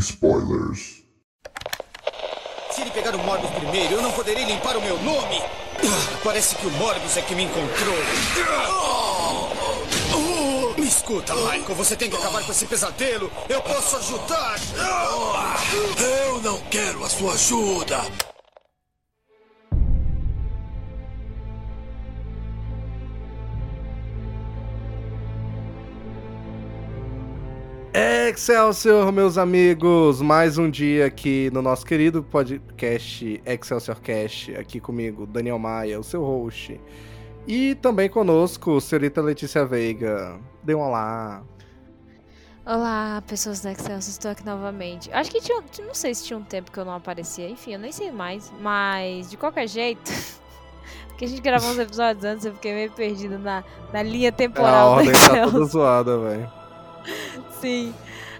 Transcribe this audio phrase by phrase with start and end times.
[0.00, 1.02] spoilers.
[2.72, 5.42] Se ele pegar o Morbius primeiro, eu não poderei limpar o meu nome.
[6.24, 7.96] Parece que o Morbius é que me encontrou.
[10.78, 11.74] Me escuta, Michael.
[11.74, 13.30] Você tem que acabar com esse pesadelo.
[13.48, 14.58] Eu posso ajudar.
[15.98, 18.00] Eu não quero a sua ajuda.
[27.92, 30.22] Excelsior, meus amigos!
[30.22, 36.04] Mais um dia aqui no nosso querido podcast Excelsior Cast, aqui comigo, Daniel Maia, o
[36.04, 36.80] seu host.
[37.48, 40.38] E também conosco, senhorita Letícia Veiga.
[40.62, 41.42] Dê um olá.
[42.64, 45.12] Olá, pessoas da Excelsior, estou aqui novamente.
[45.12, 47.80] Acho que tinha, não sei se tinha um tempo que eu não aparecia, enfim, eu
[47.80, 50.12] nem sei mais, mas de qualquer jeito,
[51.08, 54.32] porque a gente gravou uns episódios antes, eu fiquei meio perdida na, na linha A
[54.32, 56.59] temporal da ordem tá toda zoada, velho.
[57.60, 57.94] Sim.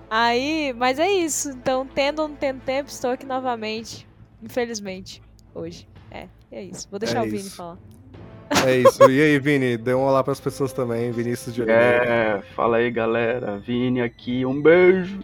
[0.08, 1.50] Aí, mas é isso.
[1.50, 4.06] Então, tendo ou não tendo tempo, estou aqui novamente.
[4.42, 5.22] Infelizmente,
[5.55, 5.86] hoje.
[6.11, 6.88] É, é isso.
[6.91, 7.56] Vou deixar É o Vini isso.
[7.56, 7.78] falar.
[8.66, 9.08] É isso.
[9.08, 9.77] E aí, Vini?
[9.77, 12.05] Dê um olá pras pessoas também, Vinícius de Oliveira.
[12.05, 15.20] É, fala aí galera, Vini aqui, um beijo.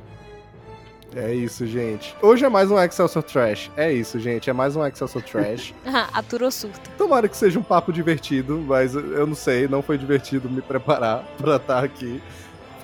[1.14, 2.14] É isso, gente.
[2.20, 3.70] Hoje é mais um Excelsior Trash.
[3.76, 4.50] É isso, gente.
[4.50, 5.74] É mais um Excelsior Trash.
[6.12, 6.90] Aturou surta.
[6.98, 11.24] Tomara que seja um papo divertido, mas eu não sei, não foi divertido me preparar
[11.38, 12.20] pra estar aqui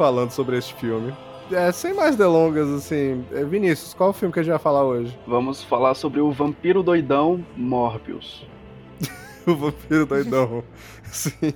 [0.03, 1.14] falando sobre este filme.
[1.53, 4.83] É, sem mais delongas, assim, é, Vinícius, qual o filme que a gente vai falar
[4.84, 5.17] hoje?
[5.28, 8.45] Vamos falar sobre o vampiro doidão Morbius.
[9.46, 10.62] O Vampiro Doidão.
[11.05, 11.52] Sim.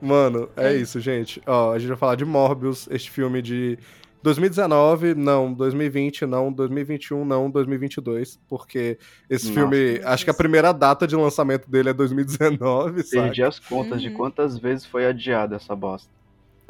[0.00, 0.76] Mano, é É.
[0.76, 1.40] isso, gente.
[1.46, 3.78] Ó, a gente vai falar de Morbius, este filme de
[4.22, 8.98] 2019, não, 2020, não, 2021, não, 2022, porque
[9.28, 9.60] esse Nossa.
[9.60, 13.22] filme, acho que a primeira data de lançamento dele é 2019, sabe?
[13.22, 14.14] Perdi as contas de Uhum.
[14.14, 16.10] quantas vezes foi adiada essa bosta.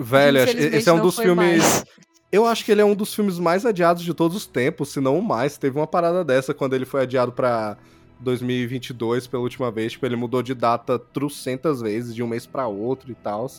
[0.03, 1.62] Velho, acho- esse é um dos filmes.
[1.62, 1.84] mais.
[2.33, 5.00] Eu acho que ele é um dos filmes mais adiados de todos os tempos, se
[5.00, 5.59] não o mais.
[5.59, 7.77] Teve uma parada dessa quando ele foi adiado pra
[8.21, 9.93] 2022 pela última vez.
[9.93, 13.50] Tipo, ele mudou de data trucentas vezes, de um mês pra outro e tal.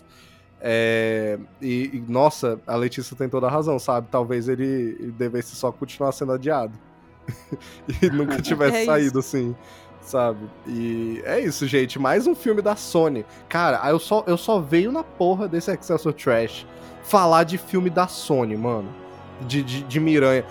[0.61, 4.07] É, e, e, nossa, a Letícia tem toda a razão, sabe?
[4.11, 6.77] Talvez ele, ele devesse só continuar sendo adiado.
[8.01, 9.55] e nunca tivesse É saído assim,
[10.01, 10.39] sabe?
[10.67, 11.97] E é isso, gente.
[11.99, 13.25] Mais um filme da Sony.
[13.47, 16.65] Cara, eu só, eu só veio na porra desse Excelsior Trash
[17.03, 18.89] falar de filme da Sony, mano.
[19.41, 20.45] De, de, de Miranha.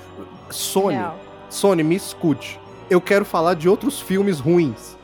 [0.50, 1.18] Sony, Real.
[1.48, 2.58] Sony, me escute.
[2.88, 4.96] Eu quero falar de outros filmes ruins.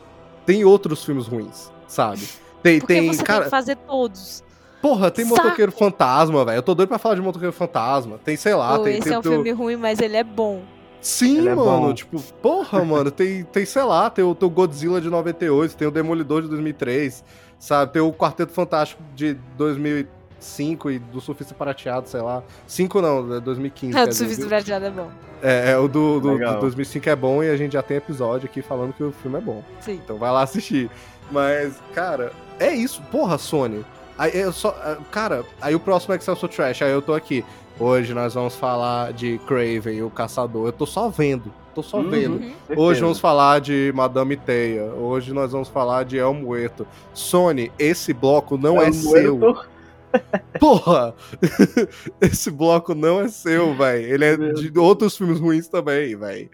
[0.44, 2.28] Tem outros filmes ruins, sabe?
[2.62, 4.42] Tem, Porque tem, você cara, tem que fazer todos.
[4.82, 5.36] porra, tem Saco.
[5.42, 6.58] Motoqueiro Fantasma, velho.
[6.58, 8.18] Eu tô doido pra falar de Motoqueiro Fantasma.
[8.24, 10.62] Tem, sei lá, Pô, tem, esse tem é um filme ruim, mas ele é bom.
[11.06, 11.94] Sim, Ele é mano, bom.
[11.94, 15.86] tipo, porra, mano, tem, tem, sei lá, tem o, tem o Godzilla de 98, tem
[15.86, 17.22] o Demolidor de 2003,
[17.60, 17.92] sabe?
[17.92, 22.42] Tem o Quarteto Fantástico de 2005 e do Surfista Prateado, sei lá.
[22.66, 23.92] 5 não, é 2015.
[23.92, 24.14] o quer do.
[24.16, 25.08] Surfista Prateado é bom.
[25.40, 28.48] É, é, o do, do, do 2005 é bom e a gente já tem episódio
[28.50, 29.62] aqui falando que o filme é bom.
[29.80, 30.00] Sim.
[30.04, 30.90] Então vai lá assistir.
[31.30, 33.00] Mas, cara, é isso.
[33.12, 33.84] Porra, Sony.
[34.18, 34.70] Aí eu só.
[34.82, 37.44] ah, Cara, aí o próximo é Excelsior Trash, aí eu tô aqui.
[37.78, 40.68] Hoje nós vamos falar de Craven, o Caçador.
[40.68, 41.52] Eu tô só vendo.
[41.74, 42.08] Tô só Uhum.
[42.10, 42.40] vendo.
[42.74, 44.84] Hoje vamos falar de Madame Teia.
[44.94, 46.86] Hoje nós vamos falar de El Muerto.
[47.12, 49.38] Sony, esse bloco não é, seu.
[50.58, 51.14] Porra!
[52.22, 54.06] Esse bloco não é seu, velho.
[54.14, 56.48] Ele é de outros filmes ruins também, velho.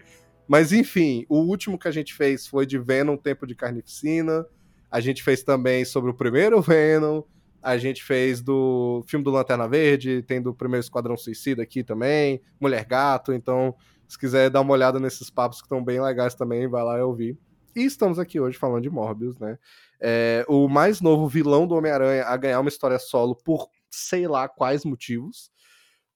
[0.45, 4.45] Mas enfim, o último que a gente fez foi de Venom, Tempo de Carnificina.
[4.91, 7.21] A gente fez também sobre o primeiro Venom.
[7.63, 12.41] A gente fez do filme do Lanterna Verde, tem do primeiro Esquadrão Suicida aqui também,
[12.59, 13.31] Mulher Gato.
[13.33, 13.73] Então,
[14.07, 17.01] se quiser dar uma olhada nesses papos que estão bem legais também, vai lá e
[17.01, 17.37] ouvir.
[17.75, 19.57] E estamos aqui hoje falando de Morbius, né?
[19.99, 24.47] É, o mais novo vilão do Homem-Aranha a ganhar uma história solo por sei lá
[24.49, 25.49] quais motivos.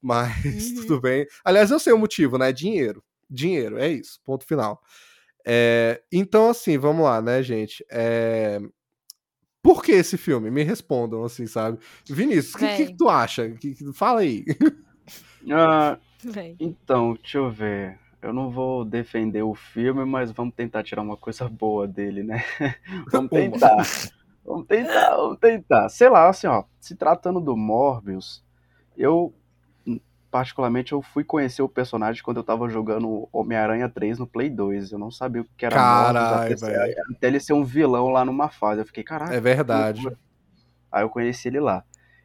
[0.01, 0.31] Mas
[0.71, 0.75] Uhum.
[0.81, 1.25] tudo bem.
[1.43, 2.51] Aliás, eu sei o motivo, né?
[2.51, 3.03] Dinheiro.
[3.29, 4.19] Dinheiro, é isso.
[4.23, 4.79] Ponto final.
[5.45, 7.83] É, então, assim, vamos lá, né, gente?
[7.89, 8.59] É,
[9.67, 10.49] Por que esse filme?
[10.49, 11.77] Me respondam, assim, sabe?
[12.09, 13.49] Vinícius, o que, que tu acha?
[13.49, 14.45] Que- que- Fala aí.
[15.51, 15.97] Ah,
[16.59, 17.99] então, deixa eu ver.
[18.21, 22.43] Eu não vou defender o filme, mas vamos tentar tirar uma coisa boa dele, né?
[23.11, 23.77] vamos tentar.
[24.45, 25.89] Vamos tentar, vamos tentar.
[25.89, 28.43] Sei lá, assim, ó, se tratando do Morbius,
[28.97, 29.33] eu
[30.29, 34.91] particularmente, eu fui conhecer o personagem quando eu tava jogando Homem-Aranha 3 no Play 2.
[34.91, 38.49] Eu não sabia o que era Caralho, até, até ele ser um vilão lá numa
[38.49, 38.81] fase.
[38.81, 39.33] Eu fiquei, caralho.
[39.33, 40.07] É verdade.
[40.91, 41.83] Aí eu conheci ele lá.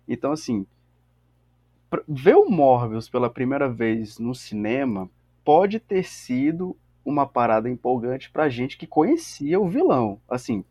[0.08, 0.66] Então, assim,
[2.08, 5.08] ver o Morbius pela primeira vez no cinema
[5.44, 10.20] pode ter sido uma parada empolgante pra gente que conhecia o vilão.
[10.28, 10.64] Assim,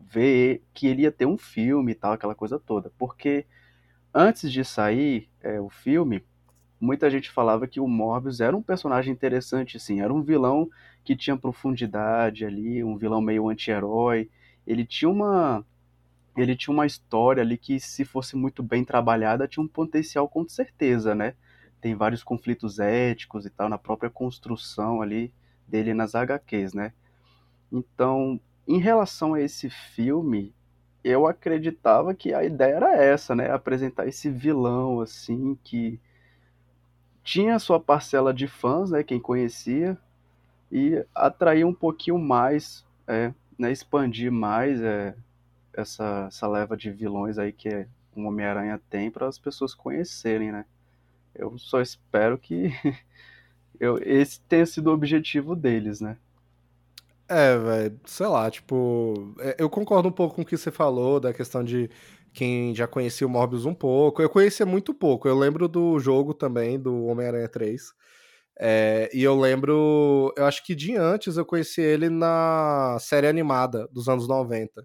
[0.00, 2.92] ver que ele ia ter um filme e tal, aquela coisa toda.
[2.98, 3.46] Porque
[4.12, 6.22] antes de sair é, o filme,
[6.80, 10.00] muita gente falava que o Morbius era um personagem interessante, sim.
[10.00, 10.68] Era um vilão
[11.04, 14.30] que tinha profundidade ali, um vilão meio anti-herói.
[14.66, 15.64] Ele tinha uma
[16.36, 20.48] ele tinha uma história ali que, se fosse muito bem trabalhada, tinha um potencial com
[20.48, 21.34] certeza, né?
[21.80, 25.32] Tem vários conflitos éticos e tal na própria construção ali
[25.66, 26.92] dele nas HQs, né?
[27.72, 30.54] Então, em relação a esse filme,
[31.02, 33.50] eu acreditava que a ideia era essa, né?
[33.50, 36.00] Apresentar esse vilão assim que
[37.28, 39.02] tinha sua parcela de fãs, né?
[39.02, 39.98] Quem conhecia
[40.72, 43.70] e atrair um pouquinho mais, é, né?
[43.70, 45.14] Expandir mais é,
[45.74, 47.86] essa, essa leva de vilões aí que
[48.16, 50.64] o Homem-Aranha tem para as pessoas conhecerem, né?
[51.34, 52.72] Eu só espero que
[53.78, 56.16] eu, esse tenha sido o objetivo deles, né?
[57.28, 61.20] É, velho, sei lá, tipo, é, eu concordo um pouco com o que você falou
[61.20, 61.90] da questão de
[62.38, 64.22] quem já conhecia o Morbius um pouco.
[64.22, 65.26] Eu conhecia muito pouco.
[65.26, 67.82] Eu lembro do jogo também, do Homem-Aranha 3.
[68.60, 73.88] É, e eu lembro, eu acho que de antes eu conheci ele na série animada
[73.92, 74.84] dos anos 90.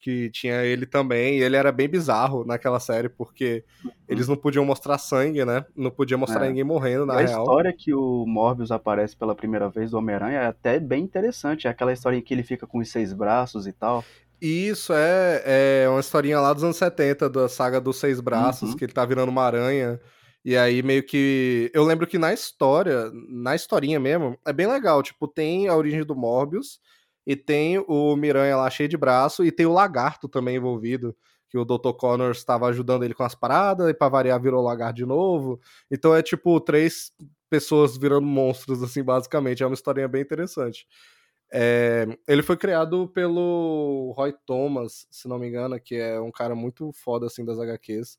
[0.00, 3.64] Que tinha ele também, e ele era bem bizarro naquela série, porque
[4.06, 5.64] eles não podiam mostrar sangue, né?
[5.74, 6.48] Não podia mostrar É.
[6.48, 7.40] ninguém morrendo, na a real.
[7.42, 11.66] história que o Morbius aparece pela primeira vez do Homem-Aranha é até bem interessante.
[11.66, 14.04] É aquela história em que ele fica com os seis braços e tal.
[14.40, 18.76] Isso é, é uma historinha lá dos anos 70, da saga dos Seis Braços, Uhum.
[18.76, 20.00] que ele tá virando uma aranha.
[20.44, 21.70] E aí meio que.
[21.72, 25.02] Eu lembro que na história, na historinha mesmo, é bem legal.
[25.02, 26.78] Tipo, tem a origem do Morbius,
[27.26, 31.16] e tem o Miranha lá cheio de braço, e tem o lagarto também envolvido.
[31.48, 31.92] Que o Dr.
[31.96, 35.58] Connors estava ajudando ele com as paradas, e pra variar virou lagarto de novo.
[35.90, 37.12] Então é tipo três
[37.48, 39.62] pessoas virando monstros, assim, basicamente.
[39.62, 40.86] É uma historinha bem interessante.
[41.52, 46.54] É, ele foi criado pelo Roy Thomas, se não me engano, que é um cara
[46.54, 48.18] muito foda assim das HQs.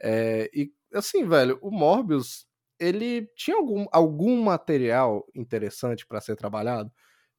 [0.00, 2.46] É, e assim, velho, o Morbius,
[2.78, 6.90] ele tinha algum, algum material interessante pra ser trabalhado?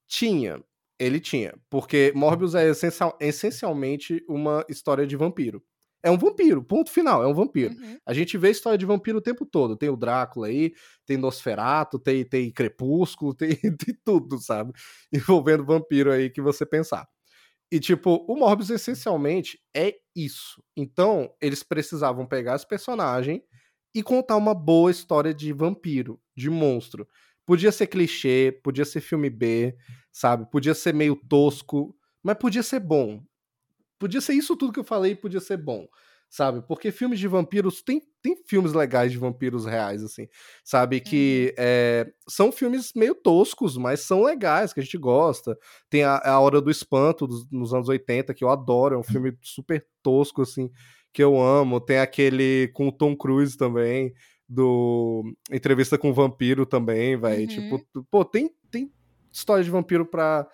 [0.07, 0.63] Tinha,
[0.99, 5.63] ele tinha, porque Morbius é essencial- essencialmente uma história de vampiro.
[6.05, 7.73] É um vampiro, ponto final, é um vampiro.
[7.73, 7.97] Uhum.
[8.05, 9.75] A gente vê história de vampiro o tempo todo.
[9.75, 10.71] Tem o Drácula aí,
[11.03, 14.71] tem Nosferato, tem, tem Crepúsculo, tem, tem tudo, sabe?
[15.11, 17.07] Envolvendo vampiro aí que você pensar.
[17.71, 20.63] E, tipo, o Morbius essencialmente é isso.
[20.77, 23.43] Então, eles precisavam pegar esse personagem
[23.95, 27.07] e contar uma boa história de vampiro, de monstro.
[27.47, 29.75] Podia ser clichê, podia ser filme B,
[30.11, 30.47] sabe?
[30.51, 33.23] Podia ser meio tosco, mas podia ser bom.
[33.99, 35.87] Podia ser isso tudo que eu falei, podia ser bom,
[36.29, 36.61] sabe?
[36.67, 40.27] Porque filmes de vampiros tem, tem filmes legais de vampiros reais, assim,
[40.63, 40.99] sabe?
[40.99, 45.57] Que é, são filmes meio toscos, mas são legais, que a gente gosta.
[45.89, 49.03] Tem a, a Hora do Espanto, dos, nos anos 80, que eu adoro, é um
[49.03, 50.69] filme super tosco, assim,
[51.13, 51.79] que eu amo.
[51.79, 54.13] Tem aquele com o Tom Cruise também,
[54.47, 57.41] do Entrevista com o Vampiro também, velho.
[57.41, 57.47] Uhum.
[57.47, 58.91] Tipo, pô, tem, tem
[59.31, 60.47] história de vampiro pra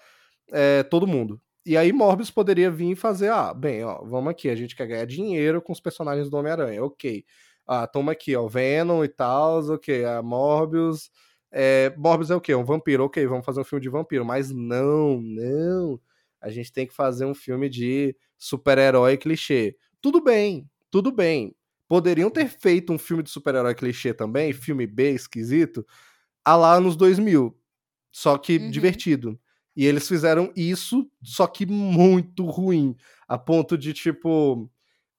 [0.51, 1.39] é, todo mundo.
[1.65, 4.88] E aí Morbius poderia vir e fazer, ah, bem, ó, vamos aqui, a gente quer
[4.88, 7.24] ganhar dinheiro com os personagens do Homem-Aranha, ok.
[7.68, 11.10] Ah, toma aqui, ó, Venom e tal, ok, a Morbius...
[11.53, 12.56] É, Morbius é o quê?
[12.56, 16.00] Um vampiro, ok, vamos fazer um filme de vampiro, mas não, não,
[16.39, 19.75] a gente tem que fazer um filme de super-herói clichê.
[20.01, 21.53] Tudo bem, tudo bem.
[21.89, 25.86] Poderiam ter feito um filme de super-herói clichê também, filme B esquisito,
[26.46, 27.58] a lá nos 2000,
[28.13, 28.72] só que Uhum.
[28.72, 29.39] divertido.
[29.75, 32.96] E eles fizeram isso, só que muito ruim.
[33.28, 34.70] A ponto de, tipo,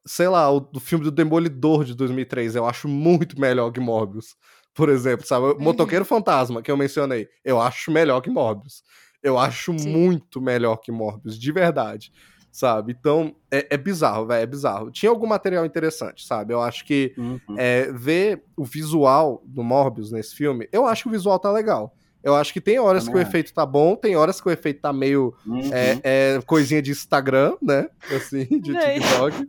[0.07, 4.37] sei lá, o do filme do Demolidor de 2003, eu acho muito melhor que Morbius.
[4.75, 5.47] Por exemplo, sabe?
[5.47, 8.83] O Motoqueiro Fantasma, que eu mencionei, eu acho melhor que Morbius.
[9.23, 9.89] Eu acho Sim.
[9.91, 12.13] muito melhor que Morbius, de verdade.
[12.51, 12.95] Sabe?
[12.99, 14.91] Então, é, é bizarro, velho, é bizarro.
[14.91, 16.53] Tinha algum material interessante, sabe?
[16.53, 17.41] Eu acho que Uhum.
[17.57, 21.95] é, ver o visual do Morbius nesse filme, eu acho que o visual tá legal.
[22.23, 24.51] Eu acho que tem horas Também que o efeito tá bom, tem horas que o
[24.53, 25.71] efeito tá meio Uhum.
[25.73, 27.89] é, é coisinha de Instagram, né?
[28.15, 28.73] Assim, de.
[28.73, 29.49] TikTok.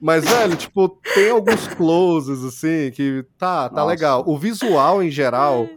[0.00, 3.86] Mas, velho, tipo, tem alguns closes, assim, que tá, tá Nossa.
[3.88, 4.24] legal.
[4.26, 5.68] O visual, em geral,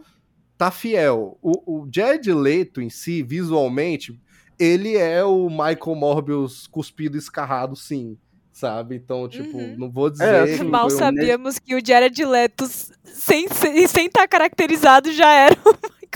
[0.58, 1.38] tá fiel.
[1.40, 4.18] O, o Jared Leto em si, visualmente,
[4.58, 8.16] ele é o Michael Morbius cuspido escarrado, sim.
[8.52, 8.96] sabe?
[8.96, 9.76] Então, tipo, Uhum.
[9.78, 10.24] não vou dizer.
[10.24, 12.66] É, que assim, Mal foi um- sabíamos que o Jared Leto,
[13.04, 15.56] sem estar sem tá caracterizado, já era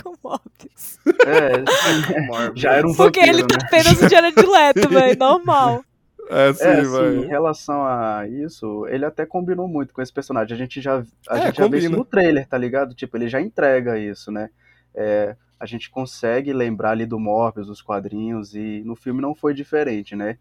[0.05, 1.01] o Michael Morbius.
[1.25, 1.67] É,
[2.19, 2.61] Morbius.
[2.61, 3.45] já era um Porque vampiro, ele né?
[3.45, 5.19] tá apenas o Jared Leto, velho.
[5.19, 5.85] Normal.
[6.29, 7.17] É, sim, É, assim, vai.
[7.17, 10.55] em relação a isso, ele até combinou muito com esse personagem.
[10.55, 12.95] A gente já, a É, gente já vê isso no trailer, tá ligado?
[12.95, 14.51] Tipo, ele já entrega isso, né?
[14.95, 19.55] É, a gente consegue lembrar ali do Morbius, dos quadrinhos, e no filme não foi
[19.55, 20.39] diferente, né?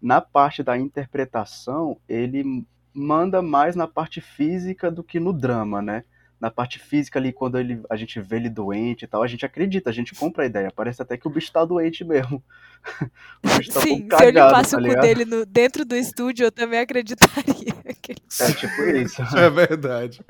[0.00, 2.64] Na parte da interpretação, ele
[2.94, 6.04] manda mais na parte física do que no drama, né?
[6.40, 9.44] Na parte física ali, quando ele, a gente vê ele doente e tal, a gente
[9.44, 10.72] acredita, a gente compra a ideia.
[10.74, 12.42] Parece até que o bicho tá doente mesmo.
[13.44, 15.44] o bicho tá um Sim, pouco se eu cagado, limpasse tá o cu dele no-
[15.44, 17.44] dentro do estúdio, eu também acreditaria.
[18.00, 19.22] que ele- É tipo isso.
[19.36, 20.24] É verdade.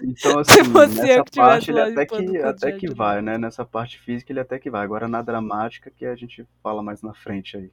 [0.00, 3.36] Então, assim, nessa que tivesse parte ele até que, até que vai, né?
[3.36, 4.84] Nessa parte física ele até que vai.
[4.84, 7.70] Agora na dramática que a gente fala mais na frente aí.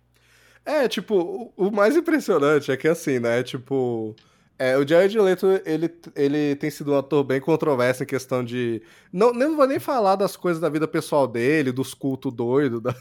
[0.65, 1.15] É, tipo,
[1.55, 3.43] o, o mais impressionante é que assim, né?
[3.43, 4.15] Tipo.
[4.61, 8.81] É, o Jared Leto, ele, ele tem sido um ator bem controverso em questão de.
[9.11, 12.93] Não, não vou nem falar das coisas da vida pessoal dele, dos cultos doidos, das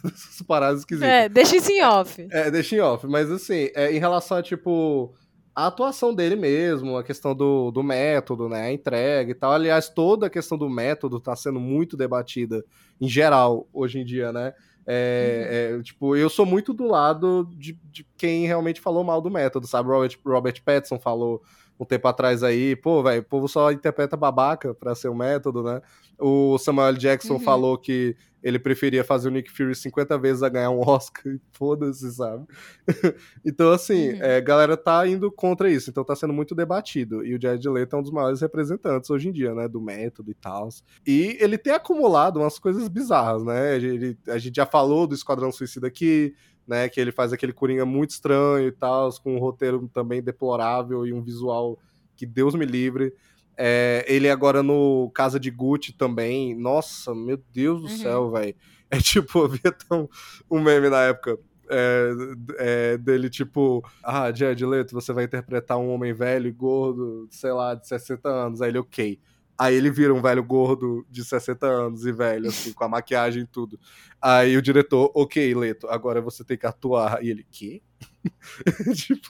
[0.46, 1.08] paradas esquisitas.
[1.08, 2.28] É, deixa isso em off.
[2.30, 5.12] É, deixa em off, mas assim, é, em relação a, tipo,
[5.52, 9.50] a atuação dele mesmo, a questão do, do método, né, a entrega e tal.
[9.50, 12.64] Aliás, toda a questão do método tá sendo muito debatida,
[13.00, 14.54] em geral, hoje em dia, né.
[14.90, 19.30] É, é, tipo, eu sou muito do lado de, de quem realmente falou mal do
[19.30, 19.90] método, sabe?
[19.90, 21.42] Robert, Robert Pattinson falou
[21.78, 25.62] um tempo atrás aí, pô, velho, o povo só interpreta babaca pra ser o método,
[25.62, 25.82] né?
[26.18, 26.94] O Samuel.
[26.94, 27.40] Jackson Uhum.
[27.40, 31.40] falou que ele preferia fazer o Nick Fury 50 vezes a ganhar um Oscar, e
[31.52, 32.46] foda-se, sabe?
[33.44, 34.22] então, assim, Uhum.
[34.22, 37.24] é, a galera tá indo contra isso, então tá sendo muito debatido.
[37.24, 40.30] E o Jared Leto é um dos maiores representantes hoje em dia, né, do método
[40.30, 40.68] e tal.
[41.06, 43.76] E ele tem acumulado umas coisas bizarras, né?
[43.76, 46.34] Ele, a gente já falou do Esquadrão Suicida aqui,
[46.66, 51.06] né, que ele faz aquele Coringa muito estranho e tal, com um roteiro também deplorável
[51.06, 51.78] e um visual
[52.16, 53.12] que Deus me livre.
[53.58, 56.54] É, ele agora no Casa de Gucci também.
[56.54, 57.96] Nossa, meu Deus do Uhum.
[57.98, 58.54] céu, velho.
[58.90, 60.08] É tipo, havia tão
[60.50, 61.38] um meme na época
[61.68, 62.10] é,
[62.56, 67.52] é, dele, tipo, ah, Jared Leto, você vai interpretar um homem velho e gordo, sei
[67.52, 68.62] lá, de 60 anos.
[68.62, 69.20] Aí ele, ok.
[69.58, 73.42] Aí ele vira um velho gordo de 60 anos e velho, assim, com a maquiagem
[73.42, 73.78] e tudo.
[74.22, 77.22] Aí o diretor, ok, Leto, agora você tem que atuar.
[77.22, 77.82] E ele, quê?
[78.94, 79.28] tipo,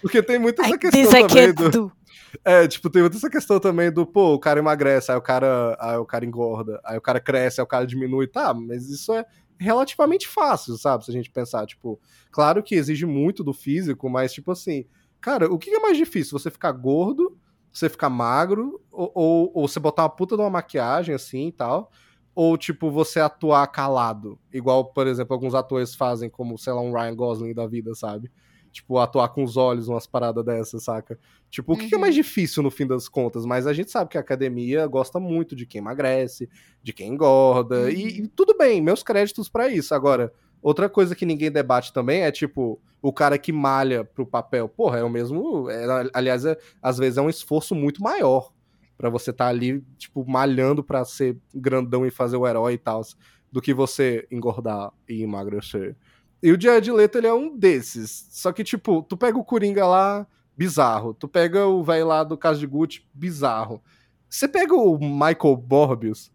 [0.00, 1.70] porque tem muita essa questão também do.
[1.70, 1.92] do.
[2.44, 5.76] É, tipo, tem muita essa questão também do, pô, o cara emagrece, aí o cara,
[5.80, 9.12] aí o cara engorda, aí o cara cresce, aí o cara diminui, tá, mas isso
[9.12, 9.24] é
[9.58, 12.00] relativamente fácil, sabe, se a gente pensar, tipo,
[12.30, 14.86] claro que exige muito do físico, mas tipo assim,
[15.20, 16.38] cara, o que é mais difícil?
[16.38, 17.36] Você ficar gordo,
[17.72, 21.52] você ficar magro, ou, ou, ou você botar uma puta de uma maquiagem assim e
[21.52, 21.90] tal,
[22.34, 26.92] ou tipo, você atuar calado, igual, por exemplo, alguns atores fazem, como, sei lá, um
[26.92, 28.30] Ryan Gosling da vida, sabe?
[28.72, 31.18] Tipo, atuar com os olhos, umas paradas dessas, saca?
[31.50, 32.02] Tipo, o que, que é Uhum.
[32.02, 33.44] mais difícil no fim das contas?
[33.44, 36.48] Mas a gente sabe que a academia gosta muito de quem emagrece,
[36.80, 39.92] de quem engorda, e, e tudo bem, meus créditos pra isso.
[39.92, 40.32] Agora,
[40.62, 44.68] outra coisa que ninguém debate também é, tipo, o cara que malha pro papel.
[44.68, 45.68] Porra, é o mesmo.
[45.68, 45.84] é,
[46.14, 48.52] aliás, é- às vezes é um esforço muito maior
[49.00, 53.00] pra você estar ali, tipo, malhando pra ser grandão e fazer o herói e tal,
[53.50, 55.96] do que você engordar e emagrecer.
[56.42, 58.28] E o Jared Leto, ele é um desses.
[58.30, 61.14] Só que, tipo, tu pega o Coringa lá, bizarro.
[61.14, 63.82] Tu pega o velho lá do caso de Gucci, bizarro.
[64.28, 66.30] Você pega o Michael Morbius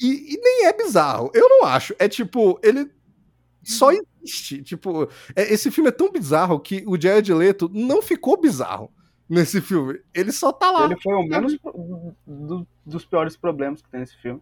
[0.00, 1.30] e, e nem é bizarro.
[1.34, 1.94] Eu não acho.
[1.98, 2.90] É tipo, ele
[3.62, 4.62] só existe.
[4.62, 8.90] Tipo, é- esse filme é tão bizarro que o Jared Leto não ficou bizarro
[9.32, 9.98] nesse filme.
[10.14, 10.84] Ele só tá lá.
[10.84, 11.56] Ele foi o menos
[12.26, 14.40] do- dos piores problemas que tem nesse filme.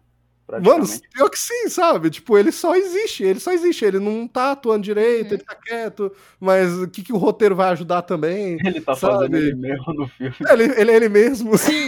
[0.65, 2.09] Mano, pior que sim, sabe?
[2.09, 5.33] Tipo, ele só existe, ele só existe, ele não tá atuando direito, Uhum.
[5.35, 8.57] ele tá quieto, mas o que, que o roteiro vai ajudar também?
[8.65, 9.13] ele tá sabe?
[9.13, 11.57] fazendo ele mesmo no filme, Ele, ele é ele mesmo.
[11.57, 11.87] Sim,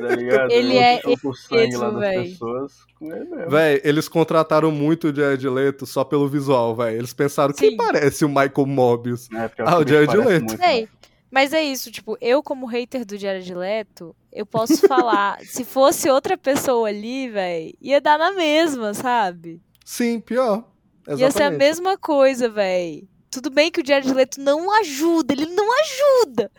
[0.00, 0.50] tá ligado?
[0.50, 3.50] Ele é mesmo, ele mesmo.
[3.50, 6.96] Véi, eles contrataram muito o Jared Leto só pelo visual, véi.
[6.96, 7.76] Eles pensaram, quem Sim.
[7.76, 9.28] parece o Michael Mobius?
[9.32, 10.24] É, Ah, o Jared Leto.
[10.44, 10.88] muito, né?
[11.36, 16.08] Mas é isso, tipo, eu como hater do Jared Leto, eu posso falar, se fosse
[16.08, 19.60] outra pessoa ali, velho, ia dar na mesma, sabe?
[19.84, 20.64] Sim, pior.
[21.06, 21.58] Ia ser a Exatamente.
[21.58, 23.06] mesma coisa, velho.
[23.30, 26.50] Tudo bem que o Jared Leto não ajuda, ele não ajuda.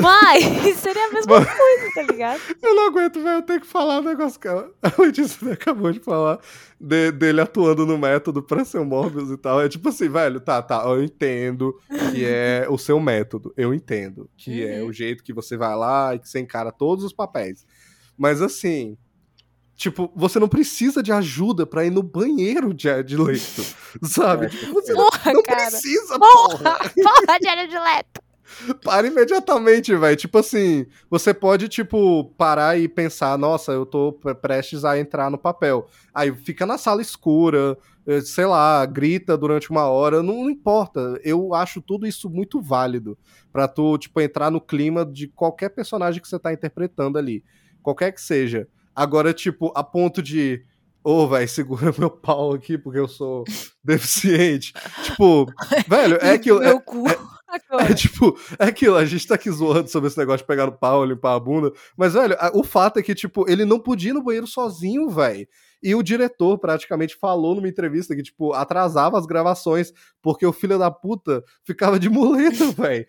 [0.00, 0.44] Mas
[0.78, 2.40] seria a mesma coisa, tá ligado?
[2.62, 3.38] Eu não aguento, velho.
[3.38, 4.52] Eu tenho que falar um negócio que a
[4.82, 6.38] a Letícia acabou de falar
[6.80, 9.60] de- dele atuando no método pra ser o Morbius e tal.
[9.60, 10.82] É tipo assim, velho, tá, tá.
[10.86, 11.76] Eu entendo
[12.12, 13.52] que é o seu método.
[13.56, 14.88] Eu entendo que é Uhum.
[14.88, 17.66] o jeito que você vai lá e que você encara todos os papéis.
[18.16, 18.96] Mas assim.
[19.74, 23.62] Tipo, você não precisa de ajuda pra ir no banheiro de, de leito,
[24.02, 24.46] sabe?
[24.46, 25.70] É, Tipo, você não, Porra, não cara.
[25.70, 26.78] precisa, Porra, porra.
[26.96, 28.17] porra, Jared Leto.
[28.82, 30.16] Para imediatamente, velho.
[30.16, 35.30] Tipo assim, você pode, tipo, parar e pensar, nossa, eu tô pre- prestes a entrar
[35.30, 35.86] no papel.
[36.14, 37.76] Aí fica na sala escura,
[38.06, 41.18] eh, sei lá, grita durante uma hora, não, importa.
[41.22, 43.16] Eu acho tudo isso muito válido
[43.52, 47.44] pra tu, tipo, entrar no clima de qualquer personagem que você tá interpretando ali.
[47.82, 48.66] Qualquer que seja.
[48.94, 50.64] Agora, tipo, a ponto de.
[51.04, 53.44] Ô, velho, segura meu pau aqui porque eu sou
[53.84, 54.72] deficiente.
[55.04, 55.46] tipo,
[55.86, 57.04] velho, é é- Meu cu.
[57.48, 57.90] Agora.
[57.90, 60.72] é tipo, é aquilo, a gente tá aqui zoando sobre esse negócio de pegar no
[60.72, 61.72] pau, limpar a bunda.
[61.96, 65.08] Mas, velho, a- o fato é que, tipo, ele não podia ir no banheiro sozinho,
[65.08, 65.46] velho.
[65.82, 70.76] E o diretor praticamente falou numa entrevista que, tipo, atrasava as gravações porque o filho
[70.78, 73.06] da puta ficava de muleta, velho.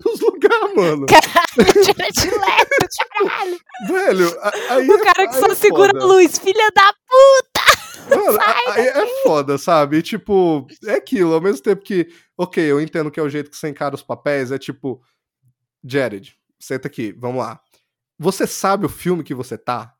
[0.00, 1.06] Pros lugares, mano.
[1.06, 2.30] Direto,
[3.12, 3.58] caralho.
[3.88, 4.36] Velho,
[4.70, 4.88] aí.
[4.90, 6.92] O cara que aí só é segura a luz, filha da
[8.08, 9.98] Mano, aí é foda, sabe?
[9.98, 13.50] E, tipo, é aquilo, ao mesmo tempo que, ok, eu entendo que é o jeito
[13.50, 15.02] que você encara os papéis, é tipo,
[15.84, 17.60] Jared, senta aqui, vamos lá.
[18.18, 19.94] Você sabe o filme que você tá?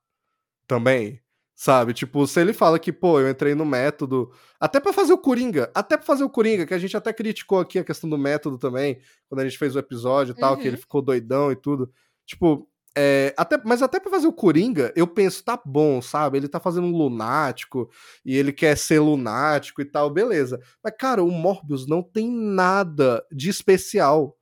[0.67, 1.21] Também?
[1.55, 1.93] Sabe?
[1.93, 5.71] Tipo, se ele fala que, pô, eu entrei no método, até pra fazer o Coringa,
[5.75, 8.59] até pra fazer o Coringa, que a gente até criticou aqui a questão do método
[8.59, 10.69] também, quando a gente fez o episódio e tal, que Uhum.
[10.69, 11.93] ele ficou doidão e tudo.
[12.27, 16.37] Tipo, é, até, mas até pra fazer o Coringa, eu penso, tá bom, sabe?
[16.39, 17.91] Ele tá fazendo um lunático
[18.25, 20.61] e ele quer ser lunático e tal, beleza.
[20.83, 24.37] Mas, cara, o Morbius não tem nada de especial.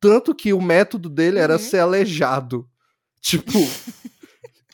[0.00, 1.58] Tanto que o método dele era Uhum.
[1.60, 2.68] ser aleijado.
[3.20, 3.58] Tipo.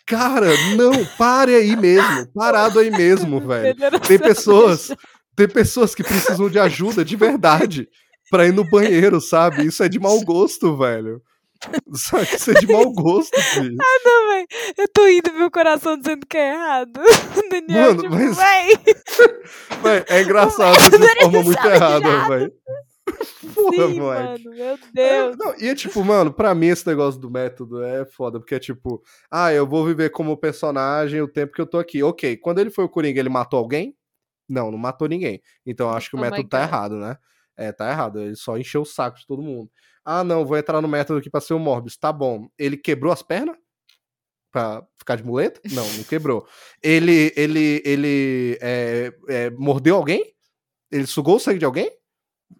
[0.06, 2.26] Cara, não, pare aí mesmo.
[2.34, 3.74] Parado aí mesmo, velho.
[4.06, 4.94] Tem pessoas,
[5.34, 7.88] tem pessoas que precisam de ajuda de verdade
[8.30, 9.64] pra ir no banheiro, sabe?
[9.66, 11.22] Isso é de mau gosto, velho.
[11.94, 12.24] Sabe?
[12.34, 13.76] Isso é de mau gosto, filho.
[14.04, 14.46] Não, véi.
[14.78, 17.00] Eu tô indo meu coração dizendo que é errado.
[17.50, 18.78] Daniel, Mano, tipo, mas- véi.
[19.82, 22.52] Véi, é engraçado de forma muito errada, velho.
[23.54, 25.36] Porra, Sim, mano, meu É, Deus.
[25.36, 28.58] não, e é tipo, mano, pra mim esse negócio do método é foda, porque é
[28.58, 32.02] tipo, ah, eu vou viver como personagem o tempo que eu tô aqui.
[32.02, 33.94] Ok, quando ele foi o Coringa, ele matou alguém?
[34.48, 35.40] Não, não matou ninguém.
[35.66, 37.16] Então eu acho que o Oh método tá errado, né?
[37.56, 38.20] É, tá errado.
[38.20, 39.70] Ele só encheu o saco de todo mundo.
[40.04, 41.96] Ah, não, vou entrar no método aqui pra ser o Morbius.
[41.96, 42.48] Tá bom.
[42.58, 43.56] Ele quebrou as pernas?
[44.52, 45.60] Pra ficar de muleta?
[45.72, 46.46] Não, não quebrou.
[46.82, 50.32] Ele, ele, ele é, é, mordeu alguém?
[50.92, 51.90] Ele sugou o sangue de alguém?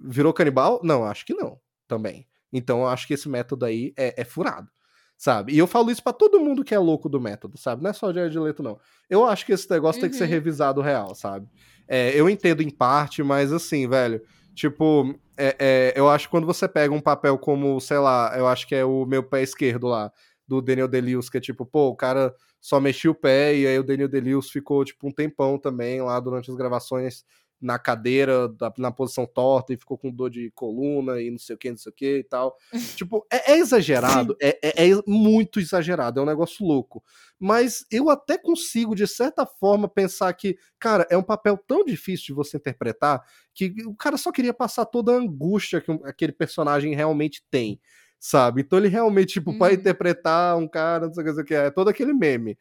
[0.01, 0.81] Virou canibal?
[0.83, 1.61] Não, acho que não.
[1.87, 2.27] Também.
[2.53, 4.69] Então eu acho que esse método aí é, é furado.
[5.17, 5.53] Sabe?
[5.53, 7.81] E eu falo isso pra todo mundo que é louco do método, sabe?
[7.85, 8.81] Não é só o Jared Leto, não.
[9.09, 10.31] Eu acho que esse negócio tem que ser Uhum.
[10.31, 11.47] revisado real, sabe?
[11.87, 14.21] É, eu entendo em parte, mas assim, velho.
[14.55, 18.47] Tipo, é, é, eu acho que quando você pega um papel como, sei lá, eu
[18.47, 20.13] acho que é o meu pé esquerdo lá,
[20.47, 23.79] do Daniel Delius, que é tipo, pô, o cara só mexia o pé e aí
[23.79, 27.25] o Daniel Delius ficou, tipo, um tempão também lá durante as gravações
[27.65, 31.59] na cadeira, na posição torta e ficou com dor de coluna e não sei o
[31.59, 32.55] que, não sei o que e tal.
[33.03, 37.03] tipo, é, é exagerado, é, é- é muito exagerado, é um negócio louco.
[37.39, 42.27] Mas eu até consigo, de certa forma, pensar que, cara, é um papel tão difícil
[42.27, 43.23] de você interpretar
[43.55, 47.81] que o cara só queria passar toda a angústia que aquele personagem realmente tem,
[48.21, 48.61] sabe?
[48.61, 49.75] Então ele realmente, tipo, pra Uhum.
[49.75, 52.59] interpretar um cara, não sei o que, não sei o que, é todo aquele meme.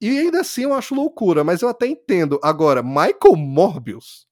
[0.00, 2.38] E ainda assim eu acho loucura, mas eu até entendo.
[2.42, 4.26] Agora, Michael Morbius.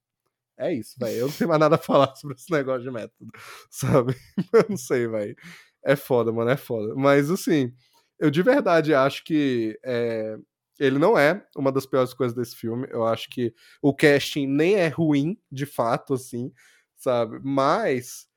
[0.57, 1.17] É isso, velho.
[1.17, 3.31] Eu não tenho mais nada a falar sobre esse negócio de método,
[3.69, 4.15] sabe?
[4.53, 5.35] Eu não sei, velho.
[5.83, 6.93] É foda, mano, é foda.
[6.95, 7.73] Mas, assim,
[8.19, 10.37] eu de verdade acho que é,
[10.79, 12.87] ele não é uma das piores coisas desse filme.
[12.89, 16.51] Eu acho que o casting nem é ruim, de fato, assim,
[16.95, 17.39] sabe?
[17.43, 18.27] Mas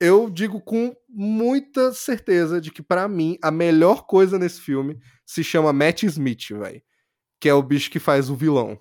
[0.00, 5.42] eu digo com muita certeza de que, pra mim, a melhor coisa nesse filme se
[5.42, 6.82] chama Matt Smith, velho.
[7.40, 8.80] Que é o bicho que faz o vilão.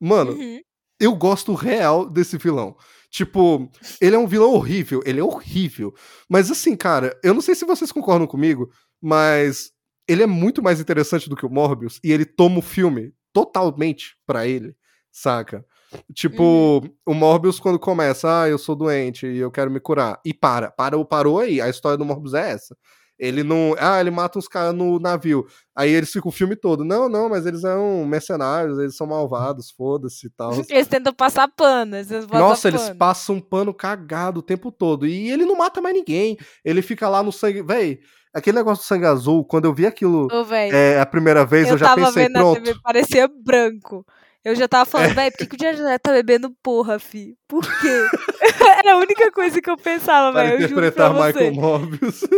[0.00, 0.60] Mano, Uhum.
[1.02, 2.76] Eu gosto real desse vilão.
[3.10, 3.68] Tipo,
[4.00, 5.92] ele é um vilão horrível, ele é horrível.
[6.28, 8.70] Mas assim, cara, eu não sei se vocês concordam comigo,
[9.02, 9.72] mas
[10.06, 14.16] ele é muito mais interessante do que o Morbius e ele toma o filme totalmente
[14.24, 14.76] pra ele,
[15.10, 15.66] saca?
[16.14, 20.20] Tipo, o Morbius quando começa, ah, eu sou doente e eu quero me curar.
[20.24, 21.60] E para, para, parou aí.
[21.60, 22.76] A história do Morbius é essa.
[23.22, 23.76] Ele não.
[23.78, 25.46] Ah, ele mata uns caras no navio.
[25.76, 26.84] Aí eles ficam o filme todo.
[26.84, 30.50] Não, não, mas eles são mercenários, eles são malvados, foda-se e tal.
[30.68, 31.94] Eles tentam passar pano.
[31.94, 32.96] Eles Nossa, eles pano.
[32.96, 35.06] passam um pano cagado o tempo todo.
[35.06, 36.36] E ele não mata mais ninguém.
[36.64, 37.62] Ele fica lá no sangue.
[37.62, 38.00] Véi,
[38.34, 40.74] aquele negócio do sangue azul, quando eu vi aquilo velho.
[40.74, 42.60] é, a primeira vez, eu, eu já pensei, pronto.
[42.60, 44.04] TV, parecia branco.
[44.44, 47.36] Eu já tava falando, velho, por que, que o Jared tá bebendo porra, fi?
[47.46, 48.06] Por quê?
[48.80, 50.54] Era a única coisa que eu pensava, velho.
[50.62, 51.26] Eu juro pra interpretar.
[51.26, 52.20] Michael Morbius.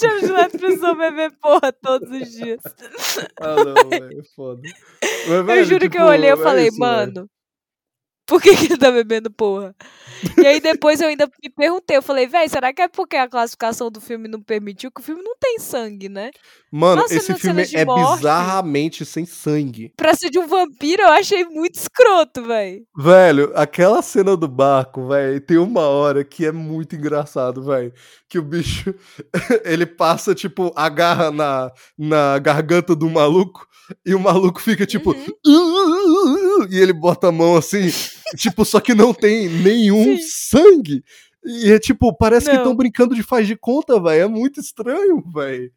[0.00, 2.60] Jared Leto precisou beber porra todos os dias.
[3.40, 4.60] ah, não, velho, foda.
[5.02, 7.28] Mas, eu velho, juro que tipo, eu olhei e é falei, isso, velho.
[8.28, 9.74] Por que, que ele tá bebendo porra?
[10.36, 13.26] E aí depois eu ainda me perguntei, eu falei, velho, será que é porque a
[13.26, 14.90] classificação do filme não permitiu?
[14.92, 16.30] Que o filme não tem sangue, né?
[16.70, 18.16] Mano, Nossa, esse filme é morte.
[18.18, 19.92] bizarramente sem sangue.
[19.96, 22.82] Pra ser de um vampiro, eu achei muito escroto, velho.
[22.94, 27.92] Velho, aquela cena do barco, velho, tem uma hora que é muito engraçado, velho.
[28.28, 28.94] Que o bicho,
[29.64, 33.66] ele passa, tipo, agarra na, na garganta do maluco
[34.04, 35.14] e o maluco fica, tipo,
[35.46, 36.07] Uhum.
[36.70, 37.88] E ele bota a mão assim,
[38.36, 40.22] tipo, só que não tem nenhum Sim.
[40.22, 41.04] sangue.
[41.44, 42.58] E é tipo, parece que Não.
[42.62, 44.22] estão brincando de faz de conta, velho.
[44.22, 45.70] É muito estranho, velho.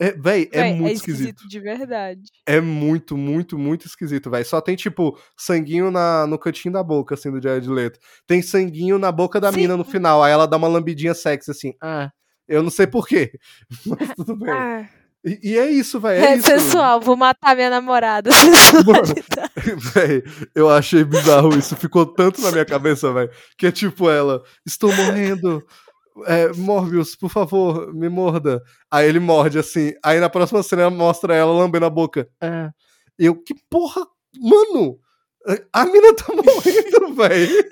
[0.00, 1.28] É, véi, é Véi, muito é esquisito.
[1.40, 2.22] esquisito de verdade.
[2.46, 4.44] É muito, muito, muito esquisito, velho.
[4.44, 7.98] Só tem, tipo, sanguinho na, no cantinho da boca, assim, do Jared Leto.
[8.24, 9.56] Tem sanguinho na boca da Sim.
[9.62, 10.22] mina no final.
[10.22, 11.74] Aí ela dá uma lambidinha sexy, assim.
[11.82, 12.12] Ah,
[12.46, 13.32] eu não sei porquê.
[13.86, 14.50] Mas tudo bem.
[14.54, 14.88] Ah,
[15.24, 16.24] E, e é isso, velho.
[16.24, 16.46] É, é isso.
[16.46, 18.30] sensual, vou matar minha namorada.
[19.94, 20.22] Véi,
[20.54, 21.76] eu achei bizarro isso.
[21.76, 23.30] Ficou tanto na minha cabeça, velho.
[23.56, 25.62] Que é tipo ela: Estou morrendo.
[26.26, 28.60] É, Morbius, por favor, me morda.
[28.90, 29.92] Aí ele morde assim.
[30.04, 32.28] Aí na próxima cena mostra ela lambendo a boca.
[32.40, 32.70] É.
[33.18, 34.06] Eu, que porra,
[34.40, 34.98] mano!
[35.72, 37.64] A mina tá morrendo, velho.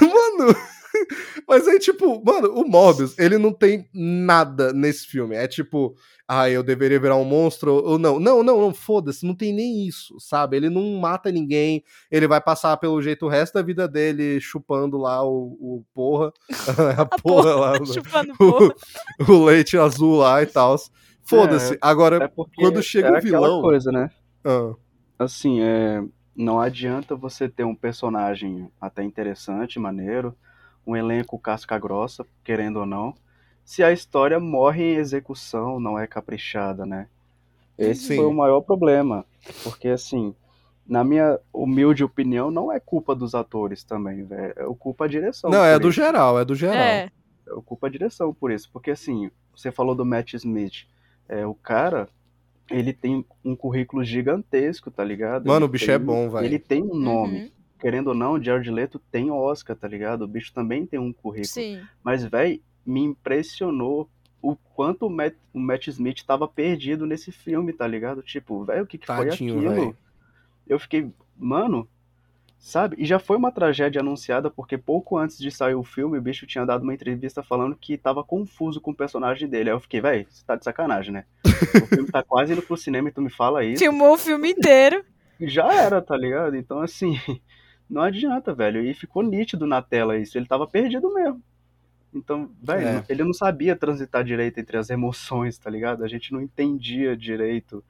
[0.00, 0.56] mano.
[1.48, 5.34] Mas aí, tipo, mano, o Morbius, ele não tem nada nesse filme.
[5.36, 5.94] É tipo,
[6.28, 8.18] ah, eu deveria virar um monstro ou não.
[8.18, 10.56] Não, não, não, foda-se, não tem nem isso, sabe?
[10.56, 14.96] Ele não mata ninguém, ele vai passar pelo jeito o resto da vida dele chupando
[14.98, 16.32] lá o, o porra,
[16.98, 18.74] a, A porra lá, Chupando porra.
[19.28, 20.76] o, o leite azul lá e tal.
[21.24, 21.76] Foda-se.
[21.80, 23.60] Agora, É quando chega é o aquela vilão.
[23.62, 24.10] coisa, né?
[24.44, 24.74] ah,
[25.18, 26.02] Assim, é,
[26.36, 30.36] não adianta você ter um personagem até interessante, maneiro,
[30.86, 33.14] um elenco casca grossa, querendo ou não,
[33.64, 37.08] se a história morre em execução, não é caprichada, né?
[37.76, 38.16] Esse Sim.
[38.16, 39.24] foi o maior problema,
[39.62, 40.34] porque assim,
[40.86, 45.50] na minha humilde opinião, não é culpa dos atores também, velho, é culpa a direção.
[45.50, 45.96] não, é do isso.
[45.96, 46.76] geral, é do geral.
[46.76, 47.10] É.
[47.46, 50.86] Eu culpo a direção por isso, porque assim, você falou do Matt Smith,
[51.28, 52.08] é, o cara,
[52.70, 55.46] ele tem um currículo gigantesco, tá ligado?
[55.46, 56.46] Mano, Ele o bicho tem- é bom, velho.
[56.46, 60.22] Ele tem um nome, Uhum, querendo ou não, Jared Leto tem Oscar, tá ligado?
[60.22, 61.46] O bicho também tem um currículo.
[61.46, 61.80] Sim.
[62.02, 64.08] Mas, véi, me impressionou
[64.40, 68.22] o quanto o Matt, o Matt Smith tava perdido nesse filme, tá ligado?
[68.22, 69.74] Tipo, velho, o que, que foi Tadinho, aquilo?
[69.74, 69.94] véi.
[70.68, 71.88] Eu fiquei, mano,
[72.58, 72.96] sabe?
[72.98, 76.46] E já foi uma tragédia anunciada, porque pouco antes de sair o filme, o bicho
[76.46, 79.70] tinha dado uma entrevista falando que tava confuso com o personagem dele.
[79.70, 81.24] Aí eu fiquei, velho, você tá de sacanagem, né?
[81.82, 83.82] O filme tá quase indo pro cinema e tu me fala isso.
[83.82, 85.04] Filmou o filme inteiro.
[85.40, 86.56] Já era, tá ligado?
[86.56, 87.18] Então, assim,
[87.88, 88.82] não adianta, velho.
[88.82, 90.36] E ficou nítido na tela isso.
[90.36, 91.42] Ele tava perdido mesmo.
[92.14, 93.04] Então, velho, É.
[93.08, 96.02] ele não sabia transitar direito entre as emoções, tá ligado?
[96.04, 97.84] A gente não entendia direito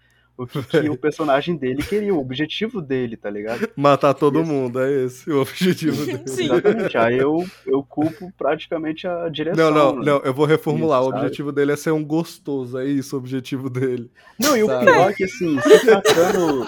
[0.45, 3.69] que, que o personagem dele queria, o objetivo dele, tá ligado?
[3.77, 4.51] Matar todo Isso.
[4.51, 6.23] mundo, é esse o objetivo dele.
[6.27, 6.45] Sim.
[6.45, 6.99] Exatamente.
[6.99, 9.71] Aí eu, eu culpo praticamente a direção.
[9.71, 10.13] Não, não, né?
[10.13, 11.01] não, eu vou reformular.
[11.01, 14.11] Isso, o objetivo dele é ser um gostoso, é isso o objetivo dele.
[14.39, 14.85] Não, e o Sabe?
[14.85, 16.67] pior é que assim, se tratando.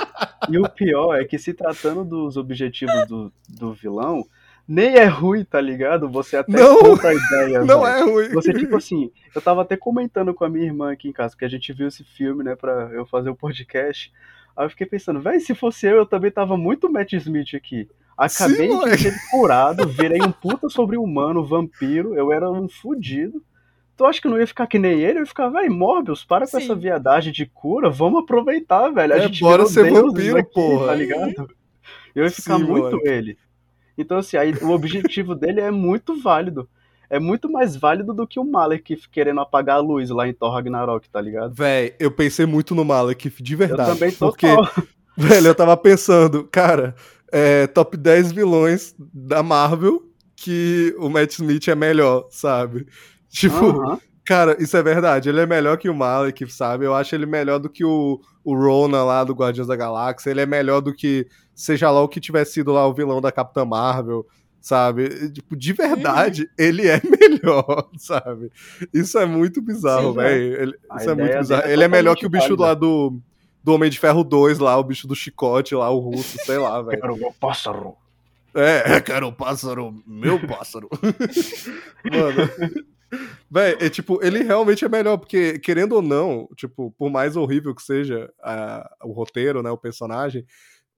[0.49, 4.25] e o pior é que se tratando dos objetivos do, do vilão,
[4.69, 6.09] nem é ruim, tá ligado?
[6.11, 6.79] Você até Não.
[6.79, 7.65] compra a ideia.
[7.65, 8.29] Não é ruim.
[8.29, 11.45] Você, tipo assim, eu tava até comentando com a minha irmã aqui em casa, que
[11.45, 14.13] a gente viu esse filme, né, pra eu fazer o podcast.
[14.55, 17.89] Aí eu fiquei pensando, velho, se fosse eu, eu também tava muito Matt Smith aqui.
[18.17, 23.41] Acabei Sim, de ser curado, virei um puta sobre-humano, vampiro, eu era um fudido.
[23.97, 25.19] Tu acha que eu não ia ficar que nem ele?
[25.19, 26.65] Eu ia ficar, velho, Morbius, para com Sim.
[26.65, 29.15] essa viadagem de cura, vamos aproveitar, velho.
[29.15, 30.87] A É, gente bora ser vampiro, aqui, porra.
[30.89, 31.49] Tá ligado?
[32.15, 33.09] Eu ia ficar Sim, muito moleque.
[33.09, 33.39] ele.
[33.99, 36.69] Então, assim, aí o objetivo dele é muito válido.
[37.11, 40.53] É muito mais válido do que o Malek querendo apagar a luz lá em Thor
[40.53, 41.55] Ragnarok, tá ligado?
[41.55, 43.91] Véi, eu pensei muito no Malek, de verdade.
[43.91, 44.47] eu também tô porque,
[45.17, 46.95] velho, eu tava pensando, cara,
[47.33, 50.03] é, top 10 vilões da Marvel
[50.37, 52.87] que o Matt Smith é melhor, sabe?
[53.31, 55.29] Tipo, cara, isso é verdade.
[55.29, 56.87] Ele é melhor que o Malek, sabe?
[56.87, 60.31] Eu acho ele melhor do que o, o Ronan lá do Guardiões da Galáxia.
[60.31, 61.27] Ele é melhor do que,
[61.61, 64.25] seja lá o que tivesse sido lá o vilão da Capitã Marvel,
[64.61, 65.31] sabe?
[65.31, 68.51] Tipo, de verdade, ele é melhor, sabe?
[68.95, 70.75] Isso é muito bizarro, velho.
[70.99, 71.63] Isso é muito bizarro.
[71.67, 73.19] é Ele é melhor que o bicho lá do,
[73.63, 76.81] do Homem de Ferro 2, lá, o bicho do chicote lá, o russo, sei lá,
[76.83, 77.01] velho.
[77.01, 77.95] Quero meu pássaro.
[78.55, 80.89] É, quero o pássaro, meu pássaro.
[82.05, 82.51] Mano.
[83.51, 87.75] Véi, é tipo, ele realmente é melhor, porque, querendo ou não, tipo, por mais horrível
[87.75, 90.45] que seja a- o roteiro, né, o personagem,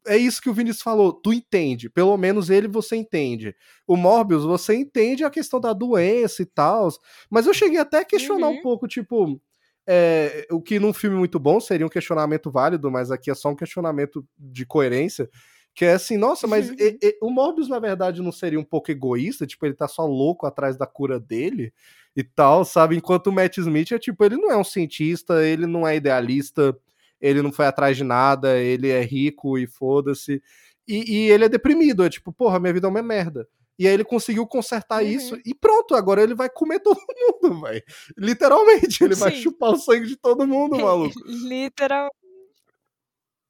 [0.07, 3.55] é isso que o Vinícius falou, tu entende, pelo menos ele você entende.
[3.87, 6.89] O Morbius, você entende a questão da doença e tal,
[7.31, 8.55] mas eu cheguei até a questionar Uhum.
[8.59, 9.41] um pouco, tipo,
[9.87, 13.49] é, o que num filme muito bom seria um questionamento válido, mas aqui é só
[13.51, 15.29] um questionamento de coerência,
[15.73, 16.75] Que é assim, nossa, mas Uhum.
[16.81, 19.47] e- e- o Morbius, na verdade, não seria um pouco egoísta?
[19.47, 21.73] Tipo, ele tá só louco atrás da cura dele
[22.17, 22.97] e tal, sabe?
[22.97, 26.77] Enquanto o Matt Smith é tipo, ele não é um cientista, ele não é idealista,
[27.21, 30.43] ele não foi atrás de nada, ele é rico e foda-se.
[30.89, 33.47] E, e ele é deprimido, é tipo, porra, minha vida é uma merda.
[33.79, 35.09] E aí ele conseguiu consertar Uhum.
[35.09, 36.99] isso e pronto, agora ele vai comer todo
[37.43, 37.83] mundo, velho.
[38.19, 39.43] Literalmente, ele vai Sim.
[39.43, 41.15] chupar o sangue de todo mundo, maluco.
[41.27, 42.11] Literal.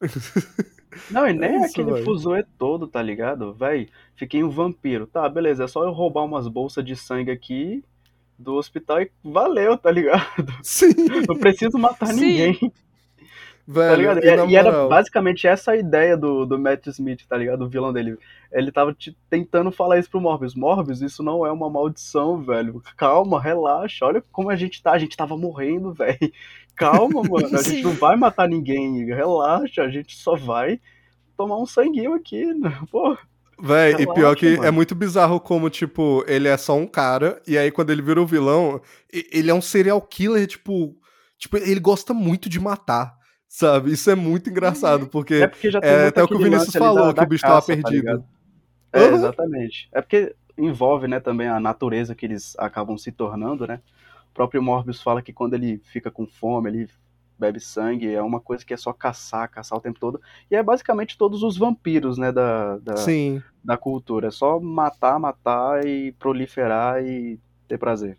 [1.11, 2.04] Não, e nem É isso, aquele velho.
[2.04, 3.54] fuzuê todo, tá ligado?
[3.54, 5.06] Véi, fiquei um vampiro.
[5.06, 7.85] Tá, beleza, é só eu roubar umas bolsas de sangue aqui
[8.38, 10.52] do hospital e valeu, tá ligado?
[10.62, 10.94] Sim,
[11.28, 12.20] Não preciso matar Sim.
[12.20, 12.72] ninguém,
[13.72, 13.96] velho.
[13.96, 14.24] ligado?
[14.24, 17.62] e E, na e era basicamente essa a ideia do, do Matt Smith, tá ligado?
[17.64, 18.16] O vilão dele.
[18.52, 20.54] Ele tava te- tentando falar isso pro Morbius.
[20.54, 22.83] Morbius, isso não é uma maldição, velho.
[22.96, 24.04] Calma, relaxa.
[24.06, 24.92] Olha como a gente tá.
[24.92, 26.18] A gente tava morrendo, velho.
[26.76, 27.56] Calma, mano.
[27.59, 29.04] A gente não vai matar ninguém.
[29.06, 30.80] Relaxa, a gente só vai
[31.37, 32.44] tomar um sanguinho aqui.
[32.54, 32.76] né?
[32.90, 33.16] Pô,
[33.62, 34.72] Véi, e pior que é mano.
[34.72, 38.26] muito bizarro como, tipo, ele é só um cara, e aí quando ele vira o
[38.26, 38.80] vilão,
[39.12, 40.96] e- ele é um serial killer, tipo.
[41.38, 43.14] Tipo, ele gosta muito de matar,
[43.50, 43.92] sabe?
[43.92, 45.34] Isso é muito engraçado, porque.
[45.34, 47.54] é porque É, até o que o Vinícius falou, da- que o da bicho tava
[47.56, 48.00] caça, tá perdido.
[48.00, 48.24] ligado?
[48.92, 49.14] É, Aham.
[49.14, 49.88] exatamente.
[49.92, 53.80] É porque envolve, né, também a natureza que eles acabam se tornando, né?
[54.30, 56.88] O próprio Morbius fala que quando ele fica com fome, ele
[57.38, 60.20] bebe sangue, é uma coisa que é só caçar, caçar o tempo todo.
[60.50, 63.42] E é basicamente todos os vampiros, né, da, da, Sim.
[63.64, 64.28] da cultura.
[64.28, 68.16] É só matar, matar e proliferar e ter prazer.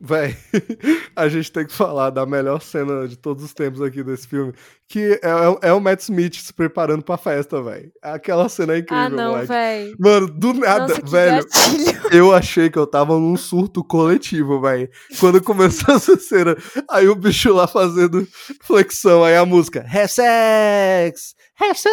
[0.00, 0.36] Véi,
[1.16, 4.52] a gente tem que falar da melhor cena de todos os tempos aqui desse filme,
[4.88, 7.90] que é, é o Matt Smith se preparando pra festa, véi.
[8.02, 9.96] Aquela cena é incrível, Ah, não, velho.
[9.98, 11.44] Mano, do nada, Nossa, velho.
[11.44, 12.00] gatilho.
[12.12, 14.88] Eu achei que eu tava num surto coletivo, velho.
[15.18, 16.54] Quando começou essa cena,
[16.90, 18.26] aí o bicho lá fazendo
[18.62, 21.92] flexão, aí a música, have sex, have sex.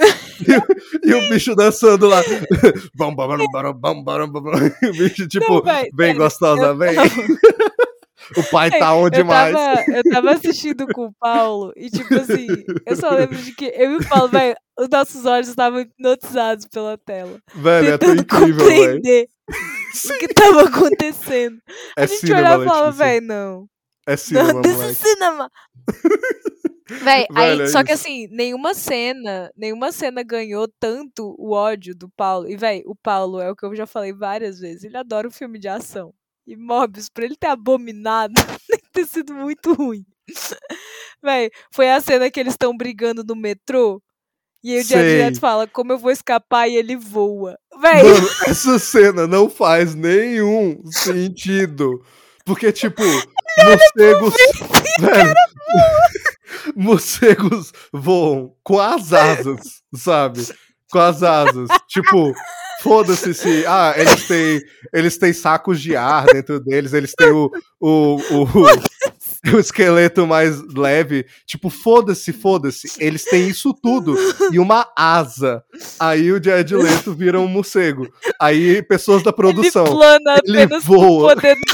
[0.40, 0.66] E, o-
[1.04, 2.22] e o bicho dançando lá.
[4.82, 6.86] E o bicho, tipo, Não, véi, bem gostosa, tava-
[8.36, 9.52] O pai tá on eu demais.
[9.52, 12.46] tava, eu tava assistindo com o Paulo e, tipo assim,
[12.86, 16.66] eu só lembro de que eu e o Paulo, velho, os nossos olhos estavam hipnotizados
[16.66, 17.40] pela tela.
[17.54, 18.82] Velho, é tão tentando incrível, velho.
[18.84, 19.28] compreender
[20.04, 21.58] o que tava acontecendo.
[21.96, 23.66] É a gente cinema, olhava e falava, velho, não.
[24.06, 25.50] É cinema, Não, this cinema.
[27.02, 28.02] Véi, aí, Velho, é só que isso.
[28.02, 32.48] assim, nenhuma cena, nenhuma cena ganhou tanto o ódio do Paulo.
[32.50, 34.82] E, véi, o Paulo é o que eu já falei várias vezes.
[34.82, 36.12] Ele adora o filme de ação.
[36.50, 38.34] E Morbius, pra ele ter abominado,
[38.68, 40.04] tem que ter sido muito ruim.
[41.22, 44.02] Véi, foi a cena que eles estão brigando no metrô.
[44.60, 45.18] E aí o Jared.
[45.18, 47.56] Leto fala, como eu vou escapar e ele voa.
[47.80, 52.04] Véi, Mano, essa cena não faz nenhum sentido.
[52.44, 54.34] Porque, tipo, morcegos.
[54.98, 55.34] Velho,
[56.74, 60.44] morcegos voam com as asas, sabe?
[60.90, 61.68] Com as asas.
[61.88, 62.32] Tipo,
[62.82, 63.64] foda-se se.
[63.66, 67.50] Ah, eles têm, eles têm sacos de ar dentro deles, eles têm o,
[67.80, 68.56] o, o,
[69.54, 71.26] o esqueleto mais leve.
[71.46, 72.88] Tipo, foda-se, foda-se.
[72.98, 74.16] Eles têm isso tudo
[74.52, 75.62] e uma asa.
[75.98, 78.08] Aí o Jared Leto vira um morcego.
[78.40, 79.86] Aí pessoas da produção.
[79.86, 81.34] ele plana ele apenas voa.
[81.34, 81.56] poder.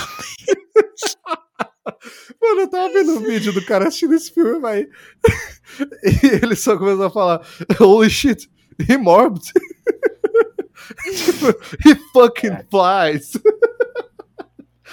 [2.41, 4.87] Mano, eu tava vendo um vídeo do cara assistindo esse filme, vai.
[6.03, 7.41] E ele só começou a falar:
[7.79, 8.49] Holy shit,
[8.81, 8.97] he
[11.13, 11.49] tipo,
[11.85, 12.65] he fucking É.
[12.71, 13.33] flies.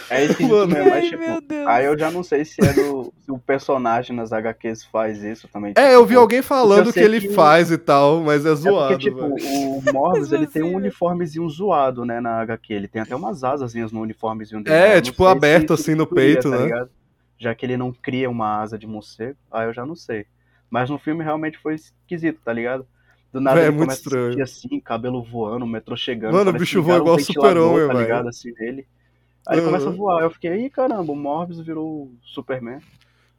[0.09, 0.67] É esquisito Mano.
[0.73, 1.67] mesmo, mas Ai, tipo, meu Deus.
[1.67, 5.47] aí eu já não sei se é do, se o personagem nas HQs faz isso
[5.47, 5.73] também.
[5.77, 8.87] É, eu vi alguém falando que ele que- faz e tal, mas é É zoado.
[8.93, 12.73] porque, tipo, o Morbius, ele tem um uniformezinho zoado, né, na HQ.
[12.73, 14.75] Ele tem até umas asazinhas no uniformezinho dele.
[14.75, 16.63] É, não tipo, aberto, isso assim, no peito, né?
[16.63, 16.89] ligado?
[17.37, 20.25] Já que ele não cria uma asa de morcego, aí eu já não sei.
[20.69, 22.85] Mas no filme realmente foi esquisito, tá ligado?
[23.33, 24.27] Do nada Véi, é ele muito começa estranho.
[24.27, 26.33] a sentir assim, cabelo voando, o metrô chegando.
[26.33, 28.27] Mano, o bicho voa um igual o ventilador, Super-Homem, tá ligado?
[28.29, 28.85] Assim, nele.
[29.47, 30.21] Aí ele começa a voar.
[30.23, 32.79] Eu fiquei, ih, caramba, o Morbius virou o Superman.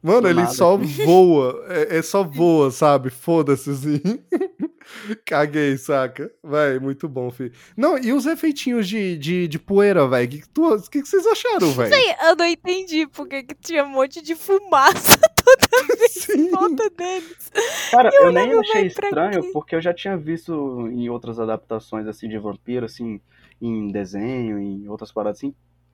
[0.03, 0.51] Mano, ele nada.
[0.53, 1.65] só voa.
[1.69, 3.09] É, é só voa, sabe?
[3.09, 4.01] Foda-se, assim.
[5.25, 6.29] Caguei, saca?
[6.43, 7.51] Vai, muito bom, filho.
[7.75, 10.25] Não, e os efeitinhos de, de, de poeira, velho?
[10.25, 11.93] O que, que, tu- que que vocês acharam, velho?
[11.93, 15.17] Sei, eu não entendi porque que tinha um monte de fumaça
[16.51, 17.51] volta deles.
[17.91, 21.09] Cara, eu, nem olhava, achei "Véi, pra estranho, quê?" porque eu já tinha visto em
[21.09, 23.19] outras adaptações, assim, de vampiro, assim,
[23.61, 25.53] em desenho, em outras paradas, assim,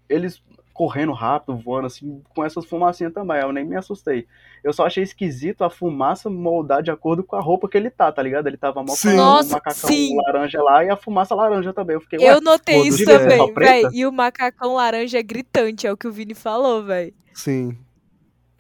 [0.10, 0.41] eles
[0.74, 4.26] correndo rápido, voando, assim, com essas fumacinhas também, eu nem me assustei.
[4.63, 8.12] Eu só achei esquisito a fumaça moldar de acordo com a roupa que ele tá,
[8.12, 8.48] tá ligado?
[8.48, 10.15] Ele tava mó com um Nossa, macacão sim.
[10.17, 11.96] laranja lá e a fumaça laranja também.
[11.96, 13.54] Eu fiquei, Eu notei isso foda-se, também, véi.
[13.54, 13.89] Preta?
[13.94, 17.13] E o macacão laranja é gritante, é o que o Vini falou, véi.
[17.34, 17.78] Sim.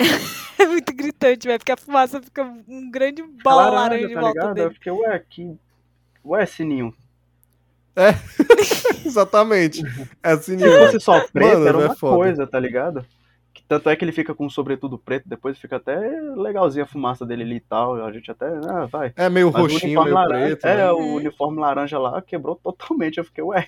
[0.59, 4.13] É muito gritante, véi, porque a fumaça fica um grande é bola laranja, laranja em
[4.13, 4.49] tá volta ligado?
[4.49, 4.73] Eu dele.
[4.75, 5.57] fiquei, ué, que
[6.23, 6.93] Ué, sininho.
[9.05, 9.81] Exatamente.
[10.23, 12.15] É assim, Se fosse só preto, Mano, era é uma foda.
[12.15, 13.05] coisa, tá ligado?
[13.53, 15.97] Que Tanto é que ele fica com um sobretudo preto, depois fica até
[16.35, 18.05] legalzinha a fumaça dele ali e tal.
[18.05, 18.45] A gente até.
[18.69, 19.11] Ah, vai.
[19.15, 20.65] É meio Mas o roxinho, uniforme meio laranja, preto.
[20.67, 20.91] É, né?
[20.91, 23.17] o uniforme laranja lá quebrou totalmente.
[23.17, 23.67] Eu fiquei, ué.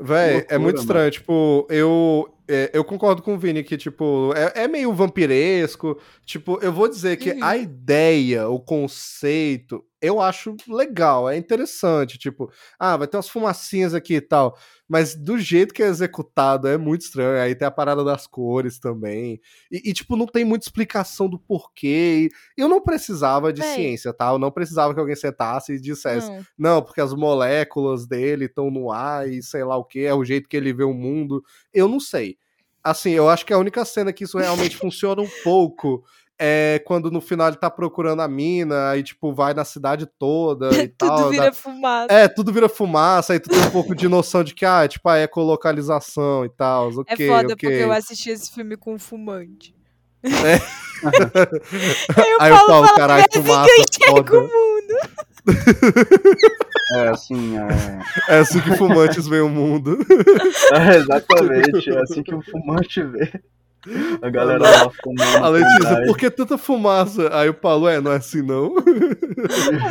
[0.00, 0.86] Véi, é loucura, muito mano.
[0.86, 1.10] estranho.
[1.10, 6.00] Tipo, eu, é, eu concordo com o Vini que, tipo, é, é meio vampiresco.
[6.24, 7.44] Tipo, eu vou dizer que Uhum.
[7.44, 12.18] a ideia, o conceito, eu acho legal, é interessante.
[12.18, 14.56] Tipo, ah, vai ter umas fumacinhas aqui e tal.
[14.88, 17.42] Mas do jeito que é executado é muito estranho.
[17.42, 19.40] Aí tem a parada das cores também.
[19.70, 22.28] E, e, tipo, não tem muita explicação do porquê.
[22.56, 23.74] Eu não precisava de Véi.
[23.74, 24.28] ciência, tá?
[24.30, 26.30] Eu não precisava que alguém sentasse e dissesse.
[26.30, 26.46] Não.
[26.56, 30.24] Não, porque as moléculas dele estão no ar e sei lá o que, é o
[30.24, 31.42] jeito que ele vê o mundo.
[31.72, 32.38] Eu não sei.
[32.82, 36.04] Assim, eu acho que a única cena que isso realmente funciona um pouco
[36.38, 40.68] é quando no final ele tá procurando a mina, aí, tipo, vai na cidade toda
[40.82, 41.30] e Tudo tal.
[41.30, 42.06] vira dá- fumaça.
[42.12, 44.88] É, tudo vira fumaça, aí tu tem um pouco de noção de que, ah, é,
[44.88, 46.90] tipo, a ecolocalização e tal.
[46.90, 47.56] É Ok, foda ok.
[47.56, 49.74] porque eu assisti esse filme com um fumante.
[50.24, 50.56] É.
[52.16, 54.38] Aí eu Aí eu falo, falo, fala, caralho, "É assim que fumaça eu enxergo foda.
[54.38, 55.98] o mundo.
[56.96, 58.34] É assim, é.
[58.34, 59.98] É assim que fumantes veem o mundo.
[60.72, 61.90] É, exatamente.
[61.90, 63.30] É assim que o fumante vê.
[64.20, 65.44] A galera lá fumando.
[65.44, 67.30] A Letícia, por que tanta fumaça?
[67.32, 68.74] Aí o Paulo, é, não é assim não.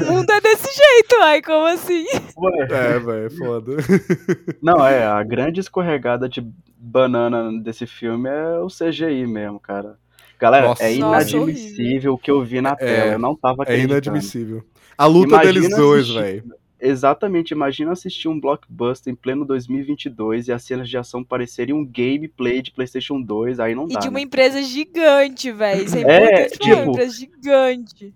[0.07, 2.05] O mundo é desse jeito, ai, como assim?
[2.37, 2.67] Ué.
[2.69, 3.71] É, velho, foda.
[4.61, 6.45] Não, é, a grande escorregada de
[6.77, 9.95] banana desse filme é o CGI mesmo, cara.
[10.39, 10.83] Galera, Nossa.
[10.83, 13.13] é inadmissível o que eu vi na tela.
[13.13, 13.93] Eu não tava É acreditando.
[13.93, 14.63] inadmissível.
[14.97, 16.43] A luta Imagina deles dois, velho.
[16.79, 21.83] Exatamente, imagina assistir um blockbuster em pleno 2022 e as cenas de ação parecerem um
[21.83, 23.99] gameplay de PlayStation 2, aí não E dá.
[23.99, 24.21] de uma né?
[24.21, 25.83] empresa gigante, velho.
[25.83, 28.13] Isso é É, falar, uma tipo- empresa gigante.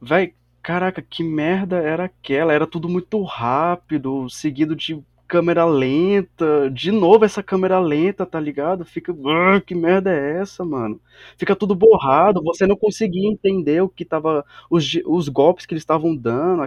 [0.00, 0.32] Véi,
[0.62, 2.52] caraca, que merda era aquela?
[2.54, 6.70] Era tudo muito rápido, seguido de câmera lenta.
[6.70, 8.84] De novo essa câmera lenta, tá ligado?
[8.84, 9.14] Fica.
[9.26, 10.98] "Ah, Que merda é essa, mano?
[11.36, 14.44] Fica tudo borrado, você não conseguia entender o que tava.
[14.70, 16.66] Os, os golpes que eles estavam dando,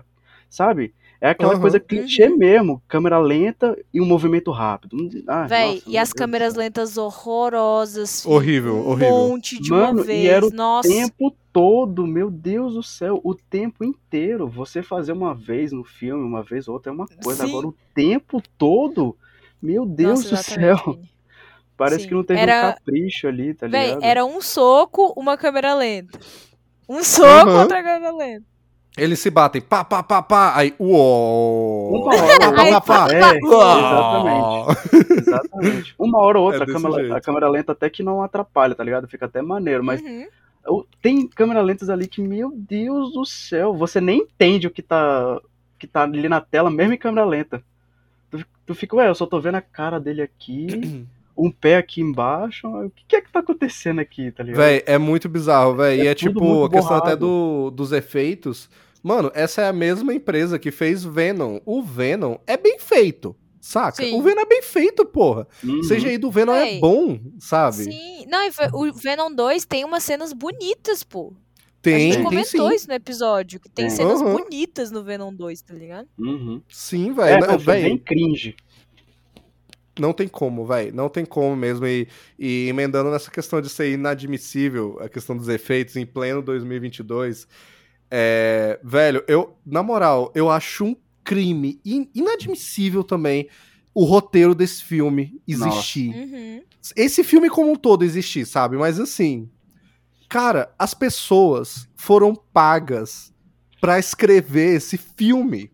[0.49, 0.93] sabe?
[1.23, 1.61] É aquela Aham.
[1.61, 4.97] coisa clichê mesmo, câmera lenta e um movimento rápido.
[5.25, 6.59] Ah, Véi, nossa, e as Deus câmeras céu.
[6.61, 8.23] lentas horrorosas.
[8.23, 8.35] filho.
[8.35, 9.15] Horrível, um horrível.
[9.29, 10.25] monte de Mano, uma e vez.
[10.25, 10.89] era o Nossa.
[10.89, 14.49] tempo todo, meu Deus do céu, o tempo inteiro.
[14.49, 17.45] Você fazer uma vez no filme, uma vez ou outra é uma coisa.
[17.45, 17.49] Sim.
[17.51, 19.15] Agora o tempo todo,
[19.61, 20.75] meu Deus Nossa, do céu.
[21.77, 22.09] Parece Sim.
[22.09, 24.03] que não teve Era- um capricho ali, tá Véi, ligado?
[24.03, 26.19] era um soco, uma câmera lenta.
[26.89, 27.61] Um soco, Aham.
[27.61, 28.52] outra câmera lenta.
[28.95, 31.95] Eles se batem, pá, pá, pá, pá, aí, uou.
[31.95, 33.13] Uma hora, Pá, pá, pá, pá.
[33.13, 35.95] É, exatamente, exatamente.
[35.99, 37.15] Uma hora ou outra, É a, câmera, jeito.
[37.15, 39.07] a câmera lenta até que não atrapalha, tá ligado?
[39.07, 40.83] Fica até maneiro, mas Uhum.
[41.01, 45.41] tem câmera lentas ali que, meu Deus do céu, você nem entende o que tá,
[45.79, 47.63] que tá ali na tela, mesmo em câmera lenta.
[48.29, 50.67] Tu, tu fica, ué, eu só tô vendo a cara dele aqui,
[51.37, 54.57] um pé aqui embaixo, o que, é que tá acontecendo aqui, tá ligado?
[54.61, 56.01] Véi, é muito bizarro, véi.
[56.01, 58.69] É e é tudo tipo, a questão até do, dos efeitos.
[59.01, 61.59] Mano, essa é a mesma empresa que fez Venom.
[61.65, 64.03] O Venom é bem feito, saca?
[64.03, 64.15] Sim.
[64.17, 65.47] O Venom é bem feito, porra.
[65.63, 65.79] Uhum.
[65.79, 66.79] O CGI do Venom é Véi.
[66.79, 67.83] bom, sabe?
[67.83, 68.25] Sim.
[68.27, 71.33] Não, e o Venom 2 tem umas cenas bonitas, pô.
[71.35, 72.75] a Tem, gente tem comentou sim.
[72.75, 73.95] isso no episódio, que tem Tem.
[73.97, 76.07] cenas bonitas no Venom 2, tá ligado?
[76.17, 76.61] Uhum.
[76.69, 77.39] Sim, É, velho.
[77.41, 78.55] não, não, foi véi, bem cringe.
[79.99, 80.93] Não tem como, velho.
[80.93, 81.85] Não tem como mesmo.
[81.85, 87.47] E, e emendando nessa questão de ser inadmissível, a questão dos efeitos em pleno 2022.
[88.09, 93.47] É, velho, eu, na moral, eu acho um crime in- inadmissível também
[93.93, 96.09] o roteiro desse filme existir.
[96.09, 96.61] Uhum.
[96.95, 98.75] Esse filme como um todo existir, sabe?
[98.77, 99.49] Mas assim,
[100.27, 103.31] cara, as pessoas foram pagas
[103.79, 105.71] pra escrever esse filme.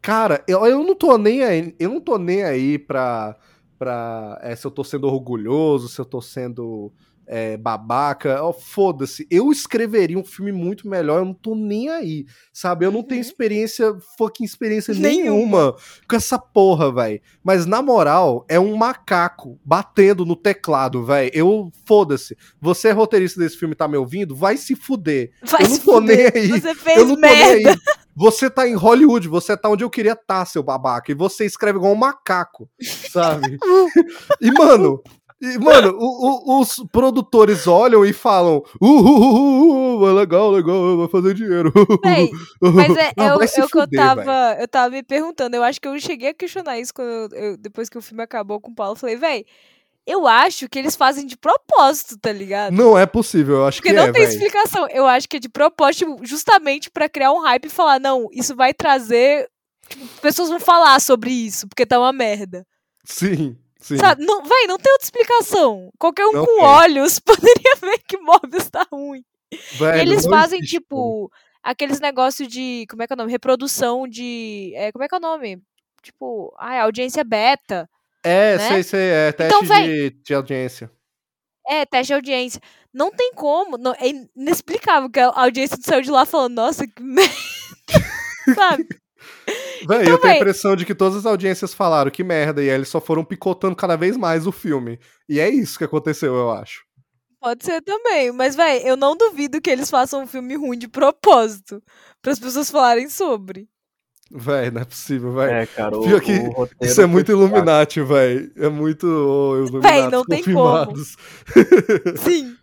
[0.00, 3.36] Cara, eu, eu não tô nem aí, eu não tô nem aí pra,
[3.78, 6.92] pra é, se eu tô sendo orgulhoso, se eu tô sendo
[7.30, 9.26] é, babaca, ó, foda-se.
[9.30, 12.86] Eu escreveria um filme muito melhor, eu não tô nem aí, sabe?
[12.86, 13.26] Eu não tenho Uhum.
[13.26, 15.30] experiência, fucking experiência Nenhuma.
[15.34, 15.76] nenhuma
[16.08, 17.20] com essa porra, velho.
[17.44, 21.30] Mas na moral, é um macaco batendo no teclado, velho.
[21.34, 22.34] Eu, foda-se.
[22.58, 24.34] Você é roteirista desse filme, tá me ouvindo?
[24.34, 25.30] Vai se fuder.
[25.42, 26.48] Vai eu não se tô fuder, nem aí.
[26.48, 27.56] Você fez Eu não tô merda.
[27.56, 27.76] nem aí.
[28.18, 31.12] Você tá em Hollywood, você tá onde eu queria estar, seu babaca.
[31.12, 32.68] E você escreve igual um macaco,
[33.10, 33.58] sabe?
[34.42, 35.00] e, mano.
[35.40, 40.96] E, mano, o- o- os produtores olham e falam: uh, uh, uh, uh, legal, legal,
[40.98, 41.72] vai fazer dinheiro.
[42.02, 42.28] Véi,
[42.60, 44.24] Mas é, Ah, é, o- é que eu fuder, tava.
[44.24, 44.62] véi.
[44.64, 45.54] Eu tava me perguntando.
[45.54, 48.20] Eu acho que eu cheguei a questionar isso quando eu- eu- depois que o filme
[48.24, 48.94] acabou com o Paulo.
[48.94, 49.44] Eu falei, véi,
[50.08, 52.72] eu acho que eles fazem de propósito, tá ligado?
[52.72, 54.32] Não é possível, eu acho Porque que não é, tem velho.
[54.32, 54.88] explicação.
[54.88, 58.28] Eu acho que é de propósito, tipo, justamente pra criar um hype e falar, não,
[58.32, 59.48] isso vai trazer
[59.88, 62.66] tipo, pessoas vão falar sobre isso, porque tá uma merda.
[63.04, 63.96] Sim, sim.
[63.98, 64.24] Sabe?
[64.24, 65.90] Não, véi, não tem outra explicação.
[65.98, 66.64] Qualquer um Não com tem.
[66.64, 69.22] olhos poderia ver que Morbius tá ruim.
[69.78, 71.30] Velho, Eles não fazem, existe tipo,
[71.62, 72.86] aqueles negócios de.
[72.90, 73.30] Como é que é o nome?
[73.30, 74.72] Reprodução de.
[74.74, 75.58] É, como é que é o nome?
[76.02, 77.88] Tipo, ai, audiência beta.
[78.24, 78.68] É, né?
[78.68, 80.90] sei, sei, é teste Então, véi- de, de audiência.
[81.66, 82.60] É, teste de audiência.
[82.92, 83.76] Não tem como.
[83.78, 87.32] não- é inexplicável que a audiência saiu de lá falando, nossa, que merda.
[88.54, 88.86] Sabe?
[89.86, 92.68] Véi, Então, eu tenho a impressão de que todas as audiências falaram que merda, e
[92.68, 94.98] aí eles só foram picotando cada vez mais o filme.
[95.28, 96.84] E é isso que aconteceu, eu acho.
[97.40, 98.32] Pode ser também.
[98.32, 101.80] Mas, véi, eu não duvido que eles façam um filme ruim de propósito.
[102.20, 103.68] Para as pessoas falarem sobre.
[104.30, 105.62] Véi, não é possível, véi.
[105.62, 107.32] É, cara, o, Pior que o roteiro Isso é muito.
[107.32, 108.50] Illuminati, véi.
[108.56, 111.16] É muito oh, Illuminati não tem confirmados.
[112.16, 112.54] Sim.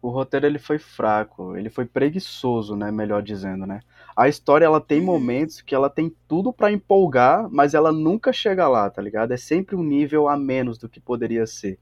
[0.00, 3.80] O roteiro ele foi fraco, ele foi preguiçoso, né, melhor dizendo, né?
[4.16, 5.06] A história ela tem Uhum.
[5.06, 9.32] momentos que ela tem tudo pra empolgar, mas ela nunca chega lá, tá ligado?
[9.32, 11.78] É sempre um nível a menos do que poderia ser.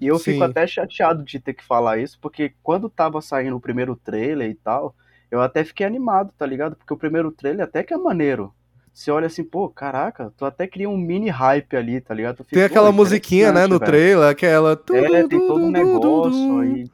[0.00, 0.32] E eu Sim.
[0.32, 4.50] fico até chateado de ter que falar isso, porque quando tava saindo o primeiro trailer
[4.50, 4.96] e tal,
[5.32, 6.76] eu até fiquei animado, tá ligado?
[6.76, 8.52] Porque o primeiro trailer até que é maneiro.
[8.94, 12.44] Você olha assim, pô, caraca, tu até cria um mini hype ali, tá ligado?
[12.44, 13.90] Fica, Tem aquela musiquinha, né, no velho.
[13.90, 14.72] trailer, aquela.
[14.92, 16.84] É, tem todo um negócio aí.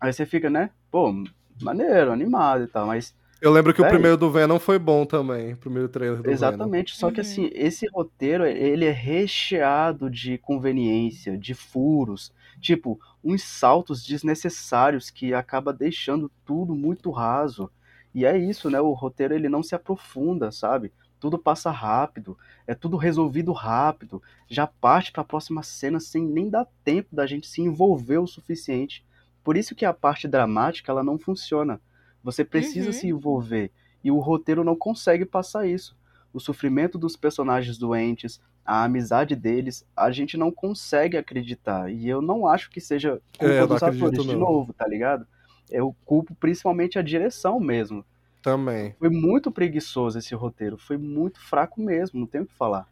[0.00, 0.70] Aí você fica, né?
[0.90, 1.14] Pô,
[1.62, 3.92] maneiro, animado e tal, mas Eu lembro que o Véi.
[3.92, 5.52] primeiro do Venom foi bom também.
[5.52, 6.34] O primeiro trailer do Venom.
[6.34, 7.26] exatamente, só que Uhum.
[7.26, 15.34] assim, esse roteiro, ele é recheado de conveniência, de furos, tipo, uns saltos desnecessários que
[15.34, 17.70] acaba deixando tudo muito raso.
[18.14, 18.80] E é isso, né?
[18.80, 20.92] O roteiro ele não se aprofunda, sabe?
[21.20, 26.48] Tudo passa rápido, é tudo resolvido rápido, já parte para a próxima cena sem nem
[26.48, 29.04] dar tempo da gente se envolver o suficiente.
[29.44, 31.80] Por isso que a parte dramática ela não funciona.
[32.22, 32.92] Você precisa Uhum.
[32.92, 33.70] se envolver
[34.02, 35.94] e o roteiro não consegue passar isso.
[36.32, 41.90] O sofrimento dos personagens doentes, a amizade deles, a gente não consegue acreditar.
[41.90, 44.86] E eu não acho que seja culpa É, eu não dos atores, de novo, tá
[44.86, 45.26] ligado?
[45.70, 48.04] Eu culpo principalmente a direção mesmo.
[48.42, 48.94] Também.
[48.98, 52.88] Foi muito preguiçoso esse roteiro, foi muito fraco mesmo, não tem o que falar.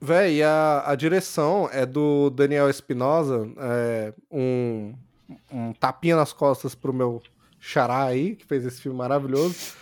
[0.00, 4.94] Véi, a, a direção é do Daniel Espinosa, é, um,
[5.50, 7.22] um tapinha nas costas pro meu
[7.58, 9.74] xará aí, que fez esse filme maravilhoso.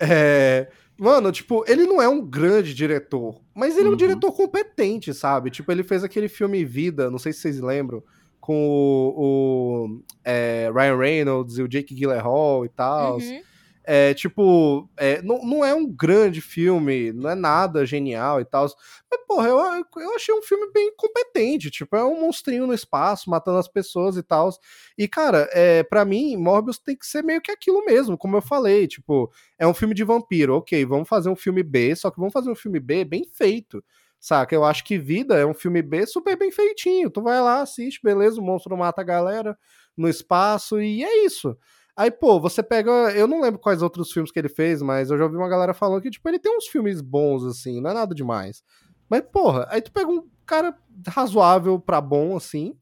[0.00, 0.68] É,
[0.98, 3.96] mano, tipo, ele não é um grande diretor, mas ele é um Uhum.
[3.96, 5.50] diretor competente, sabe?
[5.50, 8.02] Tipo, ele fez aquele filme Vida, não sei se vocês lembram,
[8.40, 8.54] com
[9.14, 13.18] o, o, é, Ryan Reynolds e o Jake Gyllenhaal e tal.
[13.18, 13.40] Uhum.
[13.90, 18.66] É, tipo, é, não, não é um grande filme, não é nada genial e tal.
[19.10, 19.58] Mas, porra, eu,
[19.96, 21.70] eu achei um filme bem competente.
[21.70, 24.50] Tipo, é um monstrinho no espaço, matando as pessoas e tal.
[24.98, 28.42] E, cara, é, para mim, Morbius tem que ser meio que aquilo mesmo, como eu
[28.42, 28.86] falei.
[28.86, 32.34] Tipo, é um filme de vampiro, ok, vamos fazer um filme B, só que vamos
[32.34, 33.82] fazer um filme B bem feito.
[34.20, 34.54] Saca?
[34.54, 37.08] Eu acho que Vida é um filme B super bem feitinho.
[37.08, 39.56] Tu vai lá, assiste, beleza, o monstro mata a galera
[39.96, 41.56] no espaço e é isso.
[41.98, 42.90] Aí, pô, você pega.
[43.16, 45.74] Eu não lembro quais outros filmes que ele fez, mas eu já ouvi uma galera
[45.74, 48.62] falando que, tipo, ele tem uns filmes bons, assim, não é nada demais.
[49.10, 50.76] Mas, porra, aí tu pega um cara
[51.08, 52.74] razoável pra bom, assim,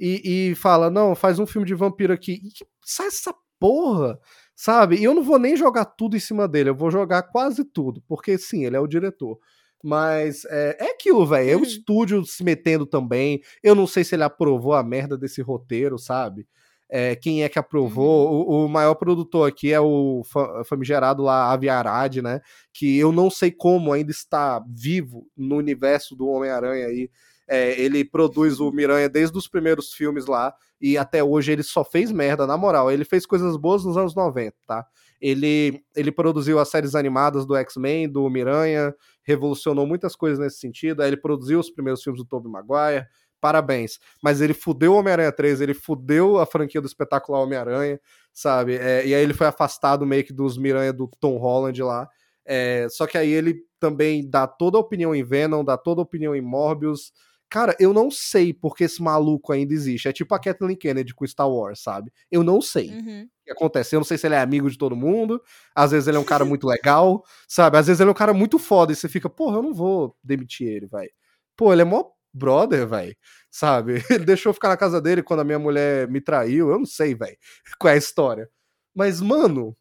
[0.00, 2.32] e, e fala, não, faz um filme de vampiro aqui.
[2.44, 4.18] E que sai essa porra,
[4.56, 4.96] sabe?
[4.96, 8.02] E eu não vou nem jogar tudo em cima dele, eu vou jogar quase tudo,
[8.08, 9.38] porque sim, ele é o diretor.
[9.82, 11.50] Mas é, é aquilo, velho.
[11.50, 11.64] É o Uhum.
[11.64, 13.40] estúdio se metendo também.
[13.62, 16.48] Eu não sei se ele aprovou a merda desse roteiro, sabe?
[16.90, 18.48] É, quem é que aprovou?
[18.48, 22.40] O, o maior produtor aqui é o fa- famigerado lá, Avi Arad, né?
[22.72, 27.10] Que eu não sei como ainda está vivo no universo do Homem-Aranha aí.
[27.46, 31.82] É, ele produz o Miranha desde os primeiros filmes lá e até hoje ele só
[31.82, 32.90] fez merda, na moral.
[32.90, 34.86] Ele fez coisas boas nos anos 90, tá?
[35.20, 41.02] Ele, ele produziu as séries animadas do X-Men, do Miranha, revolucionou muitas coisas nesse sentido.
[41.02, 43.06] Aí ele produziu os primeiros filmes do Tobey Maguire.
[43.40, 43.98] Parabéns.
[44.22, 48.00] Mas ele fudeu o Homem-Aranha 3, ele fudeu a franquia do espetacular Homem-Aranha,
[48.32, 48.76] sabe?
[48.76, 52.08] É, e aí ele foi afastado meio que dos Miranha do Tom Holland lá.
[52.44, 56.02] É, só que aí ele também dá toda a opinião em Venom, dá toda a
[56.02, 57.12] opinião em Morbius.
[57.50, 60.08] Cara, eu não sei porque esse maluco ainda existe.
[60.08, 62.10] É tipo a Kathleen Kennedy com Star Wars, sabe?
[62.30, 63.22] Eu não sei Uhum.
[63.22, 63.94] o que acontece.
[63.96, 65.40] Eu não sei se ele é amigo de todo mundo.
[65.74, 67.78] Às vezes ele é um cara muito legal, sabe?
[67.78, 70.14] Às vezes ele é um cara muito foda e você fica, porra, eu não vou
[70.22, 71.08] demitir ele, vai.
[71.56, 73.16] Pô, ele é mó brother, velho.
[73.50, 74.04] Sabe?
[74.10, 76.70] Ele deixou eu ficar na casa dele quando a minha mulher me traiu.
[76.70, 77.36] Eu não sei, velho,
[77.78, 78.48] qual é a história.
[78.94, 79.76] Mas, mano,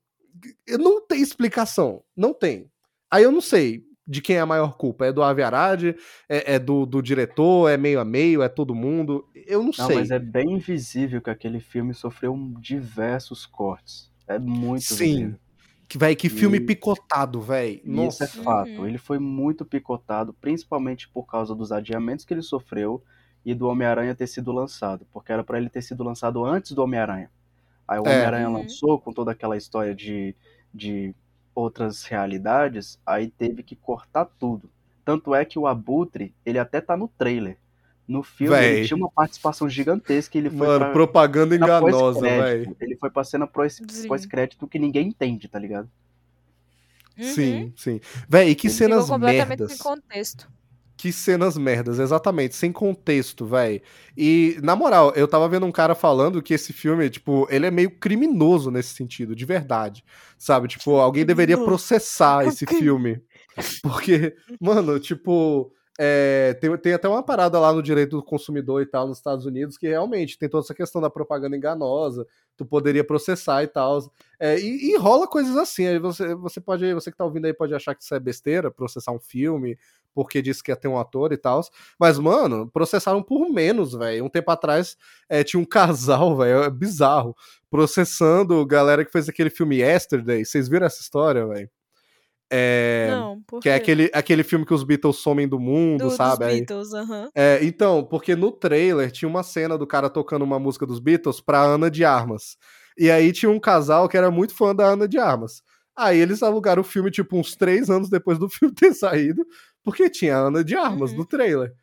[0.68, 2.04] não tem explicação.
[2.16, 2.70] Não tem.
[3.10, 5.06] Aí eu não sei de quem é a maior culpa.
[5.06, 5.96] É do Avi Arad?
[6.30, 7.70] É, é do, do diretor?
[7.70, 8.42] É meio a meio?
[8.42, 9.28] É todo mundo?
[9.36, 9.96] Eu não, Não, sei.
[9.98, 14.10] mas é bem visível que aquele filme sofreu diversos cortes.
[14.28, 14.96] É muito Sim.
[14.96, 15.40] visível.
[15.88, 17.82] Que, véi, que filme E- picotado, véi.
[17.86, 18.70] E Isso é fato.
[18.72, 18.86] Uhum.
[18.88, 23.02] Ele foi muito picotado, principalmente por causa dos adiamentos que ele sofreu
[23.46, 26.84] e do Homem-Aranha ter sido lançado, porque era pra ele ter sido lançado antes do
[26.84, 27.30] Homem-Aranha.
[27.88, 28.10] Aí o É.
[28.10, 28.58] Homem-Aranha Uhum.
[28.58, 30.36] lançou com toda aquela história de,
[30.74, 31.16] de
[31.56, 34.70] outras realidades, aí teve que cortar tudo.
[35.06, 37.58] Tanto é que o Abutre, ele até tá no trailer.
[38.08, 38.78] No filme, Véi.
[38.78, 42.74] ele tinha uma participação gigantesca, ele foi Mano, pra, propaganda enganosa, véi.
[42.80, 45.90] Ele foi pra cena pós-crédito que ninguém entende, tá ligado?
[47.18, 47.24] Uhum.
[47.24, 48.00] Sim, sim.
[48.30, 49.72] Véi, e que Ele cenas Ficou completamente merdas.
[49.72, 50.48] sem contexto.
[50.96, 53.84] Que cenas merdas, exatamente, sem contexto, véi.
[54.18, 57.72] E, na moral, eu tava vendo um cara falando que esse filme, tipo, ele é
[57.72, 60.04] meio criminoso nesse sentido, de verdade.
[60.40, 60.68] Sabe?
[60.68, 63.22] Tipo, alguém deveria processar esse filme.
[63.84, 65.72] Porque, mano, tipo.
[65.98, 69.46] É, tem, tem até uma parada lá no direito do consumidor e tal nos Estados
[69.46, 74.00] Unidos que realmente tem toda essa questão da propaganda enganosa, tu poderia processar e tal.
[74.40, 75.88] É, e, e rola coisas assim.
[75.88, 78.70] Aí você, você pode, você que tá ouvindo aí pode achar que isso é besteira,
[78.70, 79.78] processar um filme,
[80.14, 81.62] porque disse que ia ter um ator e tal.
[82.00, 84.26] Mas, mano, processaram por menos, velho.
[84.26, 87.36] Um tempo atrás é, tinha um casal, velho, é bizarro,
[87.72, 90.46] processando galera que fez aquele filme Yesterday.
[90.46, 91.70] Vocês viram essa história, velho?
[92.50, 96.06] É, Não, por que é aquele, aquele filme que os Beatles somem do mundo, Do-
[96.06, 96.46] dos sabe?
[96.46, 97.30] Aí- Beatles, aham.
[97.36, 101.42] é, então, porque no trailer tinha uma cena do cara tocando uma música dos Beatles
[101.42, 102.56] pra Ana de Armas.
[102.98, 105.62] E aí tinha um casal que era muito fã da Ana de Armas.
[105.96, 109.46] Aí eles alugaram o filme, tipo, uns três anos depois do filme ter saído,
[109.84, 111.18] porque tinha a Ana de Armas Uhum.
[111.18, 111.74] no trailer.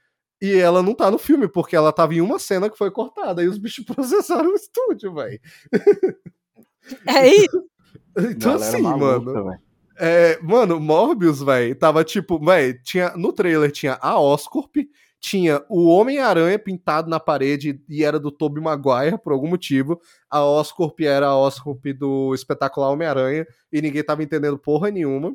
[0.42, 3.42] E ela não tá no filme, porque ela tava em uma cena que foi cortada.
[3.42, 5.38] E os bichos processaram o estúdio, velho.
[7.06, 7.64] É isso.
[8.16, 9.44] Então, Galera assim, maluca, mano.
[9.50, 9.60] velho.
[9.98, 14.76] É, mano, Morbius, velho, tava tipo, velho, tinha no trailer tinha a Oscorp,
[15.20, 20.00] tinha o Homem-Aranha pintado na parede e era do Tobey Maguire por algum motivo.
[20.28, 25.34] A Oscorp era a Oscorp do espetacular Homem-Aranha e ninguém tava entendendo porra nenhuma.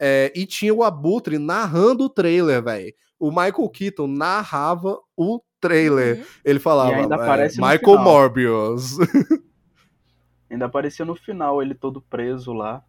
[0.00, 2.94] É, e tinha o Abutre narrando o trailer, velho.
[3.18, 6.18] O Michael Keaton narrava o trailer.
[6.18, 6.24] Uhum.
[6.44, 8.04] Ele falava, E ainda é, aparece no Michael final.
[8.04, 8.96] Morbius.
[10.48, 12.82] Ainda aparecia no final ele todo preso lá.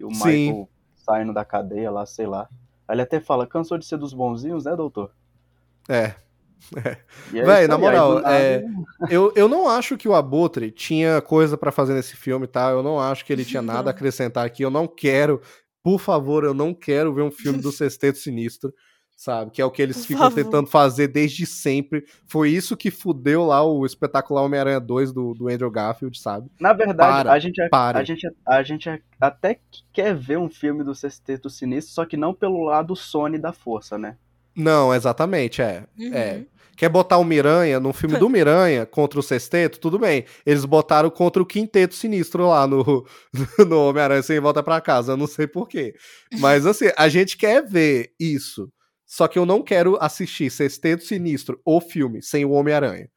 [0.00, 0.24] E o Sim.
[0.24, 2.48] Michael saindo da cadeia lá, sei lá.
[2.88, 5.12] Aí ele até fala, cansou de ser dos bonzinhos, né, doutor?
[5.88, 6.14] é.
[7.32, 8.62] E é Véi, na moral, é,
[9.08, 12.70] eu, eu não acho que o Abutre tinha coisa pra fazer nesse filme, tá?
[12.70, 14.62] Eu não acho que ele tinha nada a acrescentar aqui.
[14.62, 15.40] Eu não quero,
[15.82, 18.74] por favor, eu não quero ver um filme do Sexteto Sinistro,
[19.20, 19.50] sabe?
[19.50, 20.42] Que é o que eles Por ficam favor.
[20.42, 22.06] tentando fazer desde sempre.
[22.26, 26.50] Foi isso que fudeu lá o espetacular Homem-Aranha 2 do, do Andrew Garfield, sabe?
[26.58, 27.98] Na verdade, Para, a, gente, pare.
[27.98, 32.16] a, gente, a gente até que quer ver um filme do Sexteto Sinistro, só que
[32.16, 34.16] não pelo lado Sony da força, né?
[34.56, 35.84] Não, exatamente, é.
[35.98, 36.14] Uhum.
[36.14, 36.44] É.
[36.74, 39.78] Quer botar o Miranha no filme do Miranha contra o Sexteto?
[39.78, 40.24] Tudo bem.
[40.46, 43.06] Eles botaram contra o Quinteto Sinistro lá no,
[43.68, 45.12] no Homem-Aranha Sem Volta pra Casa.
[45.12, 45.94] Eu não sei porquê.
[46.38, 48.66] Mas assim, a gente quer ver isso.
[49.10, 53.10] Só que eu não quero assistir Sexteto Sinistro, o filme, sem o Homem-Aranha.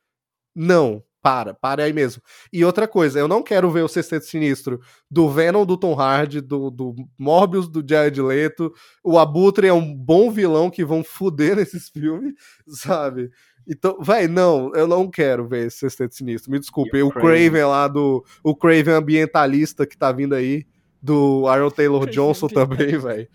[0.56, 1.04] Não.
[1.22, 2.22] Para, para aí mesmo.
[2.52, 6.42] E outra coisa, eu não quero ver o Sexteto Sinistro do Venom do Tom Hardy,
[6.42, 8.74] do, do Morbius do Jared Leto.
[9.04, 12.34] O Abutre é um bom vilão que vão fuder nesses filmes,
[12.68, 13.30] sabe?
[13.66, 16.52] Então, vai, não, eu não quero ver esse Sexteto Sinistro.
[16.52, 16.98] Me desculpe.
[16.98, 17.52] E o Craven.
[17.52, 18.26] Kraven lá do.
[18.44, 20.66] O Craven ambientalista que tá vindo aí.
[21.02, 23.28] Do Aaron Taylor Craven Johnson também, velho.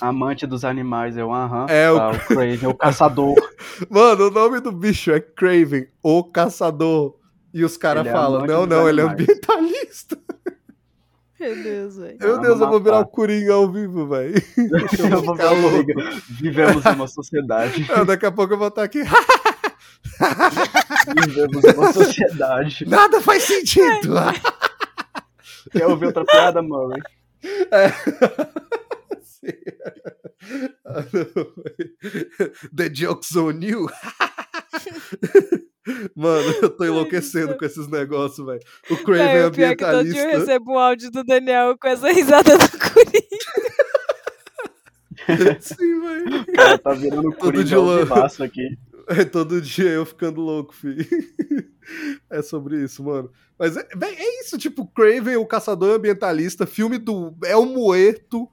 [0.00, 1.66] Amante dos animais, eu, aham.
[1.68, 3.34] É, o- tá, o Craven, o caçador.
[3.90, 7.16] Mano, o nome do bicho é Craven, o caçador.
[7.52, 10.18] E os caras é falam: amante não, não, ele é ambientalista.
[11.40, 12.18] Meu Deus, velho.
[12.20, 13.06] Meu Deus, eu vou virar o.
[13.06, 14.34] Coringa ao vivo, velho.
[14.98, 15.92] Eu vou louco.
[16.30, 17.86] Vivemos em uma sociedade.
[18.06, 19.04] Daqui a pouco eu vou estar aqui.
[21.26, 22.84] Vivemos em uma sociedade.
[22.88, 24.16] Nada faz sentido.
[25.70, 27.00] Quer ouvir outra piada, Murray?
[32.74, 33.88] The joke's on you.
[36.14, 38.60] Mano, eu tô enlouquecendo com esses negócios, velho.
[38.90, 40.38] O Craven é é que todo dia eu ambientalista.
[40.38, 43.18] recebo um áudio do Daniel com essa risada do Coringa.
[45.60, 46.40] Sim, velho.
[46.42, 47.32] O cara tá virando
[47.82, 47.98] lã.
[48.00, 48.76] vivaço aqui.
[49.08, 51.06] É todo dia eu ficando louco, filho.
[52.28, 53.30] É sobre isso, mano.
[53.58, 58.46] Mas é, é isso, tipo, Craven, o caçador ambientalista, filme do El Muerto.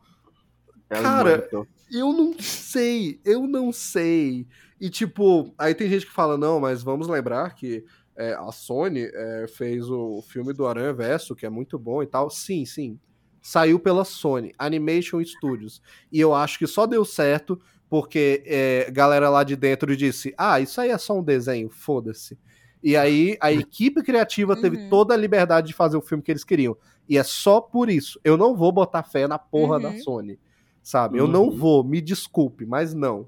[0.89, 1.67] É Cara, Morto.
[1.91, 4.47] Eu não sei, eu não sei.
[4.79, 7.83] E tipo, aí tem gente que fala, não, mas vamos lembrar que
[8.15, 12.07] é, a Sony é, fez o filme do Aranha Verso, que é muito bom e
[12.07, 12.29] tal.
[12.29, 12.99] Sim, sim.
[13.41, 15.81] Saiu pela Sony, Animation Studios.
[16.11, 17.59] E eu acho que só deu certo
[17.89, 22.37] porque é, galera lá de dentro disse: Ah, isso aí é só um desenho, foda-se.
[22.83, 24.89] E aí a equipe criativa teve Uhum.
[24.89, 26.75] toda a liberdade de fazer o filme que eles queriam.
[27.07, 28.19] E é só por isso.
[28.23, 29.99] Eu não vou botar fé na porra da Uhum.
[29.99, 30.39] Sony.
[30.85, 31.17] Sabe?
[31.17, 31.57] Eu não Uhum.
[31.57, 33.27] vou, me desculpe, mas não.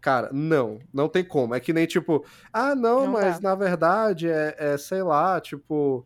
[0.00, 1.54] Cara, não, não tem como.
[1.54, 3.50] É que nem tipo, ah, não, Não mas dá.
[3.50, 6.04] na verdade é, é, sei lá, tipo,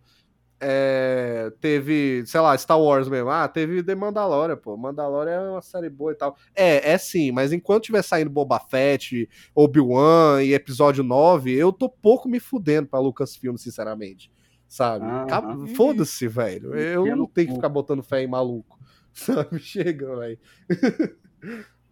[0.61, 3.31] é, teve, sei lá, Star Wars mesmo.
[3.31, 4.77] Ah, teve The Mandalorian, pô.
[4.77, 6.37] Mandalorian é uma série boa e tal.
[6.55, 11.89] É, é sim, mas enquanto tiver saindo Boba Fett, Obi-Wan e episódio 9, eu tô
[11.89, 14.31] pouco me fudendo pra Lucasfilm, sinceramente.
[14.69, 15.05] Sabe?
[15.07, 15.67] Uhum.
[15.75, 16.75] Foda-se, velho.
[16.75, 18.79] Eu não tenho que ficar botando fé em maluco.
[19.15, 19.59] Sabe?
[19.59, 20.39] Chega, velho.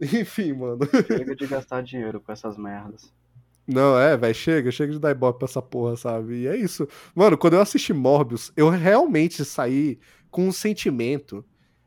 [0.00, 0.78] Enfim, mano.
[1.06, 3.12] Chega de gastar dinheiro com essas merdas.
[3.66, 6.40] Não, é, velho, chega, chega de dar ibope pra essa porra, sabe?
[6.40, 6.88] E é isso.
[7.14, 10.00] Mano, quando eu assisti Morbius, eu realmente saí
[10.30, 11.44] com um sentimento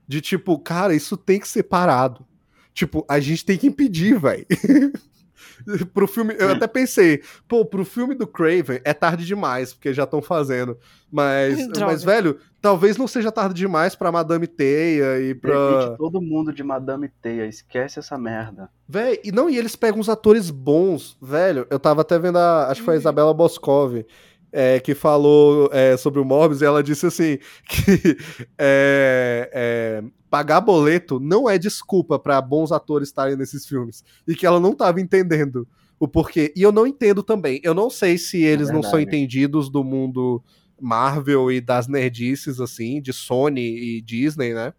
[0.08, 2.26] de tipo, cara, isso tem que ser parado.
[2.74, 4.46] Tipo, a gente tem que impedir, velho.
[5.94, 10.04] pro filme, eu até pensei, pô, pro filme do Craven é tarde demais, porque já
[10.04, 10.78] estão fazendo.
[11.12, 11.86] Mas, Droga.
[11.92, 15.54] mas, velho, talvez não seja tarde demais pra Madame Teia e pra.
[15.80, 18.70] Demite todo mundo de Madame Teia, esquece essa merda.
[18.88, 21.68] Véi, e não, e eles pegam uns atores bons, velho.
[21.70, 22.68] Eu tava até vendo a.
[22.68, 23.02] Acho que foi a Uhum.
[23.02, 24.04] Isabela Boscov.
[24.54, 28.18] É, que falou é, sobre o Morbius, e ela disse assim: que
[28.58, 34.04] é, é, pagar boleto não é desculpa pra bons atores estarem nesses filmes.
[34.28, 35.68] E que ela não tava entendendo
[36.00, 36.54] o porquê.
[36.56, 37.60] E eu não entendo também.
[37.64, 40.44] Eu não sei se eles não são entendidos do mundo
[40.80, 44.74] Marvel e das nerdices, assim, de Sony e Disney, né?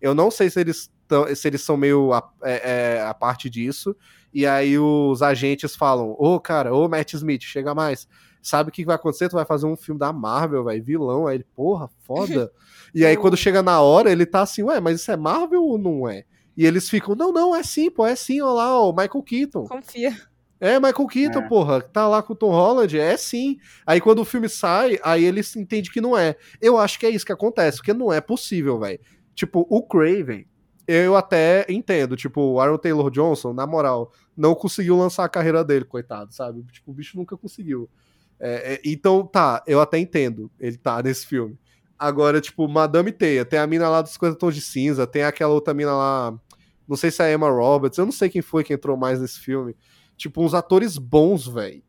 [0.00, 0.90] Eu não sei se eles,
[1.34, 3.96] se eles são meio a, é, é, a parte disso.
[4.32, 8.06] E aí os agentes falam: Ô, cara, ô, Matt Smith, chega mais.
[8.46, 9.28] Sabe o que vai acontecer?
[9.28, 11.26] Tu vai fazer um filme da Marvel, vai, vilão.
[11.26, 12.52] Aí ele, porra, foda.
[12.94, 15.76] e aí quando chega na hora, ele tá assim: Ué, mas isso é Marvel ou
[15.76, 16.22] não é?
[16.56, 19.64] E eles ficam: Não, não, é sim, pô, é sim, ó lá, o Michael Keaton.
[19.64, 20.16] Confia.
[20.60, 21.48] É, Michael Keaton, É.
[21.48, 23.58] porra, tá lá com o Tom Holland, é sim.
[23.84, 26.36] Aí quando o filme sai, aí eles entendem que não é.
[26.62, 29.00] Eu acho que é isso que acontece, porque não é possível, velho.
[29.34, 30.46] Tipo, o Craven,
[30.86, 35.64] eu até entendo, tipo, o Aaron Taylor Johnson, na moral, não conseguiu lançar a carreira
[35.64, 36.62] dele, coitado, sabe?
[36.72, 37.90] Tipo, o bicho nunca conseguiu.
[38.38, 41.58] É, é, então, tá, eu até entendo ele tá nesse filme.
[41.98, 45.52] Agora, tipo, Madame Teia, tem a mina lá dos 50 tons de cinza, tem aquela
[45.54, 46.38] outra mina lá,
[46.86, 49.20] não sei se é a Emma Roberts, eu não sei quem foi que entrou mais
[49.20, 49.74] nesse filme.
[50.16, 51.82] Tipo, uns atores bons, velho.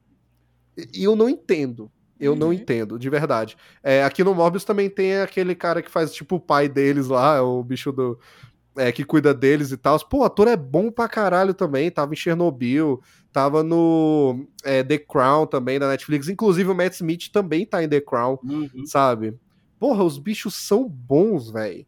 [0.93, 1.91] E eu não entendo.
[2.19, 2.53] Eu não Uhum.
[2.53, 3.55] entendo, de verdade.
[3.83, 7.43] É, aqui no Morbius também tem aquele cara que faz, tipo, o pai deles lá,
[7.43, 8.17] o bicho do.
[8.77, 9.97] É, que cuida deles e tal.
[10.07, 11.89] Pô, o ator é bom pra caralho também.
[11.91, 13.01] Tava em Chernobyl,
[13.31, 16.29] tava no é, The Crown também, da Netflix.
[16.29, 18.85] Inclusive o Matt Smith também tá em The Crown, Uhum.
[18.85, 19.33] sabe?
[19.79, 21.85] Porra, os bichos são bons, velho.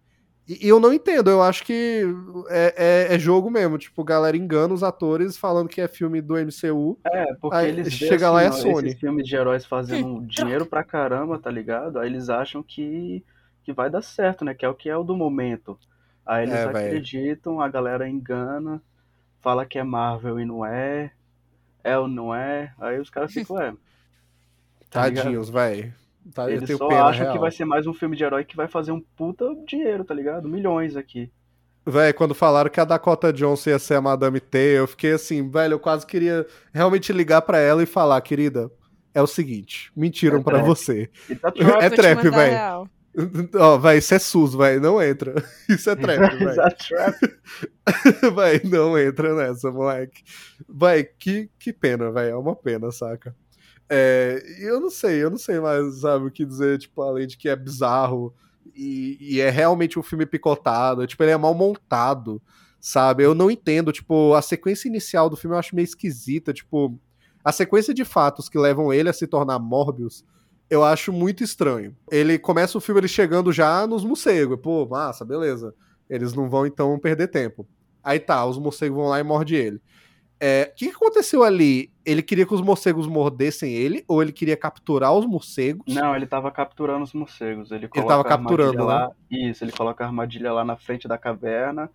[0.47, 2.03] E, e eu não entendo, eu acho que
[2.49, 3.77] é, é- é jogo mesmo.
[3.77, 6.97] Tipo, galera engana os atores falando que é filme do MCU.
[7.05, 8.87] É, porque Aí eles chega lá e é ó, Sony.
[8.89, 11.99] esses filmes de heróis fazendo dinheiro pra caramba, tá ligado?
[11.99, 13.23] Aí eles acham que,
[13.63, 14.55] que vai dar certo, né?
[14.55, 15.77] Que é o que é o do momento.
[16.29, 18.81] Aí eles É, acreditam, a galera engana,
[19.41, 21.11] fala que é Marvel e não é,
[21.83, 23.75] é ou não é, aí os caras ficam, é.
[24.91, 25.11] tá?
[25.11, 25.93] Tadinhos, velho.
[26.33, 27.33] Tá, eu Eles só pena acham real.
[27.33, 30.13] que vai ser mais um filme de herói que vai fazer um puta dinheiro, tá
[30.13, 30.47] ligado?
[30.49, 31.31] Milhões aqui.
[31.85, 35.49] Véi, quando falaram que a Dakota Johnson ia ser a Madame T, eu fiquei assim,
[35.49, 38.69] velho, eu quase queria realmente ligar pra ela e falar, querida,
[39.13, 40.63] é o seguinte, mentiram É pra trap.
[40.63, 41.09] você.
[41.41, 42.83] Tá É trap, mandar
[43.55, 45.43] Ó, véi, isso é SUS, véi, não entra.
[45.67, 46.47] Isso é trap, véi.
[46.47, 47.39] Exato, trap.
[48.35, 50.23] Véi, não entra nessa, moleque.
[50.67, 53.35] Véi, que, que pena, véi, é uma pena, saca?
[53.89, 57.35] É, eu não sei, eu não sei mais, sabe, o que dizer, tipo, além de
[57.35, 58.33] que é bizarro
[58.75, 62.39] e, e é realmente um filme picotado, tipo, ele é mal montado,
[62.79, 63.23] sabe?
[63.23, 66.99] Eu não entendo, tipo, a sequência inicial do filme eu acho meio esquisita, tipo,
[67.43, 70.23] a sequência de fatos que levam ele a se tornar Morbius,
[70.69, 71.95] eu acho muito estranho.
[72.11, 75.73] Ele começa o filme ele chegando já nos morcegos, pô, massa, beleza.
[76.09, 77.67] Eles não vão então perder tempo.
[78.03, 79.81] Aí tá, os morcegos vão lá e mordem ele.
[80.39, 81.91] É, O que, que aconteceu ali?
[82.05, 85.93] Ele queria que os morcegos mordessem ele ou ele queria capturar os morcegos?
[85.93, 87.71] Não, ele tava capturando os morcegos.
[87.71, 88.83] Ele, coloca tava capturando, né?
[88.83, 89.11] lá.
[89.29, 91.89] Isso, ele coloca a armadilha lá na frente da caverna,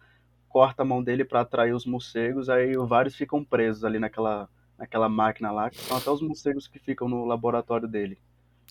[0.48, 4.48] corta a mão dele pra atrair os morcegos, aí vários ficam presos ali naquela,
[4.78, 8.18] naquela máquina lá, que são até os morcegos que ficam no laboratório dele.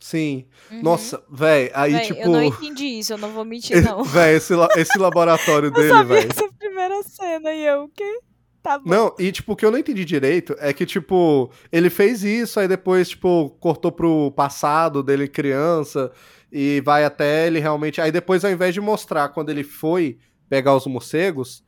[0.04, 0.46] Sim.
[0.70, 0.82] Uhum.
[0.82, 2.20] Nossa, véi, aí Véi, tipo.
[2.20, 4.04] Eu não entendi isso, eu não vou mentir, não.
[4.04, 6.30] Véi, esse, la- esse laboratório Eu dele, velho.
[6.30, 8.20] essa primeira cena e eu, o quê?
[8.62, 8.90] Tá bom.
[8.90, 12.60] Não, e tipo, o que eu não entendi direito é que, tipo, ele fez isso,
[12.60, 16.12] aí depois, tipo, cortou pro passado dele criança
[16.52, 18.02] e vai até ele realmente.
[18.02, 20.18] Aí depois, ao invés de mostrar quando ele foi
[20.50, 21.63] pegar os morcegos,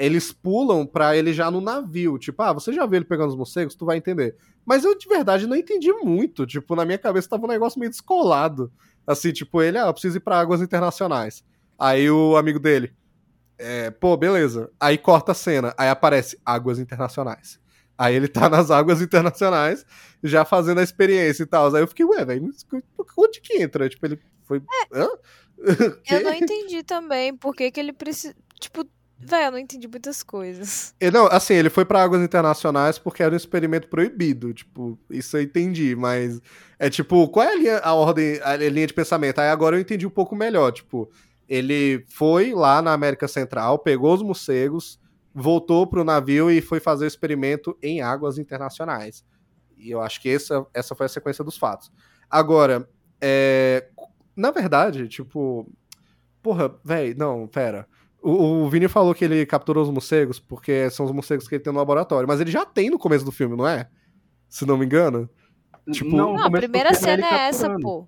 [0.00, 2.18] eles pulam pra ele já no navio.
[2.18, 3.74] Tipo, ah, você já viu ele pegando os morcegos?
[3.74, 4.34] Tu vai entender.
[4.64, 6.46] Mas eu, de verdade, não entendi muito.
[6.46, 8.72] Tipo, na minha cabeça tava um negócio meio descolado.
[9.06, 11.44] Assim, tipo, ele, ah, eu preciso ir pra águas internacionais.
[11.78, 12.94] Aí o amigo dele,
[13.58, 14.70] é, pô, beleza.
[14.80, 17.60] Aí corta a cena, aí aparece águas internacionais.
[17.98, 19.84] Aí ele tá nas águas internacionais,
[20.24, 21.74] já fazendo a experiência e tal.
[21.74, 22.50] Aí eu fiquei, ué, velho,
[23.18, 23.86] onde que entra?
[23.86, 24.62] Tipo, ele foi.
[24.90, 25.08] Hã?
[26.10, 28.34] Eu não entendi também por que, que ele precisa.
[28.58, 28.88] Tipo,
[29.20, 30.94] velho, eu não entendi muitas coisas.
[31.00, 34.52] E, Não, assim, ele foi pra águas internacionais porque era um experimento proibido.
[34.52, 36.40] Tipo, isso eu entendi, mas.
[36.78, 39.38] É tipo, qual é a, linha, a ordem, a linha de pensamento?
[39.38, 40.72] Aí agora eu entendi um pouco melhor.
[40.72, 41.10] Tipo,
[41.48, 44.98] ele foi lá na América Central, pegou os morcegos,
[45.34, 49.24] voltou pro navio e foi fazer o experimento em águas internacionais.
[49.76, 51.90] E eu acho que essa, essa foi a sequência dos fatos.
[52.30, 52.88] Agora,
[53.20, 53.88] é,
[54.36, 55.70] na verdade, tipo.
[56.42, 57.86] Porra, velho, não, pera.
[58.22, 61.62] O, o Vini falou que ele capturou os morcegos porque são os morcegos que ele
[61.64, 63.88] tem no laboratório, mas ele já tem no começo do filme, não é?
[64.48, 65.28] Se não me engano.
[65.90, 68.06] Tipo, Não, Não, a primeira é cena é essa, pô.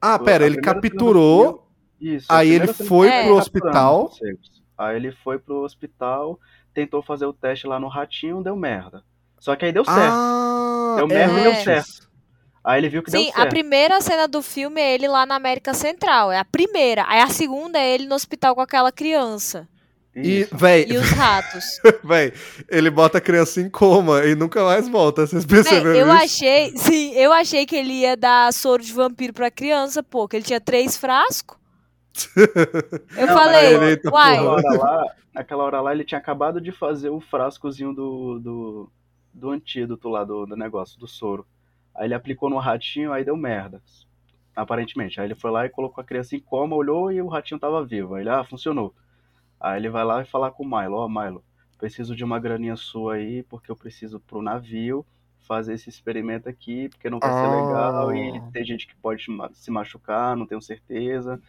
[0.00, 4.10] Ah, A pera, ele capturou, filme- Isso, a aí ele foi pro é ele hospital.
[4.76, 6.38] Aí ele foi pro hospital,
[6.74, 9.02] tentou fazer o teste lá no ratinho, deu merda.
[9.38, 9.98] Só que aí deu certo.
[9.98, 12.03] Ah, Deu merda e deu certo.
[12.64, 13.50] Aí ele viu que Sim, deu a certo.
[13.50, 16.32] primeira cena do filme é ele lá na América Central.
[16.32, 17.04] É a primeira.
[17.06, 19.68] Aí a segunda é ele no hospital com aquela criança.
[20.16, 21.64] E, véi, E os ratos.
[22.04, 22.32] véi,
[22.70, 25.26] ele bota a criança em coma e nunca mais volta.
[25.26, 26.24] Vocês Véi, perceberam eu isso?
[26.24, 26.72] achei.
[26.78, 30.44] Sim, eu achei que ele ia dar soro de vampiro pra criança, pô, que ele
[30.44, 31.58] tinha três frascos.
[33.16, 35.04] Eu Não, falei, ele- uai, Naquela hora, lá,
[35.34, 38.92] naquela hora lá, ele tinha acabado de fazer o frascozinho do, do,
[39.32, 41.44] do antídoto lá, do, do negócio, do soro.
[41.94, 43.80] Aí ele aplicou no ratinho, aí deu merda.
[44.54, 45.20] Aparentemente.
[45.20, 47.84] Aí ele foi lá e colocou a criança em coma, olhou e o ratinho tava
[47.84, 48.14] vivo.
[48.14, 48.94] Aí ele, ah, funcionou.
[49.60, 51.42] Aí ele vai lá e falar com o Milo, ó, Milo,
[51.78, 55.04] preciso de uma graninha sua aí, porque eu preciso pro navio
[55.40, 57.50] fazer esse experimento aqui, porque não vai ser Ah.
[57.50, 61.40] legal e tem gente que pode se machucar, não tenho certeza.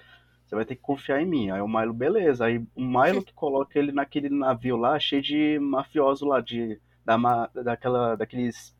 [0.46, 1.50] Você vai ter que confiar em mim.
[1.50, 2.46] Aí o Milo, beleza.
[2.46, 7.18] Aí o Milo que coloca ele naquele navio lá, cheio de mafioso lá, de, da,
[7.64, 8.76] daquela, daqueles.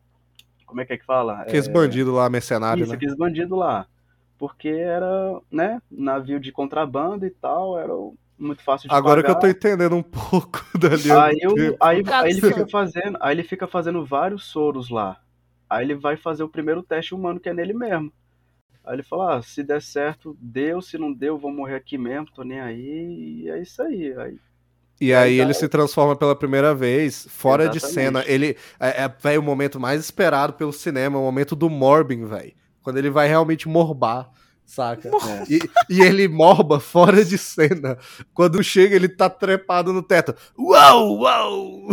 [0.66, 1.40] Como é que é que fala?
[1.42, 2.96] Aqueles É, bandidos lá, mercenários, Isso, né?
[2.96, 3.88] aqueles bandidos lá.
[4.38, 7.92] Porque era, né, navio de contrabando e tal, era
[8.38, 9.38] muito fácil de Agora que eu pagar.
[9.38, 11.76] tô entendendo um pouco da linha Aí, tempo.
[11.80, 15.20] aí, aí ele fica fazendo, aí ele fica fazendo vários soros lá.
[15.68, 18.12] Aí ele vai fazer o primeiro teste humano que é nele mesmo.
[18.84, 22.30] Aí ele fala, ah, se der certo, deu, se não deu, vou morrer aqui mesmo,
[22.32, 24.14] tô nem aí, e é isso aí.
[24.18, 24.40] aí
[25.00, 27.94] E aí ele se transforma pela primeira vez, fora de Exatamente.
[27.94, 28.24] cena.
[28.26, 32.52] Ele é, é véi, o momento mais esperado pelo cinema, o momento do Morbin, velho.
[32.82, 34.30] Quando ele vai realmente morbar,
[34.64, 35.08] saca?
[35.08, 35.44] É.
[35.52, 35.58] E,
[35.90, 37.98] e ele morba fora de cena.
[38.32, 40.34] Quando chega, ele tá trepado no teto.
[40.58, 41.88] Uau, uau!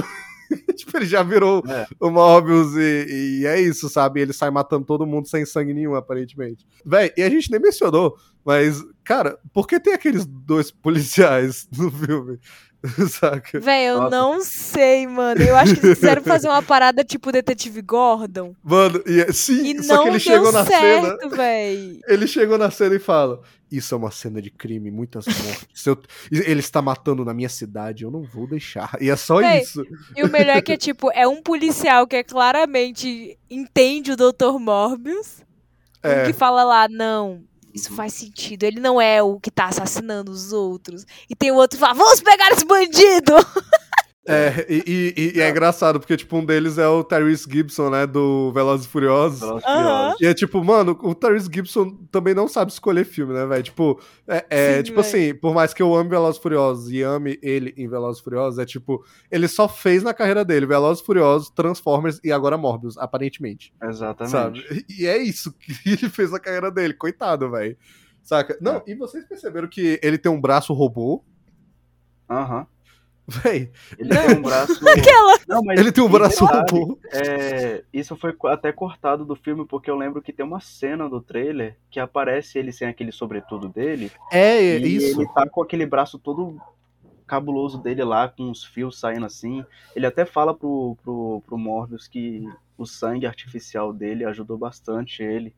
[0.75, 1.87] tipo, ele já virou É.
[1.99, 4.21] o Morbius e, e é isso, sabe?
[4.21, 6.65] Ele sai matando todo mundo sem sangue nenhum, aparentemente.
[6.85, 11.91] Véi, e a gente nem mencionou, mas, cara, por que tem aqueles dois policiais no
[11.91, 12.39] filme?
[13.09, 13.59] Saca?
[13.59, 14.09] velho, eu Nossa.
[14.15, 15.41] não sei, mano.
[15.41, 18.53] Eu acho que eles quiseram fazer uma parada tipo Detetive Gordon.
[18.63, 20.79] Mano, e, sim, E só que ele chegou na cena.
[21.07, 21.99] certo, velho.
[22.07, 25.85] Ele chegou na cena e fala: Isso é uma cena de crime, muitas mortes.
[25.87, 25.97] Eu-
[26.31, 28.97] Ele está matando na minha cidade, eu não vou deixar.
[28.99, 29.81] E é só Véi, isso.
[30.15, 34.15] E o melhor é que é tipo, é um policial que é claramente entende o
[34.17, 34.59] Dr.
[34.59, 35.41] Morbius.
[36.05, 36.25] É.
[36.25, 37.41] que fala lá, não,
[37.73, 38.63] isso faz sentido.
[38.63, 41.05] Ele não é o que tá assassinando os outros.
[41.29, 43.33] E tem o outro que fala, vamos pegar esse bandido!
[44.25, 48.07] É, e, e- e é engraçado, porque, tipo, um deles é o Tyrese Gibson, né,
[48.07, 49.41] do Velozes e Furiosos.
[49.41, 49.71] Velozes e.
[49.73, 50.21] Furiosos.
[50.21, 53.61] E é tipo, mano, o Tyrese Gibson também não sabe escolher filme, né, velho?
[53.63, 55.09] Tipo, é, é, Sim, tipo véi.
[55.09, 58.23] assim, por mais que eu ame Velozes e Furiosos e ame ele em Velozes e
[58.23, 62.57] Furiosos, é tipo, ele só fez na carreira dele Velozes e Furiosos, Transformers e agora
[62.57, 63.73] Morbius, aparentemente.
[63.83, 64.31] Exatamente.
[64.31, 64.85] Sabe?
[64.89, 67.75] E é isso que ele fez na carreira dele, coitado, velho.
[68.21, 68.57] Saca?
[68.61, 71.21] Não, e vocês perceberam que ele tem um braço robô?
[72.29, 72.65] Aham.
[73.27, 74.73] Véi, Ele tem um braço.
[74.87, 75.39] Aquela.
[75.47, 76.99] Não, mas ele tem um braço robô.
[77.11, 81.21] É, isso foi até cortado do filme, porque eu lembro que tem uma cena do
[81.21, 84.11] trailer que aparece ele sem aquele sobretudo dele.
[84.31, 85.21] É, e isso.
[85.21, 86.59] ele tá com aquele braço todo
[87.25, 89.65] cabuloso dele lá, com os fios saindo assim.
[89.95, 92.45] Ele até fala pro, pro, pro Morbius que
[92.77, 95.55] o sangue artificial dele ajudou bastante ele.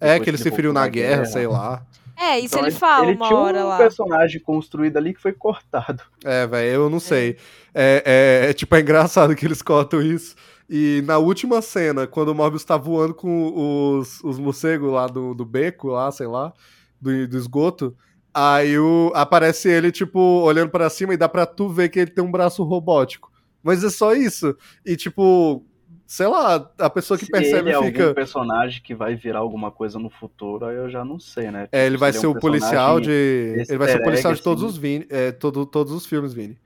[0.00, 1.84] É, que ele se feriu na da guerra, sei lá.
[2.16, 3.78] É, isso Então, ele fala ele uma tinha hora um lá.
[3.78, 6.02] personagem construído ali que foi cortado.
[6.24, 7.36] É, velho, eu não sei.
[7.74, 8.02] É,
[8.44, 10.34] é- é, tipo, é engraçado que eles cortam isso.
[10.68, 15.32] E na última cena, quando o Morbius tá voando com os, os morcegos lá do,
[15.34, 16.52] do beco, lá, sei lá,
[17.00, 17.96] do, do esgoto,
[18.40, 22.10] Aí o, aparece ele, tipo, olhando pra cima e dá pra tu ver que ele
[22.10, 23.32] tem um braço robótico.
[23.62, 24.54] Mas é só isso.
[24.86, 25.64] E, tipo,
[26.08, 28.02] sei lá, a pessoa que Se percebe ele é fica.
[28.04, 31.68] algum personagem que vai virar alguma coisa no futuro, aí eu já não sei, né?
[31.70, 33.10] É, ele vai se ser é o um policial de.
[33.68, 34.72] Ele vai ser o policial egg, de todos assim.
[34.72, 36.58] os Vini, é, todo, todos os filmes, Vini.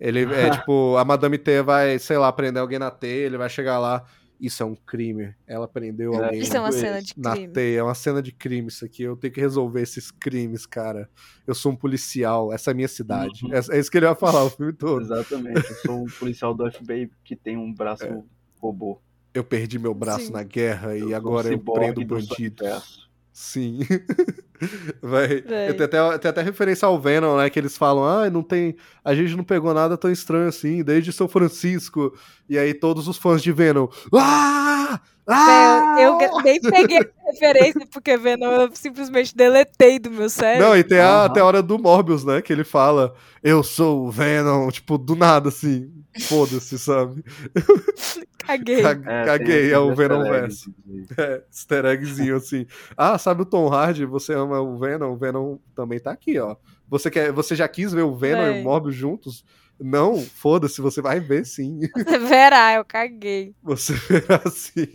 [0.00, 3.48] Ele é tipo, a Madame T vai, sei lá, prender alguém na teia, ele vai
[3.48, 4.04] chegar lá.
[4.40, 5.32] Isso é um crime.
[5.46, 7.52] Ela prendeu É, alguém Isso é uma Tipo cena de na crime.
[7.52, 7.78] teia.
[7.78, 9.02] É uma cena de crime isso aqui.
[9.04, 11.08] Eu tenho que resolver esses crimes, cara.
[11.46, 13.44] Eu sou um policial, essa é a minha cidade.
[13.44, 13.52] Uhum.
[13.52, 15.02] É, é isso que ele vai falar o filme todo.
[15.02, 15.56] Exatamente.
[15.56, 18.22] Eu sou um policial do FBI que tem um braço É.
[18.60, 19.00] robô.
[19.32, 20.32] Eu perdi meu braço Sim.
[20.32, 23.08] na guerra Eu e agora eu prendo do bandidos.
[23.32, 23.78] Sim.
[25.00, 25.44] Vai.
[25.70, 27.48] Até, tem até referência ao Venom, né?
[27.48, 28.74] Que eles falam, ah, não tem.
[29.04, 32.12] A gente não pegou nada tão estranho assim, desde São Francisco.
[32.48, 33.86] E aí todos os fãs de Venom.
[34.12, 35.00] Ah!
[35.28, 35.94] Ah!
[35.98, 40.68] Eu nem peguei essa referência porque Venom eu simplesmente deletei do meu cérebro.
[40.68, 42.40] Não, e tem a, até a hora do Morbius, né?
[42.40, 45.92] Que ele fala, eu sou o Venom, tipo, do nada, assim.
[46.28, 47.22] Foda-se, sabe?
[48.38, 48.80] Caguei.
[48.82, 50.72] Ca- É, Caguei, é o Venom verso.
[51.18, 52.66] É, easter eggzinho assim.
[52.96, 54.04] Ah, sabe o Tom Hardy?
[54.06, 55.12] Você ama o Venom?
[55.12, 56.56] O Venom também tá aqui, ó.
[56.88, 58.60] Você, quer, você já quis ver o Venom e Véi.
[58.62, 59.44] o Morbius juntos?
[59.80, 61.80] Não, foda-se, você vai ver sim.
[61.94, 63.54] Você verá, eu caguei.
[63.62, 64.88] Você verá sim.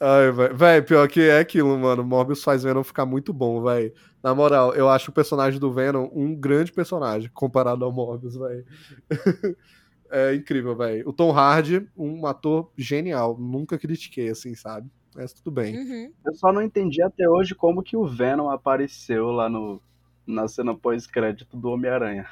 [0.00, 0.48] Ai, vai.
[0.52, 2.02] Véi, pior que é aquilo, mano.
[2.02, 3.92] Morbius faz Venom ficar muito bom, véi.
[4.22, 8.64] Na moral, eu acho o personagem do Venom um grande personagem comparado ao Morbius, véi.
[10.10, 11.02] é incrível, véi.
[11.04, 13.36] O Tom Hardy, um ator genial.
[13.38, 14.88] Nunca critiquei, assim, sabe?
[15.14, 15.76] Mas tudo bem.
[15.76, 16.12] Uhum.
[16.24, 19.80] Eu só não entendi até hoje como que o Venom apareceu lá no,
[20.26, 22.26] na cena pós-crédito do Homem-Aranha.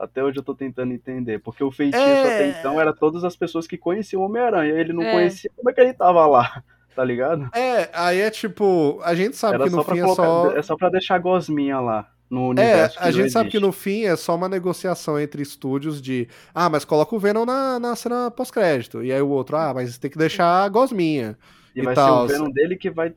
[0.00, 2.22] Até hoje eu tô tentando entender, porque o feitiço É.
[2.22, 4.72] até então era todas as pessoas que conheciam o Homem-Aranha.
[4.72, 5.12] Ele não É.
[5.12, 6.62] conhecia, como é que ele tava lá?
[6.96, 7.48] Tá ligado?
[7.54, 10.50] É, aí é tipo, a gente sabe Era que no fim é colocar, só.
[10.56, 12.98] é só pra deixar a gosminha lá no É, universo.
[13.00, 16.84] a gente sabe que no fim é só uma negociação entre estúdios de ah, mas
[16.84, 19.04] coloca o Venom na, na cena pós-crédito.
[19.04, 21.38] E aí o outro, ah, mas tem que deixar a gosminha.
[21.74, 22.26] E e vai tal.
[22.28, 23.12] ser o Venom dele que vai,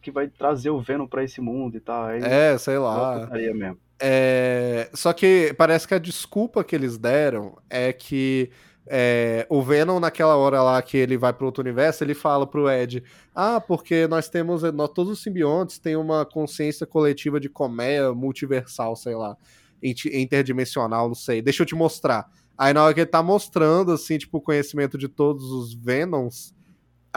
[0.00, 2.04] que vai trazer o Venom pra esse mundo e tal.
[2.06, 3.20] Aí É, sei lá.
[3.20, 3.78] putaria mesmo.
[4.00, 8.50] É, só que parece que a desculpa que eles deram é que
[8.88, 12.70] é, o Venom, naquela hora lá que ele vai pro outro universo, ele fala pro
[12.70, 13.02] Ed:
[13.34, 14.62] Ah, porque nós temos.
[14.62, 19.36] Nós, todos os simbiontes têm uma consciência coletiva de colmeia multiversal, sei lá.
[19.82, 21.42] Interdimensional, não sei.
[21.42, 22.26] Deixa eu te mostrar.
[22.56, 26.54] Aí na hora que ele tá mostrando, assim, tipo, o conhecimento de todos os Venoms,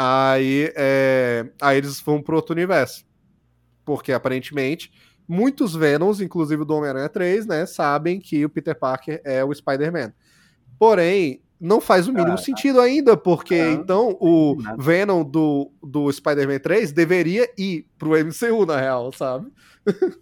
[0.02, 3.06] aí, é, aí eles vão pro outro universo.
[3.84, 4.91] Porque aparentemente
[5.28, 10.12] muitos Venoms, inclusive do Homem-Aranha 3, né, sabem que o Peter Parker é o Spider-Man.
[10.80, 14.58] Porém, não faz o mínimo sentido ainda, porque Não, então o.
[14.78, 19.52] Venom do, do Spider-Man 3 deveria ir pro MCU, na real, sabe?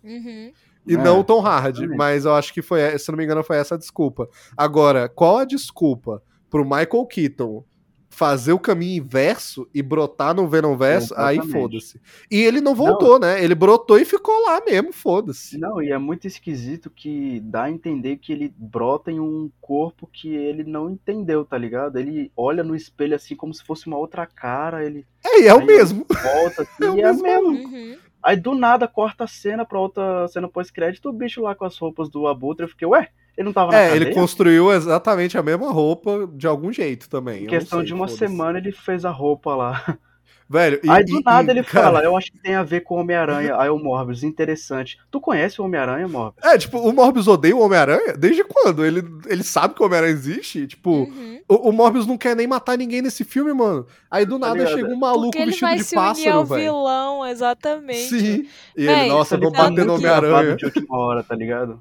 [0.03, 0.51] Uhum.
[0.85, 1.97] E É, não o Tom Hardy, exatamente.
[1.97, 4.27] mas eu acho que foi, se não me engano, foi essa a desculpa.
[4.55, 7.63] Agora, qual a desculpa pro Michael Keaton
[8.09, 11.13] fazer o caminho inverso e brotar no Venomverso?
[11.17, 11.61] Aí Exatamente.
[11.61, 12.01] foda-se.
[12.31, 13.43] E ele não voltou, né?
[13.43, 15.57] Ele brotou e ficou lá mesmo, foda-se.
[15.57, 20.07] Não, e é muito esquisito que dá a entender que ele brota em um corpo
[20.11, 21.97] que ele não entendeu, tá ligado?
[21.97, 25.53] Ele olha no espelho assim como se fosse uma outra cara, ele É, e é
[25.53, 26.05] o Aí mesmo.
[26.09, 27.47] volta assim, É o e é mesmo mesmo.
[27.49, 27.97] Uhum.
[28.23, 31.77] Aí do nada corta a cena pra outra cena pós-crédito, o bicho lá com as
[31.77, 34.13] roupas do Abutre, eu fiquei, ué, ele não tava na É, ele cadeia?
[34.15, 37.43] construiu exatamente a mesma roupa de algum jeito também.
[37.43, 39.83] Em questão sei, de uma semana ele fez a roupa lá.
[40.49, 42.63] Velho, e, Aí do e- nada e, ele cara, fala, eu acho que tem a
[42.63, 43.57] ver com o Homem-Aranha.
[43.59, 44.97] Aí o Morbius, interessante.
[45.11, 46.41] Tu conhece o Homem-Aranha, Morbius?
[46.45, 48.13] É, tipo, o Morbius odeia o Homem-Aranha?
[48.17, 48.85] Desde quando?
[48.85, 50.65] Ele, ele sabe que o Homem-Aranha existe?
[50.65, 51.41] Tipo, Uhum.
[51.49, 53.85] o, o Morbius não quer nem matar ninguém nesse filme, mano.
[54.09, 54.73] Aí do nada ligado?
[54.73, 56.61] chega um maluco Porque ele vestido vai de se unir pássaro, ao velho.
[56.61, 58.07] vilão, exatamente.
[58.07, 58.47] Sim.
[58.77, 60.55] E ele, nossa, Ele vou tá bater no Homem-Aranha.
[60.55, 61.77] de última hora, tá ligado?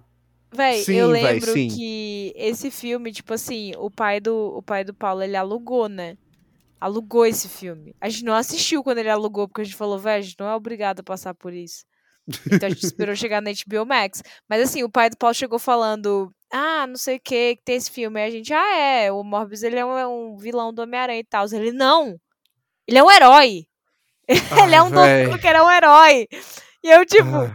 [0.57, 1.69] Véi, Sim, eu véi, lembro sim.
[1.69, 6.17] que esse filme, tipo assim, o pai do o pai do Paulo, ele alugou, né?
[6.81, 7.95] Alugou esse filme.
[8.01, 10.49] A gente não assistiu quando ele alugou, porque a gente falou, velho, a gente não
[10.49, 11.85] é obrigado a passar por isso.
[12.51, 14.23] Então a gente esperou chegar na HBO Max.
[14.49, 17.77] Mas assim, o pai do Paulo chegou falando, ah, não sei o que, que tem
[17.77, 18.21] esse filme.
[18.21, 21.21] Aí a gente, ah, é, o Morbius, ele é um, é um vilão do Homem-Aranha
[21.21, 21.47] e tal.
[21.53, 22.17] Ele, não!
[22.87, 23.67] Ele é um herói!
[24.65, 25.25] ele é um véi.
[25.25, 26.27] doutor que era um herói!
[26.83, 27.53] E eu, tipo, Ai.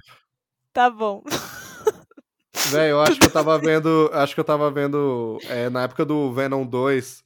[0.73, 1.23] tá bom.
[2.69, 4.09] Velho, eu acho que eu tava vendo.
[4.13, 5.37] Acho que eu tava vendo.
[5.49, 7.23] é, na época do Venom 2,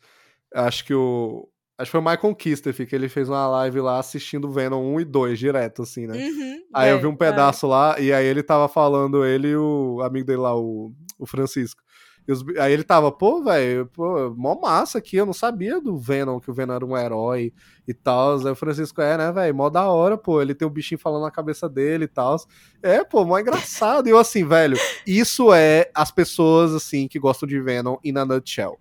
[0.53, 1.47] acho que o.
[1.77, 5.01] Acho que foi o Michael Kister, que ele fez uma live lá assistindo Venom 1
[5.01, 6.17] e 2 direto, assim, né?
[6.17, 9.57] Uhum, Aí eu véi, vi um pedaço lá, e aí ele tava falando, ele e
[9.57, 11.81] o amigo dele lá, o, o Francisco.
[12.27, 15.97] E os aí ele tava, pô, velho, pô, mó massa aqui, eu não sabia do
[15.97, 17.53] Venom, que o Venom era um herói
[17.87, 18.39] e tal.
[18.39, 21.21] Aí o Francisco é, né, velho, mó da hora, pô, ele tem um bichinho falando
[21.23, 22.35] na cabeça dele e tal.
[22.81, 24.07] É, pô, mó engraçado.
[24.07, 28.25] E eu assim, velho, isso é as pessoas, assim, que gostam de Venom in a
[28.25, 28.79] nutshell.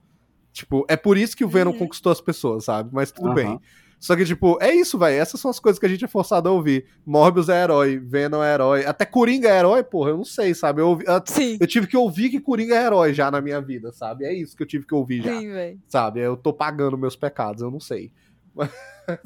[0.53, 1.78] Tipo, é por isso que o Venom Uhum.
[1.80, 2.90] conquistou as pessoas, sabe?
[2.92, 3.34] Mas tudo Aham.
[3.34, 3.61] bem.
[4.05, 5.16] Só que, tipo, é isso, velho.
[5.18, 6.84] Essas são as coisas que a gente é forçado a ouvir.
[7.07, 8.84] Morbius é herói, Venom é herói.
[8.84, 10.82] Até Coringa é herói, porra, eu não sei, sabe?
[10.82, 11.57] Eu, ouvi- eu- Sim.
[11.59, 14.26] eu tive que ouvir que Coringa é herói já na minha vida, sabe?
[14.26, 15.80] É isso que eu tive que ouvir já, Sim, velho.
[15.88, 16.20] sabe?
[16.20, 18.12] Eu tô pagando meus pecados, eu não sei.
[18.55, 18.70] Mas,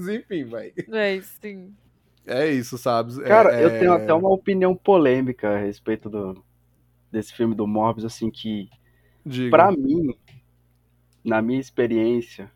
[0.09, 0.73] enfim, velho.
[0.89, 1.75] Véi, sim.
[2.25, 3.21] É isso, sabe?
[3.25, 6.41] Cara, É- eu tenho até uma opinião polêmica a respeito do,
[7.11, 8.69] desse filme do Morbius, assim, que
[9.27, 9.51] Diga.
[9.51, 10.15] Pra mim,
[11.25, 12.49] na minha experiência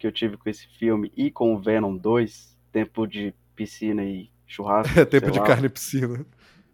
[0.00, 4.30] que eu tive com esse filme e com o Venom 2, tempo de piscina e
[4.46, 4.92] churrasco.
[4.98, 6.26] É tempo sei de lá, carne e piscina.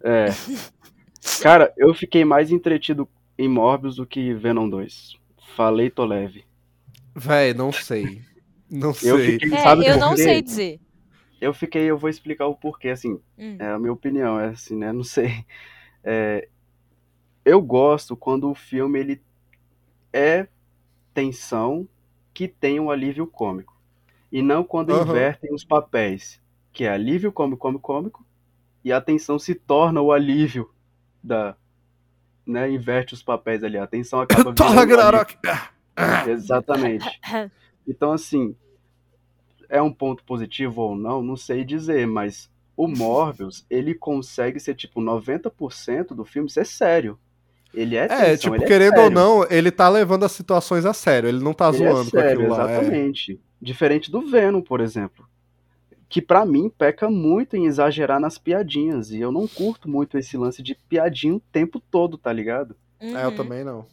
[0.02, 0.26] É.
[1.42, 5.16] Cara, eu fiquei mais entretido em Morbius do que Venom 2.
[5.56, 6.44] Falei, tô leve.
[7.14, 8.22] Véi, não sei.
[8.70, 9.32] Não Eu sei.
[9.32, 10.80] fiquei, É, sabe eu não sei dizer.
[11.40, 13.56] Eu fiquei, eu vou explicar o porquê, assim, Hum.
[13.58, 14.92] é a minha opinião, é assim, né?
[14.92, 15.44] Não sei.
[16.02, 16.48] É,
[17.44, 19.22] eu gosto quando o filme ele
[20.12, 20.46] é
[21.12, 21.88] tensão
[22.36, 23.74] que tem um alívio cômico.
[24.30, 25.08] E não quando Aham.
[25.08, 26.38] invertem os papéis,
[26.70, 28.26] que é alívio cômico, cômico, cômico,
[28.84, 30.70] e a tensão se torna o alívio
[31.24, 31.56] da.
[32.46, 33.78] Né, inverte os papéis ali.
[33.78, 35.26] A tensão acaba virando.
[36.28, 37.06] Exatamente.
[37.88, 38.54] Então, assim,
[39.66, 44.74] é um ponto positivo ou não, não sei dizer, mas o Morbius, ele consegue ser,
[44.74, 47.18] tipo, 90% do filme ser sério.
[47.76, 49.14] Ele é É, tensão, tipo, ele é querendo ou sério.
[49.14, 51.28] não, ele tá levando as situações a sério.
[51.28, 52.70] Ele não tá Ele é zoando com sério, aquilo lá.
[52.72, 52.80] é.
[52.80, 53.40] exatamente.
[53.60, 55.28] Diferente do Venom, por exemplo.
[56.08, 59.10] Que pra mim peca muito em exagerar nas piadinhas.
[59.10, 62.76] E eu não curto muito esse lance de piadinha o tempo todo, tá ligado?
[63.00, 63.36] É, eu Uhum.
[63.36, 63.86] também não.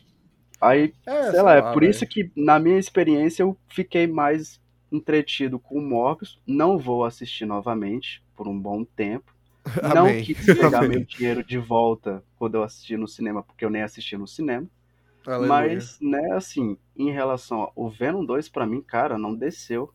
[0.62, 1.90] Aí É, sei lá, é por véi.
[1.90, 4.62] isso que, na minha experiência, eu fiquei mais
[4.92, 6.40] entretido com o Morbius.
[6.48, 9.33] Não vou assistir novamente por um bom tempo.
[9.96, 10.24] Não Amém.
[10.24, 10.90] quis pegar Amém.
[10.90, 14.68] meu dinheiro de volta quando eu assisti no cinema, porque eu nem assisti no cinema.
[15.26, 15.48] Aleluia.
[15.48, 19.90] Mas, né, assim, em relação ao Venom 2, pra mim, cara, não desceu.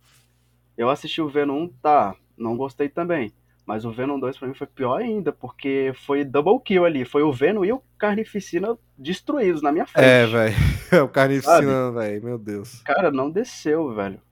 [0.76, 3.32] Eu assisti o Venom 1, tá, não gostei também.
[3.66, 7.04] Mas o Venom 2 pra mim foi pior ainda, porque foi double kill ali.
[7.04, 10.06] Foi o Venom e o Carnificina destruídos na minha frente.
[10.06, 10.56] É, velho.
[10.90, 12.24] É o carnificina, velho.
[12.24, 12.80] Meu Deus.
[12.80, 14.22] Cara, não desceu, velho.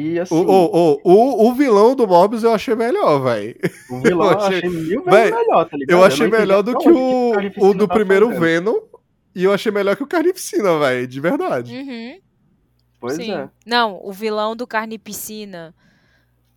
[0.00, 3.56] E assim, O, o, o, o, o vilão do Morbius eu achei melhor, velho.
[3.90, 5.96] o vilão eu eu achei- achei, mil vezes melhor, tá ligado?
[5.98, 8.40] Eu achei entendi melhor do que o, Carnificina o do tá primeiro fazendo.
[8.40, 8.76] Venom.
[9.34, 11.06] E eu achei melhor que o Carnificina, velho.
[11.06, 11.74] De verdade.
[11.74, 12.18] Uhum.
[13.00, 13.32] Pois Sim.
[13.32, 13.48] é.
[13.66, 15.74] Não, o vilão do Carnificina.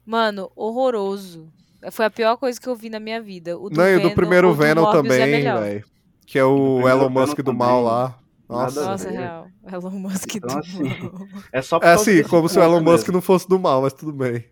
[0.05, 1.47] Mano, horroroso.
[1.91, 3.57] Foi a pior coisa que eu vi na minha vida.
[3.57, 5.61] O do Não, e o Venom, do primeiro o do Venom Morbius é também, melhor.
[5.63, 5.83] velho.
[6.27, 7.85] Que é o Elon Venom Musk do mal também.
[7.85, 8.17] lá.
[8.51, 8.85] Nossa.
[8.85, 9.17] Nossa, ver.
[9.19, 9.47] real.
[9.71, 11.27] Elon Musk Então, do assim, mal.
[11.51, 13.13] É só por É causa assim, como se o Elon Musk mesmo.
[13.13, 14.45] não fosse do mal, mas tudo bem.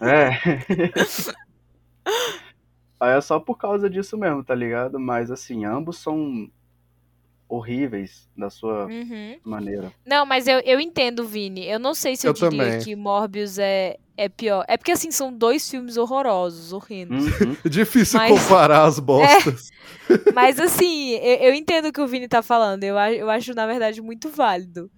[0.00, 0.30] É.
[3.00, 4.98] Aí é só por causa disso mesmo, tá ligado?
[4.98, 6.48] Mas assim, ambos são
[7.48, 9.36] horríveis da sua Uhum.
[9.44, 9.92] maneira.
[10.04, 11.66] Não, mas eu, eu entendo, Vini.
[11.68, 12.80] Eu não sei se eu, Eu diria também.
[12.80, 14.64] que Morbius é, é pior.
[14.66, 17.26] É porque, assim, são dois filmes horrorosos, horrendos.
[17.40, 17.56] Uhum.
[17.64, 19.70] É difícil Mas- comparar as bostas.
[20.34, 22.82] Mas, assim, eu, eu entendo o que o Vini tá falando.
[22.84, 24.90] Eu, eu acho, na verdade, muito válido.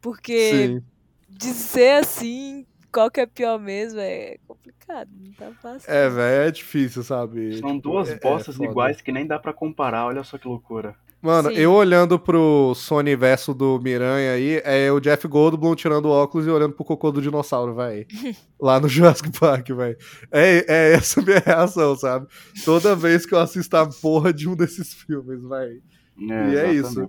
[0.00, 0.82] Porque Sim.
[1.28, 5.08] dizer assim, qual que é pior mesmo, é complicado.
[5.18, 5.90] Não tá fácil.
[5.90, 7.58] É, velho, é difícil, sabe?
[7.58, 8.68] São Tipo, duas é- é bostas foda.
[8.70, 10.94] iguais que nem dá pra comparar, olha só que loucura.
[11.20, 11.54] Mano, Sim.
[11.56, 16.48] eu olhando pro Sony verso do Miranha aí, é o Jeff Goldblum tirando o óculos
[16.48, 18.04] e olhando pro cocô do dinossauro, velho.
[18.60, 19.96] Lá no Jurassic Park, velho.
[20.32, 22.26] É, é essa a minha reação, sabe?
[22.64, 25.80] Toda vez que eu assisto a porra de um desses filmes, velho.
[26.18, 27.08] E é isso.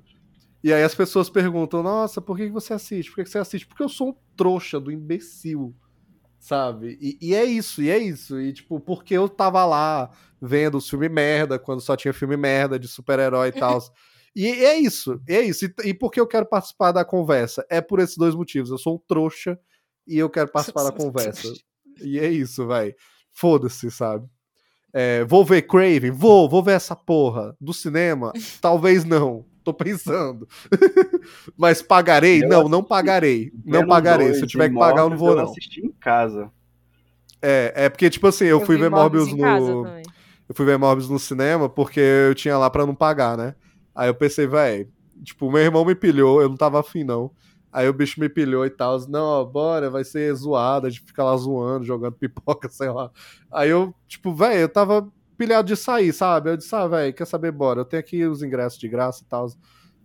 [0.63, 3.11] E aí as pessoas perguntam, nossa, por que você assiste?
[3.11, 3.67] Por que você assiste?
[3.67, 5.75] Porque eu sou um trouxa do imbecil,
[6.39, 6.97] sabe?
[7.01, 8.39] E, e é isso, e é isso.
[8.39, 10.09] E tipo, porque eu tava lá
[10.41, 13.79] vendo os filmes merda, quando só tinha filme merda de super-herói e tal.
[14.35, 15.63] E é isso, é isso.
[15.65, 17.63] E, e por que eu quero participar da conversa?
[17.69, 18.71] É por esses dois motivos.
[18.71, 19.59] Eu sou um trouxa
[20.07, 21.53] e eu quero participar da conversa.
[22.01, 22.95] E é isso, vai.
[23.31, 24.27] Foda-se, sabe?
[24.91, 26.09] É, vou ver Craven?
[26.09, 27.55] Vou, vou ver essa porra.
[27.61, 28.33] Do cinema?
[28.59, 29.45] Talvez não.
[29.63, 30.47] Tô pensando.
[31.57, 32.43] Mas pagarei?
[32.43, 33.51] Eu não, não pagarei.
[33.65, 34.27] Não pagarei.
[34.27, 35.43] 2 Se eu tiver que pagar, eu não vou, Eu não.
[35.43, 36.51] assisti em casa.
[37.41, 39.87] É, é porque, tipo assim, eu, fui vi ver Morbius no.
[39.87, 43.55] Eu fui ver Morbius no cinema porque eu tinha lá pra não pagar, né?
[43.95, 44.87] Aí eu pensei, véi,
[45.23, 47.31] tipo, meu irmão me pilhou, eu não tava afim, não.
[47.71, 48.99] Aí o bicho me pilhou e tal.
[49.09, 53.09] Não, ó, bora, vai ser zoada, a gente fica lá zoando, jogando pipoca, sei lá.
[53.51, 56.49] Aí eu, tipo, véi, eu tava pilhado de sair, sabe?
[56.49, 57.81] Eu disse, ah, véi, quer saber, bora.
[57.81, 59.47] Eu tenho aqui os ingressos de graça e tal.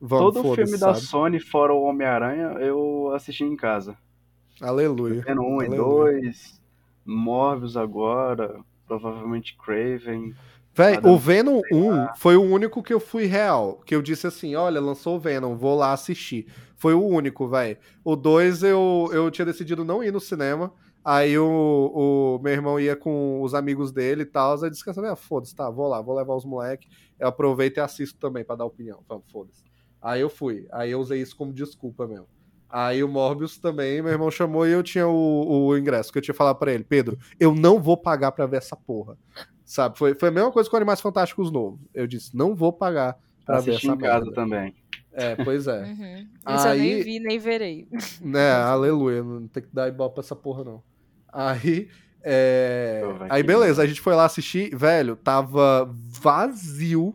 [0.00, 1.00] Vamos, Todo filme da sabe?
[1.00, 3.96] Sony, fora o Homem-Aranha, eu assisti em casa.
[4.60, 5.22] Aleluia.
[5.26, 5.76] Vendo um e Aleluia.
[5.76, 6.60] dois,
[7.04, 10.34] Morbius agora, provavelmente Craven.
[10.74, 13.80] Véi, o Venom 1 foi o único que eu fui real.
[13.84, 16.46] Que eu disse assim: olha, lançou o Venom, vou lá assistir.
[16.76, 17.78] Foi o único, véi.
[18.04, 20.72] O 2 eu, eu tinha decidido não ir no cinema.
[21.10, 24.62] Aí o, o meu irmão ia com os amigos dele e tal.
[24.62, 26.86] Aí disse: ah, foda-se, tá, vou lá, vou levar os moleques.
[27.18, 29.00] Eu aproveito e assisto também pra dar opinião.
[29.04, 29.64] Então, foda-se.
[30.02, 30.66] Aí eu fui.
[30.70, 32.26] Aí eu usei isso como desculpa mesmo.
[32.68, 36.22] Aí o Morbius também, meu irmão chamou e eu tinha o, o ingresso, que eu
[36.22, 39.16] tinha falado pra ele, Pedro, eu não vou pagar pra ver essa porra.
[39.64, 39.96] Sabe?
[39.96, 41.80] Foi, foi a mesma coisa com Animais Fantásticos Novo.
[41.94, 44.32] Eu disse, não vou pagar pra ver Assisti essa em casa merda.
[44.34, 44.74] também.
[45.10, 45.82] É, pois é.
[45.84, 46.54] Uhum.
[46.54, 47.88] Isso eu nem Aí- vi, nem verei.
[48.20, 50.82] né, aleluia, não tem que dar ibope pra essa porra, não.
[51.32, 51.88] Aí,
[52.22, 53.02] é...
[53.18, 57.14] Vai Aí beleza, a gente foi lá assistir, velho, tava vazio,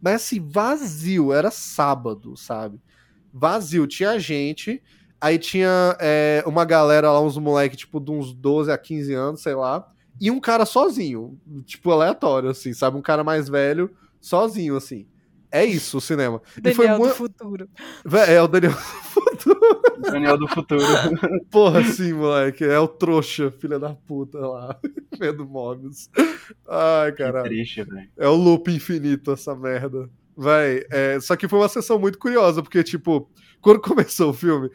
[0.00, 2.80] mas assim, vazio, era sábado, sabe?
[3.32, 4.82] Vazio, tinha gente,
[5.20, 9.42] aí tinha é, uma galera lá, uns moleque, tipo, de uns 12 a 15 anos,
[9.42, 9.86] sei lá,
[10.20, 12.96] e um cara sozinho, tipo, aleatório, assim, sabe?
[12.96, 13.90] Um cara mais velho,
[14.20, 15.06] sozinho, assim.
[15.50, 16.42] É isso, o cinema.
[16.62, 17.14] e foi Daniel do muito.
[17.16, 17.68] futuro.
[18.04, 18.72] Vé, É o Daniel
[20.02, 20.82] Daniel do futuro.
[21.50, 22.64] Porra, sim, moleque.
[22.64, 24.78] É o trouxa, filha da puta lá.
[25.18, 26.08] Vendo Mobius.
[26.68, 27.44] Ai, que caralho.
[27.46, 28.08] triste, velho.
[28.16, 30.08] É o loop infinito essa merda.
[30.36, 30.82] Vai.
[30.90, 33.28] é, só que foi uma sessão muito curiosa, porque, tipo,
[33.60, 34.70] quando começou o filme,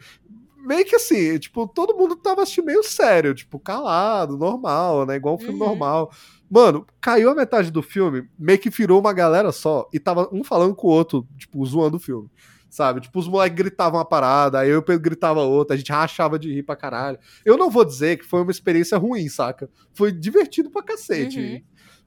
[0.66, 5.16] meio que assim, tipo, todo mundo tava assistindo meio sério, tipo, calado, normal, né?
[5.16, 5.66] Igual um filme Uhum.
[5.68, 6.10] normal.
[6.50, 10.44] Mano, caiu a metade do filme, meio que virou uma galera só, e tava um
[10.44, 12.30] falando com o outro, tipo, zoando o filme.
[12.70, 13.00] Sabe?
[13.00, 16.64] Tipo, os moleques gritavam uma parada, aí eu gritava outra, a gente rachava de rir
[16.64, 17.18] pra caralho.
[17.44, 19.70] Eu não vou dizer que foi uma experiência ruim, saca?
[19.92, 21.38] Foi divertido pra cacete.
[21.38, 21.62] Uhum.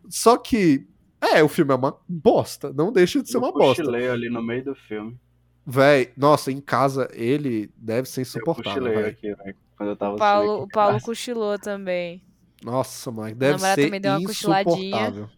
[0.09, 0.85] Só que,
[1.21, 2.73] é, o filme é uma bosta.
[2.73, 3.81] Não deixa de ser Eu uma bosta.
[3.81, 5.17] cochilei ali no meio do filme.
[5.65, 9.11] Véi, nossa, em casa ele deve ser Eu insuportável, cochilei véi.
[9.11, 9.55] aqui, velho.
[9.77, 12.21] Quando eu tava O Paulo, assistindo o Paulo cochilou também.
[12.63, 15.29] Nossa, mãe, deve ser insuportável.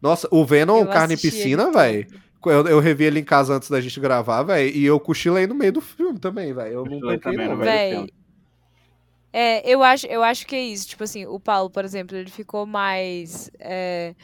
[0.00, 2.06] Nossa, o Venom Eu Carne e Piscina, véi.
[2.44, 5.54] Eu, eu revi ele em casa antes da gente gravar, véi, e eu cochilei no
[5.54, 6.74] meio do filme também, véi.
[6.74, 7.56] Eu não Cochilei não, no véi.
[7.56, 8.12] meio do Véi, filme.
[9.32, 10.88] É, eu acho, eu acho que é isso.
[10.88, 13.50] Tipo assim, o Paulo, por exemplo, ele ficou mais.
[13.58, 14.14] é,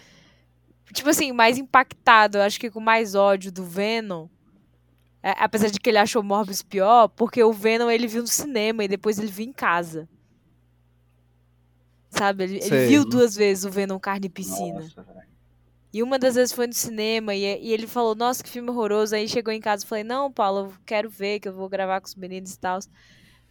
[0.93, 2.39] tipo assim, mais impactado.
[2.39, 4.29] Eu acho que com mais ódio do Venom.
[5.23, 8.85] é, apesar de que ele achou Morbius pior, porque o Venom ele viu no cinema
[8.85, 10.09] e depois ele viu em casa.
[12.17, 12.45] Sabe?
[12.45, 14.81] Ele, ele viu duas vezes o Venom Carne e Piscina.
[14.81, 15.25] Nossa.
[15.95, 19.15] E uma das vezes foi no cinema e, e ele falou, nossa, que filme horroroso.
[19.15, 22.01] Aí chegou em casa e falei, não, Paulo, eu quero ver, que eu vou gravar
[22.01, 22.81] com os meninos e tal.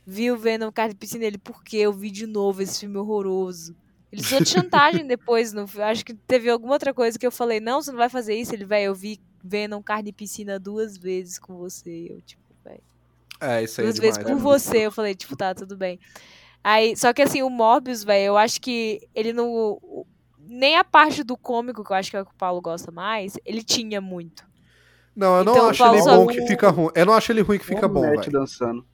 [0.05, 1.77] Viu vendo Carne de Piscina ele, por quê?
[1.77, 3.73] Eu vi de novo esse filme horroroso.
[4.11, 7.61] Ele usou de chantagem depois, no, acho que teve alguma outra coisa que eu falei,
[7.61, 8.53] não, você não vai fazer isso.
[8.53, 12.07] Ele, velho, eu vi vendo Carne de Piscina duas vezes com você.
[12.09, 12.83] Eu, tipo, velho.
[13.39, 14.17] É, isso aí é Duas demais.
[14.17, 14.41] vezes por né?
[14.41, 14.77] você.
[14.79, 15.97] Eu falei, tipo, tá, tudo bem.
[16.63, 19.77] Aí, só que assim, o Morbius, velho, eu acho que ele não.
[20.45, 22.91] Nem a parte do cômico, que eu acho que é o que o Paulo gosta
[22.91, 24.43] mais, ele tinha muito.
[25.15, 26.91] Não, eu não Então, acho ele bom que fica ruim.
[26.95, 28.31] Eu não acho ele ruim que fica O bom, Matt velho.
[28.31, 28.85] dançando.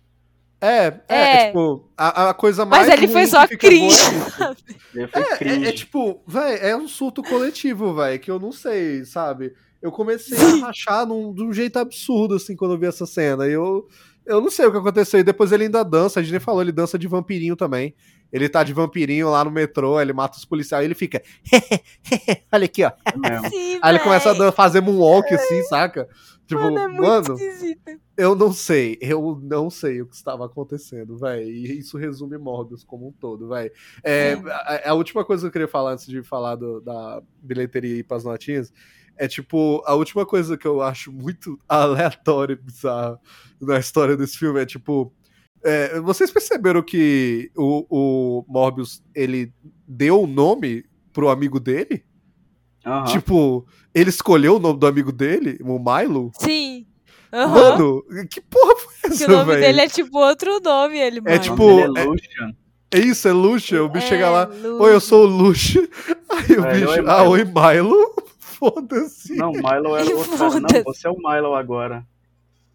[0.61, 1.47] É, é, É.
[1.47, 2.87] tipo, a, a coisa mais.
[2.87, 3.95] Mas ele foi só é cringe.
[4.93, 5.65] Ele foi É, cringe.
[5.65, 9.53] é, é tipo, véi, é um surto coletivo, véi, que eu não sei, sabe?
[9.81, 13.47] Eu comecei a rachar num, de um jeito absurdo, assim, quando eu vi essa cena.
[13.47, 13.87] E eu,
[14.29, 15.19] eu não sei o que aconteceu.
[15.19, 17.93] E depois ele ainda dança, a gente nem falou, ele dança de vampirinho também.
[18.31, 21.21] Ele tá de vampirinho lá no metrô, ele mata os policiais e ele fica.
[22.51, 22.91] Olha aqui, ó.
[23.25, 23.49] É.
[23.49, 26.07] Sim, Aí ele começa a fazer moonwalk, assim, saca?
[26.45, 27.35] Tipo, Mano, é muito mano,
[28.17, 31.43] eu não sei, eu não sei o que estava acontecendo, velho.
[31.47, 33.71] E isso resume Morbius como um todo, velho.
[34.03, 37.95] É, a, a última coisa que eu queria falar antes de falar do- da bilheteria
[37.95, 38.73] e ir pras notinhas
[39.19, 43.19] é tipo, a última coisa que eu acho muito aleatória e bizarra
[43.61, 45.13] na história desse filme é tipo.
[45.63, 49.53] é, vocês perceberam que o, o Morbius ele
[49.87, 52.03] deu o nome pro amigo dele?
[52.85, 53.03] Aham.
[53.05, 56.31] Tipo, ele escolheu o nome do amigo dele, o Milo?
[56.39, 56.85] Sim.
[57.31, 57.53] Aham.
[57.77, 59.61] Mano, que porra foi Que essa, o nome velho?
[59.61, 61.35] dele é tipo outro nome, ele, mano.
[61.35, 62.69] É O tipo, nome dele é- é.
[62.91, 63.83] É isso, é Luxa.
[63.83, 64.49] O bicho É, chega lá.
[64.79, 65.79] Oi, eu sou o Luxa.
[66.31, 66.89] Aí o É, bicho.
[66.89, 68.15] oi, ah, Milo." oi, Milo.
[68.59, 69.35] Foda-se.
[69.35, 70.59] Não, Milo era o outro cara.
[70.59, 72.05] Não, você é o Milo agora.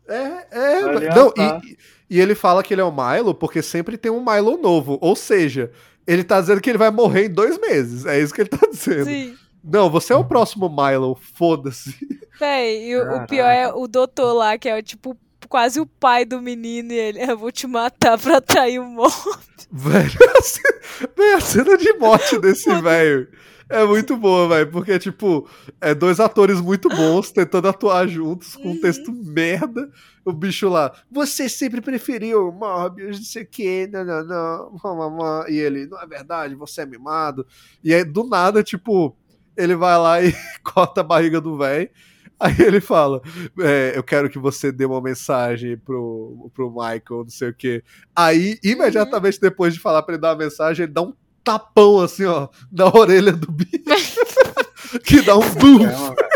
[0.08, 0.78] É, é.
[0.80, 1.60] Ah, não, tá.
[1.62, 1.76] e,
[2.16, 4.98] e ele fala que ele é o Milo porque sempre tem um Milo novo.
[5.02, 5.70] Ou seja,
[6.06, 8.06] ele tá dizendo que ele vai morrer em dois meses.
[8.06, 9.04] É isso que ele tá dizendo.
[9.04, 9.36] Sim.
[9.62, 11.18] Não, você é o próximo Milo.
[11.34, 11.94] Foda-se.
[12.40, 15.16] Véi, e o, o pior é o doutor lá, que é tipo
[15.48, 19.38] quase o pai do menino, e ele, eu vou te matar pra atrair o morro.
[19.70, 20.80] Velho, a cena,
[21.16, 23.28] velho, a cena de morte desse velho
[23.68, 25.48] É muito boa, velho, porque, tipo,
[25.80, 28.80] é dois atores muito bons tentando atuar juntos com um Uhum.
[28.80, 29.90] texto merda.
[30.24, 35.48] O bicho lá, você sempre preferiu Morbius, não sei o que, não, não, não.
[35.48, 37.46] E ele, não é verdade, você é mimado.
[37.82, 39.16] E aí, do nada, tipo,
[39.56, 40.32] ele vai lá e
[40.62, 41.88] corta a barriga do velho.
[42.40, 43.22] Aí ele fala:
[43.60, 47.82] é, Eu quero que você dê uma mensagem pro, pro Michael, não sei o que.
[48.14, 51.14] Aí, imediatamente depois de falar pra ele dar uma mensagem, ele dá um
[51.44, 53.84] tapão assim, ó, na orelha do bicho.
[55.04, 55.78] que dá um boom.
[55.86, 56.34] Não, velho.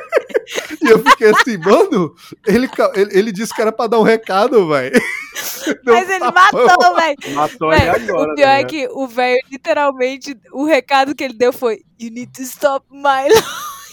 [0.82, 2.14] E eu fiquei assim, mano,
[2.47, 5.01] ele, ele, ele disse que era pra dar um recado, velho.
[5.85, 6.66] Mas um ele tapão.
[6.66, 7.35] matou, velho.
[7.35, 8.32] Matou ele Véi, agora.
[8.32, 8.64] o pior é né?
[8.64, 12.86] que o velho, literalmente, o recado que ele deu foi: You need to stop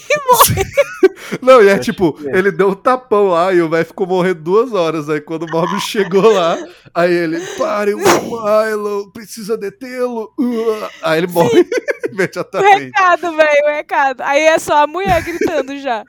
[0.54, 1.16] Milo.
[1.42, 2.34] Não, e é tipo, ver.
[2.36, 5.08] ele deu um tapão lá e o velho ficou morrendo duas horas.
[5.08, 6.56] Aí quando o Morbius chegou lá,
[6.94, 10.32] aí ele, pare o Milo, precisa detê-lo.
[10.38, 11.62] Uh, Aí ele morre
[12.06, 12.84] O imediatamente.
[12.84, 14.20] recado, velho, o recado.
[14.22, 16.04] Aí é só a mulher gritando já.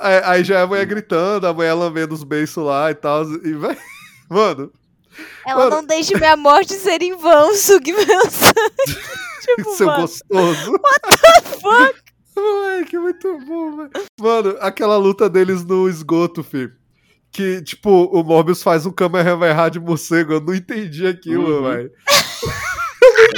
[0.00, 3.24] Aí, aí já é a mulher gritando, a mulher lambendo os beiços lá e tal.
[3.44, 3.76] E, véi,
[4.30, 4.72] mano,
[5.46, 5.76] Ela Mano.
[5.76, 9.02] não deixe minha morte ser em vão, sugue meu sangue.
[9.42, 10.72] tipo, seu mano, gostoso.
[11.60, 12.02] fuck?
[12.36, 13.90] Moleque, muito bom, velho.
[14.20, 16.72] Mano, aquela luta deles no esgoto, filho.
[17.30, 20.34] Que, tipo, o Morbius faz um Kamehameha de morcego.
[20.34, 21.70] Eu não entendi aquilo, Uhum.
[21.70, 21.90] velho.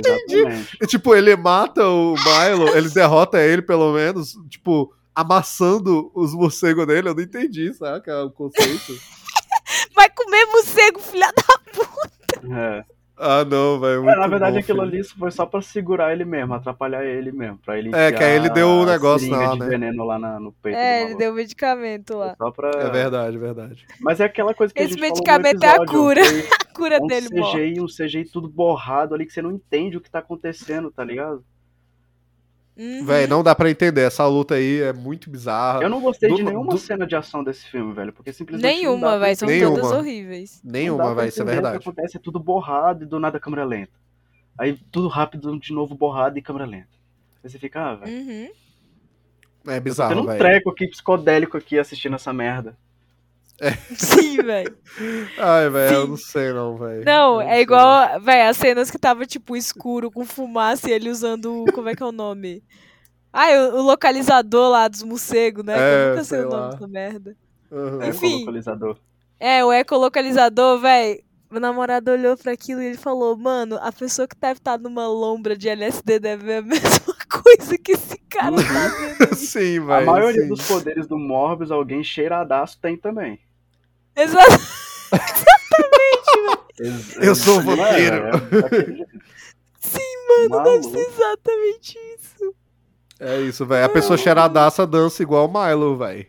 [0.07, 0.77] Exatamente.
[0.83, 6.87] E, tipo, ele mata o Milo, ele derrota ele, pelo menos, tipo, amassando os morcegos
[6.87, 7.09] dele.
[7.09, 8.25] Eu não entendi, saca?
[8.25, 8.93] O conceito.
[9.95, 12.57] Vai comer morcego, filha da.
[12.59, 12.85] É.
[13.17, 14.01] Ah, não, velho.
[14.01, 14.95] É, muito na verdade, bom, aquilo filho.
[14.97, 17.59] ali foi só pra segurar ele mesmo, atrapalhar ele mesmo.
[17.59, 19.67] Pra ele É, que aí ele deu o a negócio lá, de né?
[19.69, 20.77] veneno lá na- no peito.
[20.77, 22.35] É, ele deu medicamento lá.
[22.37, 22.71] Só pra...
[22.71, 23.87] É verdade, verdade.
[24.01, 26.21] Mas é aquela coisa que a Esse gente falou no medicamento é a episódio, cura.
[26.75, 27.71] A cura um dele morre.
[27.71, 31.05] CGI, um CGI tudo borrado ali que você não entende o que tá acontecendo, tá
[31.05, 31.45] ligado?
[32.77, 33.05] Uhum.
[33.05, 34.01] Véi, não dá pra entender.
[34.03, 35.81] Essa luta aí é muito bizarra.
[35.83, 38.75] Eu não gostei do- de nenhuma do- cena de ação desse filme, velho, porque simplesmente
[38.75, 39.47] Nenhuma, vai, são.
[39.49, 39.77] Nenhuma.
[39.81, 40.61] todas horríveis.
[40.65, 41.79] Nenhuma, véi, isso é entender O verdade.
[41.83, 43.93] que acontece é tudo borrado e do nada câmera lenta.
[44.59, 46.89] Aí tudo rápido, de novo borrado e câmera lenta.
[47.43, 48.13] Aí você fica, ah, velho.
[48.17, 48.49] Uhum.
[49.67, 50.39] É bizarro, um velho.
[50.39, 52.77] treco aqui psicodélico aqui assistindo essa merda.
[53.97, 54.77] Sim, velho.
[55.39, 57.05] Ai, velho, eu não sei não, velho.
[57.05, 61.65] Não, é igual, velho, as cenas que tava, tipo, escuro, com fumaça e ele usando,
[61.73, 62.63] como é que é o nome?
[63.33, 65.75] Ah, o, o localizador lá dos morcegos, né?
[65.77, 66.69] É, eu nunca sei, sei o nome lá.
[66.71, 67.37] dessa merda.
[67.71, 68.03] Uhum.
[68.03, 68.31] É, Enfim.
[68.31, 68.97] com o localizador.
[69.41, 71.23] É, o ecolocalizador, velho.
[71.55, 75.07] Meu namorado olhou pra aquilo e ele falou, mano, a pessoa que deve estar numa
[75.07, 78.89] lombra de LSD deve ver a mesma coisa que esse cara tá
[79.23, 79.35] vendo.
[79.39, 79.93] Sim, velho.
[79.93, 80.49] A maioria sim.
[80.49, 83.39] dos poderes do Morbius, alguém cheiradaço tem também.
[84.17, 84.51] Exato.
[86.81, 88.33] Ex- Eu sou não é, é.
[89.79, 92.55] Sim, mano, deve ser exatamente isso.
[93.21, 93.85] É isso, velho.
[93.85, 96.27] A pessoa cheiradaça dança igual o Milo, velho.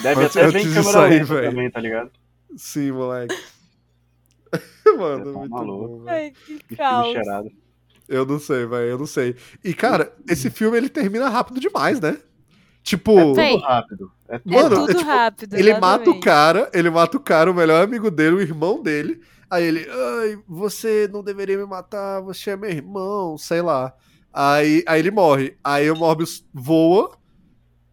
[0.00, 1.50] Deve Antes- até antes ver em disso câmera aí, velho.
[1.50, 2.10] também, tá ligado?
[2.56, 3.36] Sim, moleque.
[4.98, 6.00] Mano, tá muito maluco.
[6.04, 6.04] bom.
[6.06, 7.20] Ai, que caos.
[8.08, 9.36] Eu não sei, velho, eu não sei.
[9.64, 12.18] E, cara, esse filme, ele termina rápido demais, né?
[12.82, 14.12] Tipo, É tudo rápido.
[14.28, 15.54] É tudo É Mano, tudo é tipo, rápido.
[15.56, 16.20] ele mata o exatamente.
[16.24, 19.20] cara, ele mata o cara, o melhor amigo dele, o irmão dele.
[19.50, 23.94] Aí ele, ai, você não deveria me matar, você é meu irmão, sei lá.
[24.32, 25.56] Aí, aí ele morre.
[25.62, 27.18] Aí o Morbius voa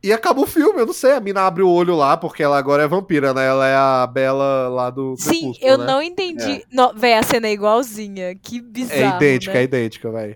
[0.03, 0.80] e acaba o filme.
[0.80, 3.45] Eu não sei, a mina abre o olho lá, porque ela agora é vampira, né?
[3.45, 5.86] Ela é a Bela lá do Sim, eu né?
[5.86, 6.64] não entendi.
[6.72, 8.36] Não, véi, a cena é igualzinha.
[8.36, 9.02] Que bizarro.
[9.02, 9.60] É idêntica, né?
[9.60, 10.36] é idêntica, velho.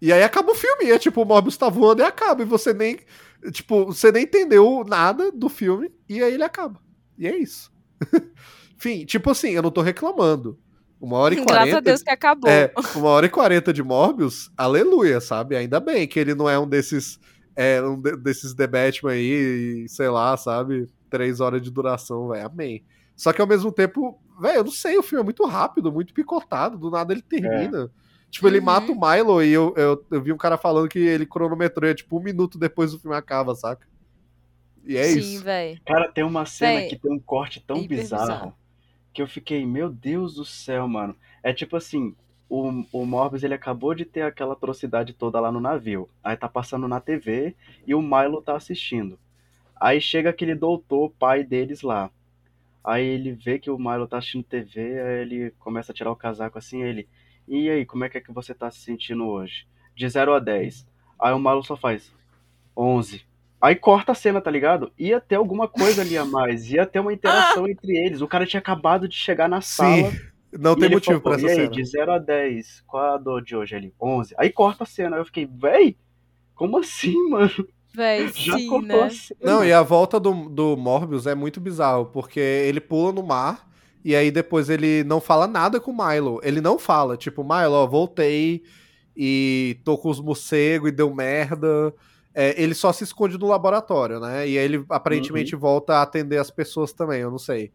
[0.00, 2.46] E aí acaba o filme, e é tipo, o Morbius tá voando e acaba, e
[2.46, 2.98] você nem.
[3.52, 6.80] Tipo, você nem entendeu nada do filme, e aí ele acaba.
[7.18, 7.70] E é isso.
[8.76, 10.58] Enfim, tipo assim, eu não tô reclamando.
[11.00, 11.80] Uma hora e Graças a quarenta.
[11.80, 12.50] Deus que acabou.
[12.50, 15.56] É, uma hora e quarenta de Morbius, aleluia, sabe?
[15.56, 17.18] Ainda bem que ele não é um desses.
[17.56, 20.88] É, um de- desses The Batman aí, e, sei lá, sabe?
[21.10, 22.46] Três horas de duração, velho.
[22.46, 22.84] Amém.
[23.16, 26.14] Só que ao mesmo tempo, velho, eu não sei, o filme é muito rápido, muito
[26.14, 27.90] picotado, do nada ele termina.
[28.30, 28.64] Tipo, ele Uhum.
[28.64, 31.94] mata o Milo e eu, eu, eu vi um cara falando que ele cronometrou, é
[31.94, 33.86] tipo um minuto depois do filme acaba, saca?
[34.84, 35.44] E é Sim, isso.
[35.44, 35.80] velho.
[35.84, 38.58] Cara, tem uma cena Véi, que tem um corte tão hiper bizarro, bizarro.
[39.12, 41.16] que eu fiquei, meu Deus do céu, mano.
[41.42, 42.16] É tipo assim,
[42.52, 46.06] o, o Morbius ele acabou de ter aquela atrocidade toda lá no navio.
[46.22, 47.56] Aí tá passando na TV
[47.86, 49.18] e o Milo tá assistindo.
[49.74, 52.10] Aí chega aquele doutor, pai deles lá.
[52.84, 56.16] Aí ele vê que o Milo tá assistindo TV, aí ele começa a tirar o
[56.16, 57.08] casaco assim, ele.
[57.48, 59.66] E aí, como é que é que você tá se sentindo hoje?
[59.96, 60.86] De 0 a 10.
[61.18, 62.14] Aí o Milo só faz
[62.76, 63.24] 11.
[63.62, 64.92] Aí corta a cena, tá ligado?
[64.98, 68.20] Ia ter alguma coisa ali a mais, ia ter uma interação entre eles.
[68.20, 70.12] O cara tinha acabado de chegar na sala.
[70.58, 71.68] Não e tem ele motivo falou, pra essa e aí, cena.
[71.68, 73.94] de 0 a 10, qual a dor de hoje ali?
[74.00, 74.34] 11.
[74.38, 75.16] Aí corta a cena.
[75.16, 75.96] Aí eu fiquei, véi,
[76.54, 77.50] Como assim, mano?
[77.94, 79.02] Véi, Já sim, cortou né?
[79.04, 79.40] a cena.
[79.42, 83.68] Não, e a volta do, do Morbius é muito bizarro, porque ele pula no mar
[84.04, 86.40] e aí depois ele não fala nada com o Milo.
[86.42, 88.62] Ele não fala, tipo, Milo, ó, voltei
[89.16, 91.94] e tô com os morcegos e deu merda.
[92.34, 94.48] É, ele só se esconde no laboratório, né?
[94.48, 97.72] E aí ele aparentemente volta a atender as pessoas também, eu não sei.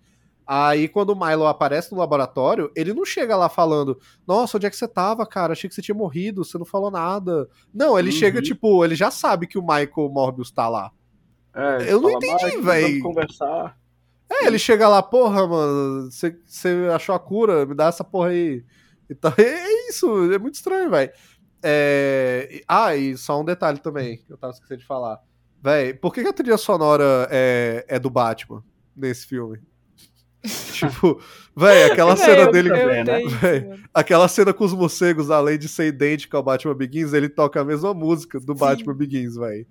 [0.48, 4.70] Aí quando o Milo aparece no laboratório, ele não chega lá falando: Nossa, onde é
[4.70, 5.52] que você tava, cara?
[5.52, 7.50] Achei que você tinha morrido, você não falou nada.
[7.74, 8.16] Não, ele Uhum.
[8.16, 10.92] chega, tipo, ele já sabe que o Michael Morbius tá lá.
[11.54, 12.58] É, Eu não entendi.
[12.62, 13.78] Vamos conversar.
[14.30, 18.30] É, ele chega lá, porra, mano, você você achou a cura, me dá essa porra
[18.30, 18.64] aí.
[19.10, 21.12] Então, é isso, é muito estranho, velho.
[21.64, 22.62] É...
[22.68, 25.20] Ah, e só um detalhe também, que eu tava esquecendo de falar.
[25.62, 28.64] Véi, por que, que a trilha sonora é, é do Batman
[28.96, 29.60] nesse filme?
[30.74, 31.20] tipo,
[31.56, 32.70] véi, aquela cena eu- dele.
[32.70, 33.02] eu né?
[33.02, 33.84] odeio isso, Véi, mano.
[33.94, 37.66] Aquela cena com os morcegos, além de ser idêntica ao Batman Begins, ele toca a
[37.66, 38.60] mesma música do Sim.
[38.60, 39.66] Batman Begins, velho.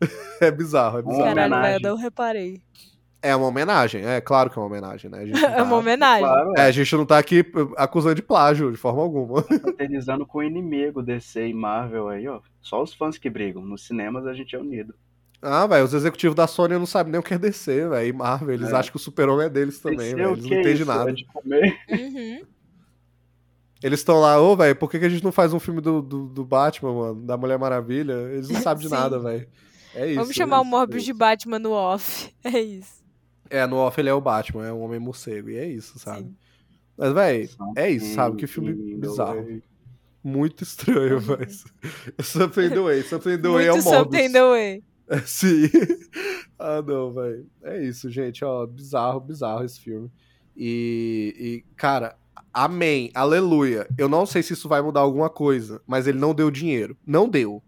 [0.40, 1.22] É bizarro, é bizarro.
[1.24, 2.60] Caralho, velho, eu reparei.
[3.24, 5.18] É uma homenagem, é claro que é uma homenagem, né?
[5.20, 6.24] A gente não É uma tá- homenagem.
[6.26, 7.44] Claro, É, a gente não tá aqui
[7.76, 9.42] acusando de plágio de forma alguma.
[9.42, 12.40] fraternizando com o inimigo DC e Marvel aí, ó.
[12.60, 13.64] Só os fãs que brigam.
[13.64, 14.92] Nos cinemas a gente é unido.
[15.44, 18.06] Ah, velho, os executivos da Sony não sabem nem o que é DC, velho.
[18.08, 18.76] E Marvel, eles É.
[18.76, 20.30] acham que o super-homem é deles também, velho.
[20.30, 20.84] o Eles não é entendem isso?
[20.86, 21.14] nada.
[21.90, 21.96] É.
[21.96, 22.42] Uhum.
[23.82, 26.00] Eles estão lá, ô, velho, por que, que a gente não faz um filme do,
[26.00, 27.22] do, do Batman, mano?
[27.26, 28.12] Da Mulher Maravilha?
[28.32, 29.48] Eles não sabem de nada, velho.
[29.94, 30.14] É isso.
[30.14, 31.12] Vamos é chamar o isso, Morbius é de.
[31.12, 32.32] Batman no off.
[32.44, 33.02] É isso.
[33.50, 36.22] É, no off ele é o Batman, é um homem morcego, e é isso, sabe?
[36.22, 36.34] Sim.
[36.96, 38.36] Mas, velho, é isso, sabe?
[38.36, 39.60] Que filme bizarro.
[40.24, 41.20] Muito estranho, Uhum.
[41.20, 41.48] velho.
[42.22, 43.02] Something in the way.
[43.02, 43.94] Something in the way é o Morbius.
[43.94, 44.82] something the way.
[45.26, 45.68] Sim.
[46.58, 47.46] ah, não, velho.
[47.62, 48.44] É isso, gente.
[48.44, 50.10] Ó, bizarro, bizarro esse filme.
[50.56, 51.34] E,
[51.66, 52.16] e, cara,
[52.52, 53.86] amém, aleluia.
[53.98, 56.96] Eu não sei se isso vai mudar alguma coisa, mas ele não deu dinheiro.
[57.06, 57.62] Não deu.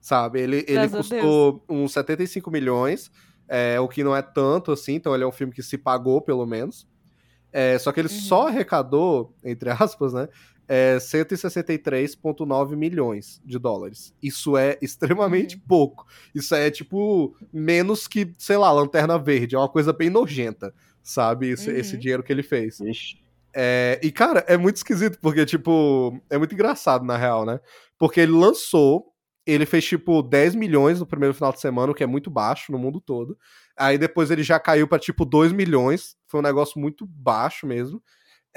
[0.00, 0.40] Sabe?
[0.40, 3.10] Ele, ele Graças custou uns 75 milhões,
[3.48, 6.20] é, o que não é tanto assim, então ele é um filme que se pagou,
[6.20, 6.86] pelo menos.
[7.52, 8.14] É, só que ele Uhum.
[8.14, 10.28] só arrecadou, entre aspas, né?
[10.68, 14.14] É 163,9 milhões de dólares.
[14.22, 15.62] Isso é extremamente Uhum.
[15.66, 16.06] pouco.
[16.34, 19.54] Isso é tipo menos que, sei lá, Lanterna Verde.
[19.56, 21.48] É uma coisa bem nojenta, sabe?
[21.50, 21.76] Esse, Uhum.
[21.76, 22.80] esse dinheiro que ele fez.
[22.80, 23.18] Ixi.
[23.54, 27.58] É, e, cara, é muito esquisito, porque, tipo, é muito engraçado, na real, né?
[27.98, 29.06] Porque ele lançou,
[29.46, 32.70] ele fez, tipo, 10 milhões no primeiro final de semana, o que é muito baixo
[32.70, 33.36] no mundo todo.
[33.76, 36.14] Aí depois ele já caiu pra, tipo, 2 milhões.
[36.28, 38.02] Foi um negócio muito baixo mesmo.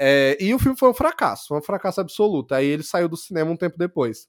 [0.04, 2.56] É, e o filme foi um fracasso, foi um fracasso absoluto.
[2.56, 4.26] Aí ele saiu do cinema um tempo depois.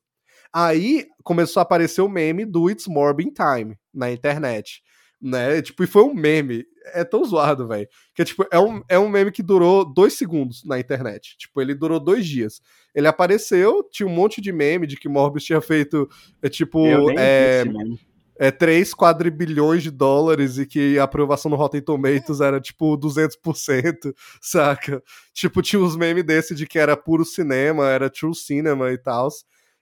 [0.53, 4.83] Aí começou a aparecer o meme do It's Morbin Time na internet.
[5.19, 5.63] Né?
[5.63, 6.63] Tipo, e foi um meme.
[6.93, 7.87] É tão zoado, velho.
[8.13, 11.35] Que tipo, é um, é um meme que durou dois segundos na internet.
[11.39, 12.61] Tipo, ele durou dois dias.
[12.93, 16.07] Ele apareceu, tinha um monte de meme de que Morbius tinha feito,
[16.39, 17.99] é, tipo, Eu nem vi é, esse meme.
[18.37, 24.13] É 3 quadrilhões de dólares e que a aprovação no Rotten Tomatoes era tipo 200%,
[24.41, 25.01] saca?
[25.33, 29.29] Tipo, tinha uns memes desse de que era puro cinema, era true cinema e tal.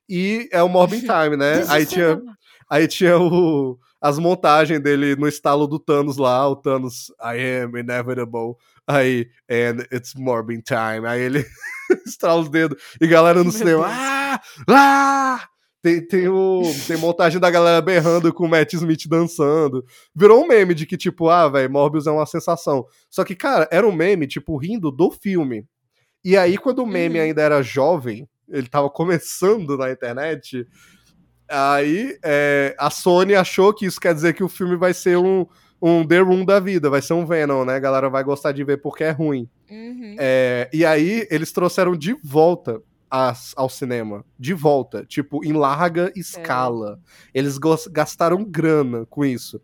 [0.10, 1.64] E é o Morbin Time, né?
[1.70, 2.22] Aí tinha,
[2.70, 7.78] aí tinha o, as montagens dele no estalo do Thanos lá, o Thanos, I am
[7.78, 8.56] inevitable.
[8.88, 11.08] Aí, and it's Morbin Time.
[11.08, 11.46] Aí ele
[12.06, 13.98] estrala os dedos e galera no Meu cinema, Deus.
[13.98, 14.42] ah!
[14.68, 15.51] Ah!
[15.82, 19.84] Tem, tem, o, tem montagem da galera berrando com o Matt Smith dançando.
[20.16, 22.86] Virou um meme de que, tipo, ah, velho, Morbius é uma sensação.
[23.10, 25.66] Só que, cara, era um meme, tipo, rindo do filme.
[26.24, 27.26] E aí, quando o meme Uhum.
[27.26, 30.68] ainda era jovem, ele tava começando na internet,
[31.50, 35.48] aí é, a Sony achou que isso quer dizer que o filme vai ser um,
[35.82, 37.76] um The Room da vida, vai ser um Venom, né?
[37.76, 39.50] A galera vai gostar de ver porque é ruim.
[39.70, 40.16] Uhum.
[40.20, 44.24] É, e aí eles trouxeram de volta as- ao cinema.
[44.40, 45.06] De volta.
[45.06, 47.00] Tipo, em larga escala.
[47.34, 49.62] Eles gos- gastaram grana com isso.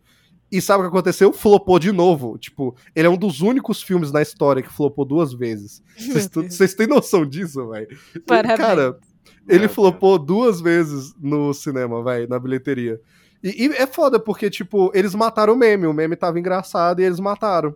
[0.52, 1.32] E sabe o que aconteceu?
[1.32, 2.38] Flopou de novo.
[2.38, 5.82] Tipo, ele é um dos únicos filmes na história que flopou duas vezes.
[6.48, 7.88] Vocês têm noção disso, velho?
[8.26, 8.58] Parabéns.
[8.58, 8.98] Cara,
[9.48, 13.00] ele Meu flopou duas vezes no cinema, velho, na bilheteria.
[13.44, 15.86] E, e é foda, porque, tipo, eles mataram o meme.
[15.86, 17.74] O meme tava engraçado e eles mataram.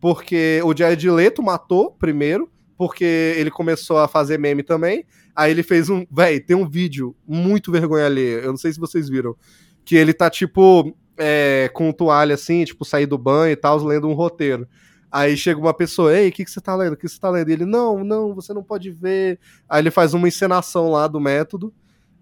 [0.00, 2.50] Porque o Jared Leto matou primeiro,
[2.82, 3.04] porque
[3.36, 5.06] ele começou a fazer meme também.
[5.36, 6.04] Aí ele fez um.
[6.10, 8.38] Véi, tem um vídeo muito vergonha alheia.
[8.38, 9.36] Eu não sei se vocês viram.
[9.84, 14.08] Que ele tá, tipo, é, com toalha assim, tipo, sair do banho e tal, lendo
[14.08, 14.66] um roteiro.
[15.12, 16.94] Aí chega uma pessoa, ei, o que, que você tá lendo?
[16.94, 17.50] O que você tá lendo?
[17.50, 19.38] E ele, não, não, você não pode ver.
[19.68, 21.72] Aí ele faz uma encenação lá do método.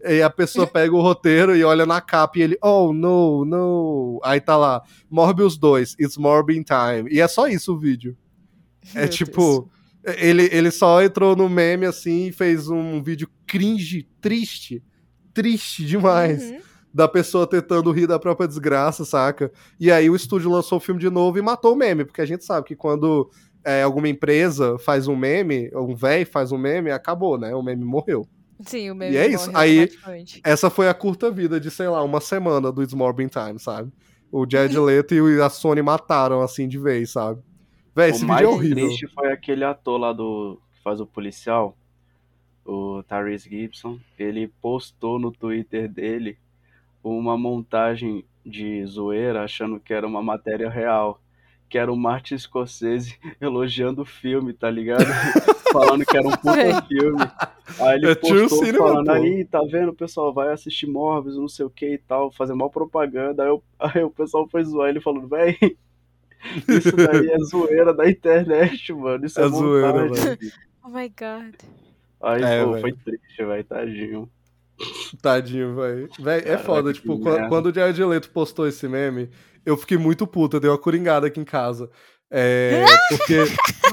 [0.04, 4.20] E a pessoa pega o roteiro e olha na capa e ele, oh, no, no.
[4.22, 7.08] Aí tá lá, Morbius 2, It's Morbin Time.
[7.10, 8.14] E é só isso o vídeo.
[8.94, 9.70] É Meu tipo,
[10.04, 14.82] ele, ele só entrou no meme assim e fez um vídeo cringe, triste,
[15.34, 16.58] triste demais, Uhum.
[16.92, 19.50] da pessoa tentando rir da própria desgraça, saca?
[19.78, 22.26] E aí o estúdio lançou o filme de novo e matou o meme, porque a
[22.26, 23.30] gente sabe que quando
[23.64, 27.54] é, alguma empresa faz um meme, um véi faz um meme, acabou, né?
[27.54, 28.26] O meme morreu.
[28.66, 29.50] Sim, o meme E é isso.
[29.54, 29.88] Aí-.
[30.44, 33.90] Essa foi a curta vida de, sei lá, uma semana do It's Morbin Time, sabe?
[34.32, 37.40] O Jared Leto e a Sony mataram assim de vez, sabe?
[37.94, 38.86] Véi, esse o vídeo mais é horrível.
[38.86, 41.76] triste foi aquele ator lá do que faz o policial,
[42.64, 43.98] o Tyrese Gibson.
[44.18, 46.38] Ele postou no Twitter dele
[47.02, 51.20] uma montagem de zoeira achando que era uma matéria real.
[51.68, 55.04] Que era o Martin Scorsese elogiando o filme, tá ligado?
[55.72, 57.20] falando que era um puta filme.
[57.80, 59.12] Aí ele É postou cinema, falando, pô.
[59.12, 62.70] aí, tá vendo, pessoal, vai assistir Morbius, não sei o que e tal, fazer mal
[62.70, 63.44] propaganda.
[63.44, 65.56] Aí, eu- aí o pessoal foi zoar ele falando, véi,
[66.68, 69.24] isso daí é zoeira da internet, mano.
[69.26, 70.38] Isso é, É zoeira, montagem.
[70.82, 71.54] Oh my god.
[72.22, 74.30] Aí, É, pô, foi triste, velho, tadinho.
[75.20, 76.08] Tadinho, velho.
[76.18, 77.48] Véi, é foda, tipo, merda.
[77.48, 79.28] quando o Jared Leto postou esse meme,
[79.64, 81.90] eu fiquei muito puto, eu dei uma coringada aqui em casa.
[82.32, 83.38] É, porque,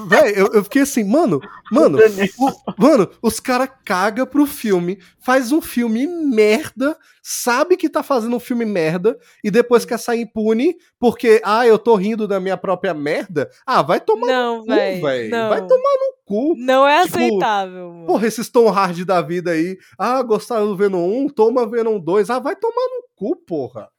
[0.07, 1.39] véi, eu, eu fiquei assim, mano,
[1.71, 1.97] mano,
[2.37, 8.35] o- mano, os caras cagam pro filme, faz um filme merda, sabe que tá fazendo
[8.35, 12.55] um filme merda, e depois quer sair impune porque, ah, eu tô rindo da minha
[12.57, 13.49] própria merda.
[13.65, 15.01] Ah, vai tomar Não, no cu, velho.
[15.01, 15.29] velho.
[15.31, 15.49] Não.
[15.49, 16.53] Vai tomar no cu.
[16.57, 18.05] Não é Tipo, aceitável, mano.
[18.05, 19.77] Porra, esses Tom Hard da vida aí.
[19.97, 21.29] Ah, gostaram do Venom 1?
[21.29, 22.29] Toma Venom 2.
[22.29, 23.89] Ah, vai tomar no cu, porra.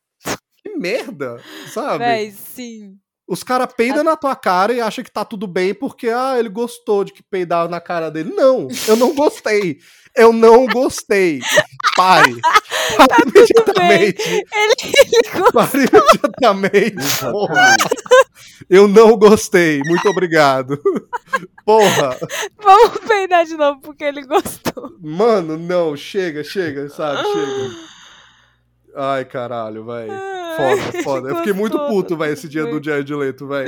[0.63, 1.41] Que merda,
[1.73, 2.05] sabe?
[2.05, 2.95] Véi, sim.
[3.29, 6.49] Os caras peidam na tua cara e acham que tá tudo bem porque, ah, ele
[6.49, 8.33] gostou de que peidaram na cara dele.
[8.35, 9.79] Não, eu não gostei.
[10.17, 11.41] Eu não gostei.
[11.95, 12.41] Pare.
[12.97, 14.23] Pare imediatamente.
[14.23, 15.53] Ele, ele gostou.
[15.53, 17.21] Pare imediatamente.
[17.31, 17.77] Porra.
[18.71, 19.83] Eu não gostei.
[19.85, 20.81] Muito obrigado.
[21.67, 22.17] Porra.
[22.63, 24.97] Vamos peidar de novo porque ele gostou.
[25.01, 27.23] Mano, não, chega, chega, sabe?
[27.23, 27.89] Chega.
[28.95, 30.09] Ai, caralho, vai.
[30.09, 31.29] Foda, foda.
[31.29, 33.67] Eu fiquei muito puto, vai, esse dia do Jared Leto, vai.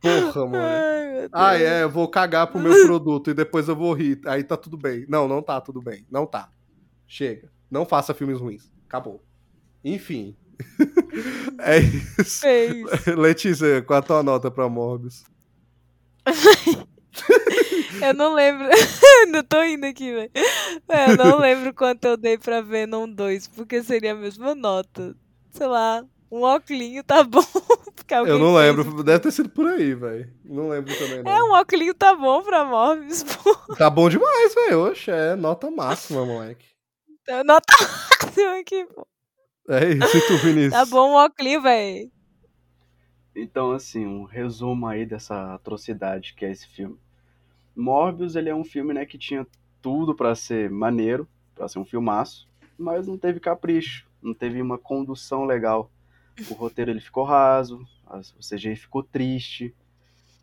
[0.00, 0.56] Porra, mano.
[0.56, 1.28] Ai.
[1.32, 4.20] Ah, é, eu vou cagar pro meu produto e depois eu vou rir.
[4.26, 5.04] Aí tá tudo bem.
[5.08, 6.06] Não, não tá tudo bem.
[6.10, 6.50] Não tá.
[7.06, 7.50] Chega.
[7.70, 8.70] Não faça filmes ruins.
[8.86, 9.22] Acabou.
[9.84, 10.36] Enfim.
[11.60, 12.40] é isso.
[12.40, 13.06] Fez.
[13.06, 15.24] Letícia, qual a tua nota pra Morbius?
[18.06, 18.68] Eu não lembro.
[19.24, 20.30] Ainda tô indo aqui, velho.
[20.88, 25.14] Eu não lembro quanto eu dei pra Venom 2, porque seria a mesma nota.
[25.50, 27.42] Sei lá, um óculinho tá bom.
[28.26, 28.76] Eu não fez.
[28.76, 29.02] lembro.
[29.04, 30.32] Deve ter sido por aí, velho.
[30.42, 31.30] Não lembro também, não.
[31.30, 33.54] É, um óculinho tá bom pra Morbius, pô.
[33.74, 34.88] Tá bom demais, velho.
[34.88, 36.64] Oxe, é nota máxima, moleque.
[37.20, 39.06] Então, Nota máxima aqui, pô.
[39.68, 40.72] É isso, e tu, Vinícius?
[40.72, 42.10] Tá bom um óculinho, velho.
[43.36, 46.98] Então, assim, um resumo aí dessa atrocidade que é esse filme.
[47.78, 49.46] Morbius, ele é um filme, né, que tinha
[49.80, 54.76] tudo pra ser maneiro, pra ser um filmaço, mas não teve capricho, não teve uma
[54.76, 55.90] condução legal.
[56.50, 59.74] O roteiro ele ficou raso, as- o CGI ficou triste.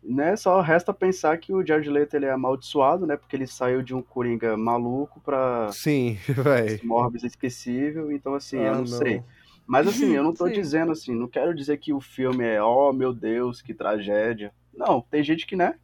[0.02, 3.82] Né, só resta pensar que o Jared Leto ele é amaldiçoado, né, porque ele saiu
[3.82, 6.80] de um Coringa maluco pra Sim, velho.
[6.86, 8.98] Morbius esquecível, então assim, eu Ah, não, não.
[8.98, 9.22] sei.
[9.66, 10.52] Mas assim, eu não tô Sim.
[10.52, 14.52] dizendo assim, não quero dizer que o filme é, oh meu Deus, que tragédia.
[14.72, 15.74] Não, tem gente que, né,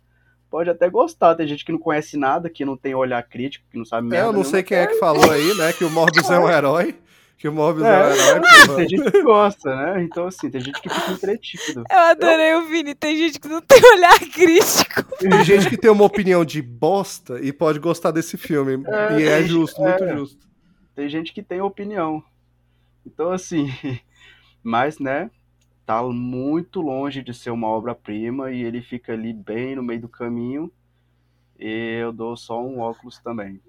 [0.52, 3.78] pode até gostar, tem gente que não conhece nada, que não tem olhar crítico, que
[3.78, 5.72] não sabe É, merda eu não sei quem é que falou aí, né?
[5.72, 6.94] Que o Morbius é um herói.
[7.38, 8.04] Que o Morbius é, É.
[8.04, 8.40] um herói.
[8.66, 8.76] porra.
[8.76, 10.02] Tem gente que gosta, né?
[10.02, 11.84] Então assim, tem gente que fica entretido.
[11.90, 12.94] Eu adorei o Vini.
[12.94, 15.02] Tem gente que não tem olhar crítico.
[15.18, 18.84] Tem gente que tem uma opinião de bosta e pode gostar desse filme.
[18.86, 20.16] É, e é justo, muito é.
[20.18, 20.46] justo.
[20.94, 22.22] Tem gente que tem opinião.
[23.06, 23.72] Então assim,
[24.62, 25.30] mas né,
[25.86, 30.08] tá muito longe de ser uma obra-prima e ele fica ali bem no meio do
[30.08, 30.70] caminho.
[31.58, 33.60] E eu dou só um óculos também.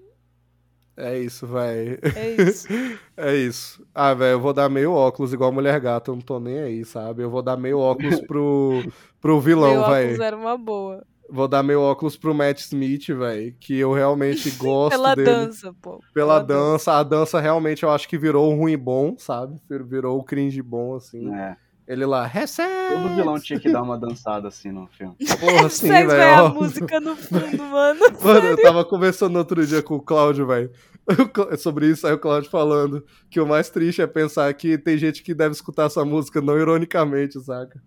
[0.96, 1.98] É isso, vai.
[2.14, 2.68] É isso.
[3.16, 3.84] É isso.
[3.94, 6.84] Ah, velho, eu vou dar meio óculos igual mulher gata, eu não tô nem aí,
[6.84, 7.22] sabe?
[7.22, 8.82] Eu vou dar meio óculos pro,
[9.20, 10.22] pro Meu vilão, óculos velho.
[10.22, 11.04] era uma boa.
[11.30, 13.54] Vou dar meio óculos pro Matt Smith, velho.
[13.58, 15.30] Que eu realmente gosto Pela dele.
[15.30, 16.00] dança, pô.
[16.12, 16.92] Pela dança.
[16.92, 19.56] A dança realmente eu acho que virou o ruim bom, sabe?
[19.68, 21.32] Virou o cringe bom, assim.
[21.34, 22.94] É, Ele lá, recebe!
[22.94, 25.14] todo vilão tinha que dar uma dançada assim no filme.
[25.38, 26.34] Porra, sim, velho.
[26.34, 26.48] a ó.
[26.48, 28.00] música no fundo, mano.
[28.22, 30.70] Mano, eu tava conversando outro dia com o Cláudio, velho.
[31.58, 35.22] Sobre isso, aí o Cláudio falando que o mais triste é pensar que tem gente
[35.22, 37.78] que deve escutar essa música não ironicamente, saca?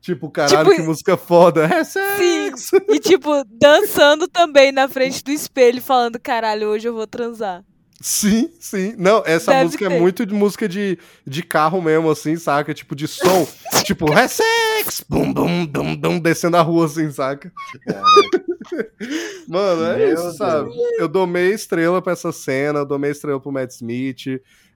[0.00, 1.64] Tipo, caralho, Tipo, que música foda.
[1.64, 2.76] É sexo!
[2.88, 7.64] E tipo, dançando também na frente do espelho, falando, caralho, hoje eu vou transar.
[8.06, 8.94] Sim, sim.
[8.98, 9.98] Não, essa Deve música é ter.
[9.98, 12.74] muito de música de, de carro mesmo, assim, saca?
[12.74, 13.48] Tipo, de som.
[13.82, 15.02] tipo, é sex!
[15.08, 17.50] Bum, bum, dum, dum, descendo a rua, assim, saca?
[19.48, 20.36] Mano, é Meu isso, Deus.
[20.36, 20.70] sabe?
[20.98, 24.26] Eu dou meia estrela pra essa cena, eu dou meia estrela pro Matt Smith,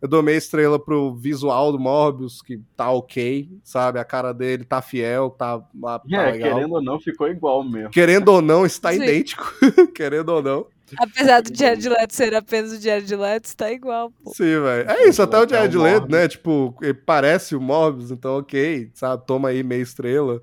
[0.00, 3.98] eu dou meia estrela pro visual do Morbius, que tá ok, sabe?
[3.98, 6.55] A cara dele tá fiel, tá, tá É, legal.
[6.55, 7.90] querendo ou não, ficou igual mesmo.
[7.90, 9.02] Querendo ou não, está Sim.
[9.02, 9.52] idêntico.
[9.94, 10.66] Querendo ou não.
[10.97, 14.32] Apesar do Jared Leto ser apenas o Jared Leto, tá igual, pô.
[14.35, 14.90] Sim, velho.
[14.90, 16.20] É isso, até o o Jared Leto, Morbius.
[16.20, 16.28] né?
[16.28, 19.27] Tipo, ele parece o Morbius, então ok, sabe?
[19.27, 20.43] Toma aí meia estrela.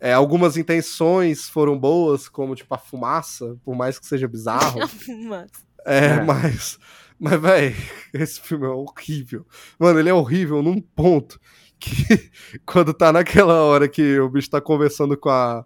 [0.00, 4.80] É, algumas intenções foram boas, como tipo a fumaça, por mais que seja bizarro.
[5.28, 5.46] Mano.
[5.86, 6.20] É, É.
[6.22, 6.78] mas.
[7.18, 7.74] Mas, véi,
[8.12, 9.46] esse filme é horrível.
[9.78, 11.40] Mano, ele é horrível num ponto
[11.78, 12.30] que
[12.66, 15.64] quando tá naquela hora que o bicho tá conversando com a,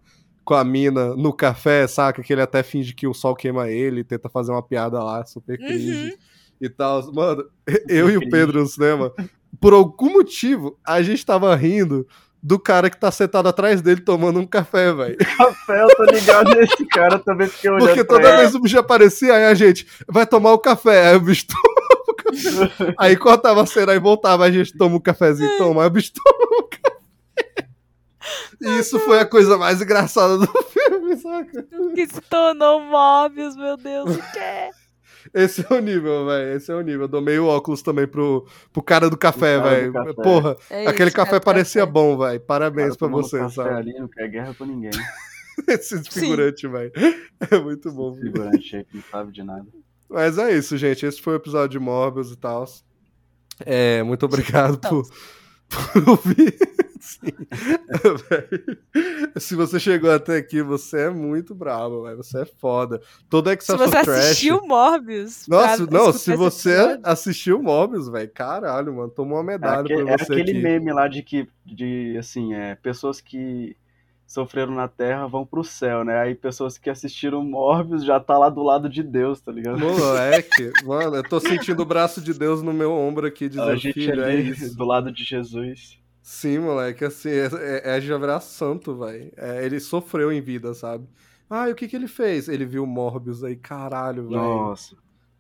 [0.49, 2.23] com a mina no café, saca?
[2.23, 5.59] Que ele até finge que o sol queima ele, tenta fazer uma piada lá, super
[5.59, 6.11] cringe Uhum.
[6.59, 7.13] e tal.
[7.13, 7.45] Mano,
[7.87, 9.13] eu e o Pedro no cinema,
[9.61, 12.07] por algum motivo, a gente tava rindo
[12.43, 15.19] do cara que tá sentado atrás dele tomando um café, velho.
[15.39, 19.45] Rafael, tô ligado nesse cara também, porque eu Porque toda vez o bicho aparecia, aí
[19.45, 22.95] a gente vai tomar o café, aí o bicho toma o café.
[22.97, 26.13] Aí cortava a cena e voltava, a gente toma um cafezinho, toma, aí o bicho
[26.15, 26.88] toma o café.
[28.61, 31.67] E isso foi a coisa mais engraçada do filme, saca?
[31.95, 34.71] Que se tornou Mobius, meu Deus, o que é?
[35.35, 36.57] Esse é o nível, velho.
[36.57, 37.03] Esse é o nível.
[37.03, 39.93] Eu dou meio óculos também pro, pro cara do café, cara velho.
[39.93, 40.13] café.
[40.15, 41.93] Porra, É aquele isso, café cara, parecia café.
[41.93, 42.41] bom, velho.
[42.41, 43.71] Parabéns pra tomando você, café sabe?
[43.75, 44.91] ali, não quer guerra com ninguém.
[45.69, 46.93] Esse desfigurante, velho.
[47.51, 48.33] É muito bom, viu?
[48.33, 49.67] Figurante aí que não sabe de nada.
[50.09, 51.05] Mas é isso, gente.
[51.05, 52.65] Esse foi o episódio de Morbius e tal.
[53.67, 55.03] É, muito obrigado por,
[55.93, 56.57] por ouvir.
[59.39, 62.17] Se você chegou até aqui, você é muito bravo, velho.
[62.19, 63.01] Você é foda.
[63.29, 64.09] Todo Se Excel você Trash.
[64.09, 65.47] assistiu Morbius.
[65.49, 70.05] Nossa, não, se você episódio, assistiu Morbius, velho, caralho, mano, tomou uma É, medalha aquele,
[70.05, 70.55] pra é você aquele aqui.
[70.55, 73.77] meme lá de que, de, assim, é, pessoas que
[74.29, 76.21] sofreram na Terra vão pro céu, né?
[76.21, 79.79] Aí pessoas que assistiram Morbius já tá lá do lado de Deus, tá ligado?
[79.81, 83.77] Moleque, mano, eu tô sentindo o braço de Deus no meu ombro aqui, a dizendo,
[83.77, 84.77] gente filho, é isso.
[84.77, 85.99] do lado de Jesus.
[86.23, 89.33] Sim, moleque, assim, é, é, é já virar santo, velho.
[89.35, 91.09] É, ele sofreu em vida, sabe?
[91.49, 92.51] Ah, e o que que ele fez?
[92.51, 94.37] Ele viu Morbius aí, caralho, velho.
[94.37, 94.95] Nossa.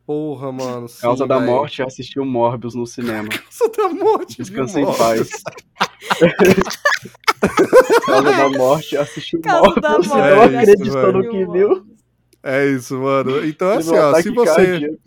[0.06, 0.88] Porra, mano.
[0.88, 1.46] Sim, Causa da véi.
[1.46, 3.28] morte, assistiu Morbius no cinema.
[3.28, 4.38] Causa da morte.
[4.38, 5.28] Descansa em paz.
[8.06, 10.08] Causa da morte, assistiu Causa da Morbius.
[10.08, 11.86] morte, Não É isso, acreditou no que viu.
[12.42, 13.44] É isso, mano.
[13.46, 14.98] Então, assim, ó, se você,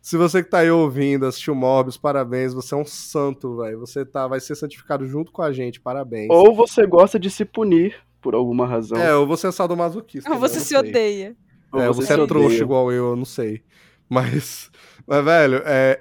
[0.00, 2.54] se você que tá aí ouvindo, assistiu Morbius, parabéns.
[2.54, 3.80] Você é um santo, velho.
[3.80, 6.28] Você tá, vai ser santificado junto com a gente, parabéns.
[6.30, 8.98] Ou você gosta de se punir por alguma razão.
[8.98, 10.30] É, ou você é sadomasoquista.
[10.30, 10.40] Ou né?
[10.40, 11.36] você não se odeia.
[11.72, 12.28] Ou É, você, se é odeia.
[12.28, 13.62] trouxa igual eu, eu não sei.
[14.08, 14.70] Mas,
[15.06, 15.98] mas velho, é,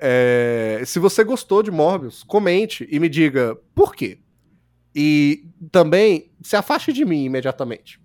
[0.79, 4.19] é, se você gostou de Morbius, comente e me diga por quê.
[4.95, 7.99] E também se afaste de mim imediatamente.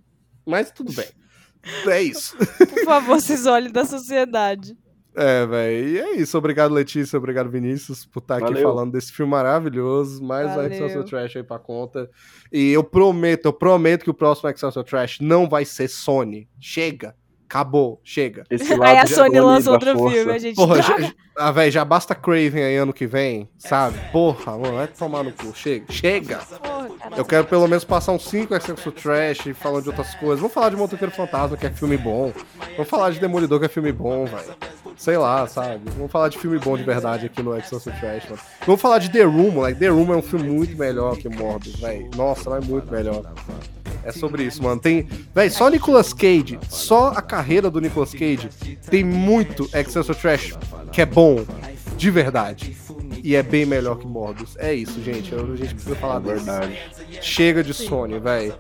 [0.45, 1.07] Mas tudo bem.
[1.87, 2.37] É isso.
[2.37, 4.77] Por favor, se isole da sociedade.
[5.15, 5.89] É, velho.
[5.89, 6.39] E é isso.
[6.39, 7.17] Obrigado, Letícia.
[7.17, 10.23] Obrigado, Vinícius, por estar aqui falando desse filme maravilhoso.
[10.23, 10.71] Mais um Valeu.
[10.73, 12.09] Excelsior Trash aí pra conta.
[12.53, 16.49] E eu prometo, eu prometo que o próximo Excelsior Trash não vai ser Sony.
[16.59, 17.15] Chega.
[17.45, 18.01] Acabou.
[18.05, 18.45] Chega.
[18.49, 20.15] Esse Aí a Sony lança outro força.
[20.15, 20.55] filme, a gente.
[20.55, 21.03] Porra, droga.
[21.03, 23.99] já, ah, velho, já basta Craven aí ano que vem, sabe?
[24.13, 25.53] Porra, mano, vai tomar no cu.
[25.53, 25.87] Chega.
[25.91, 26.41] Chega.
[26.87, 27.17] Porra.
[27.17, 30.39] Eu quero pelo menos passar uns 5 Excelsior Trash falando de outras coisas.
[30.41, 32.33] Vamos falar de Motoqueiro Fantasma, que é filme bom.
[32.77, 34.55] Vamos falar de Demolidor, que é filme bom, velho.
[34.97, 35.81] Sei lá, sabe?
[35.97, 38.43] Vamos falar de filme bom de verdade aqui no Excelsior Trash, mano.
[38.67, 39.79] Vamos falar de The Room, moleque.
[39.79, 42.11] The Room é um filme muito melhor que Morbius, velho.
[42.17, 43.23] Nossa, mas muito melhor.
[44.03, 44.81] É sobre isso, mano.
[44.81, 45.07] Tem.
[45.35, 48.49] Véi, só Nicolas Cage, só a carreira do Nicolas Cage
[48.91, 50.55] tem muito Excelsior Trash
[50.93, 51.45] que é bom,
[51.97, 52.77] de verdade.
[53.23, 54.57] E é bem melhor que Morbius.
[54.59, 55.35] É isso, gente.
[55.35, 56.45] A gente precisa falar É disso.
[56.47, 56.79] verdade.
[57.21, 58.55] Chega de Sony, velho.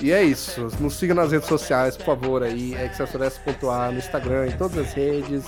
[0.00, 0.68] E é isso.
[0.78, 2.74] Nos siga nas redes sociais, por favor, aí.
[2.74, 5.44] Excelsior.a no Instagram, em todas as redes.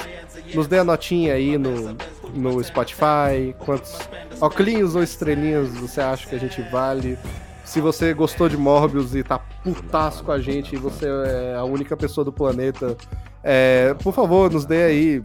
[0.54, 1.96] Nos dê a notinha aí no,
[2.34, 3.54] no Spotify.
[3.58, 3.98] Quantos
[4.40, 7.18] oclinhos ou estrelinhas você acha que a gente vale?
[7.64, 11.64] Se você gostou de Morbius e tá putaço com a gente e você é a
[11.64, 12.96] única pessoa do planeta,
[13.44, 15.22] é, por favor, nos dê aí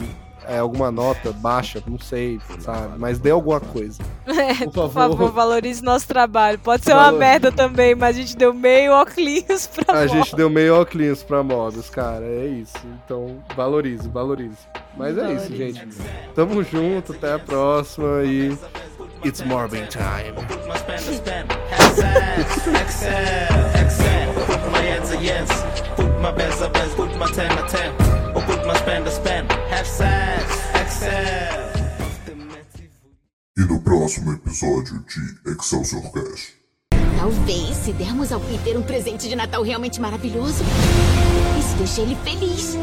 [0.48, 2.98] é, alguma nota baixa, não sei, sabe?
[2.98, 4.02] Mas dê alguma coisa.
[4.26, 5.18] É, Por por favor.
[5.18, 6.58] favor, valorize nosso trabalho.
[6.60, 10.36] Pode ser uma Valor- merda também, mas a gente deu meio óculos pra A gente
[10.36, 12.26] deu meio óculos pra Morbius, cara.
[12.26, 12.78] É isso.
[13.06, 14.58] Então, valorize, valorize.
[14.98, 15.74] Mas é isso, Valorize.
[15.80, 15.98] gente.
[16.36, 18.58] Tamo junto, até a próxima e.
[19.26, 20.32] It's Morbin time.
[20.36, 20.46] my.
[25.96, 26.96] Put best a best.
[26.96, 27.92] Put my ten ten.
[28.36, 29.52] Or put my spend a spend.
[29.70, 30.23] Half.
[33.58, 36.54] E no próximo episódio de Excelsior Cast.
[37.18, 40.64] Talvez, se der uma demos ao Peter um presente de Natal realmente maravilhoso.
[41.60, 42.76] Isso deixa ele feliz.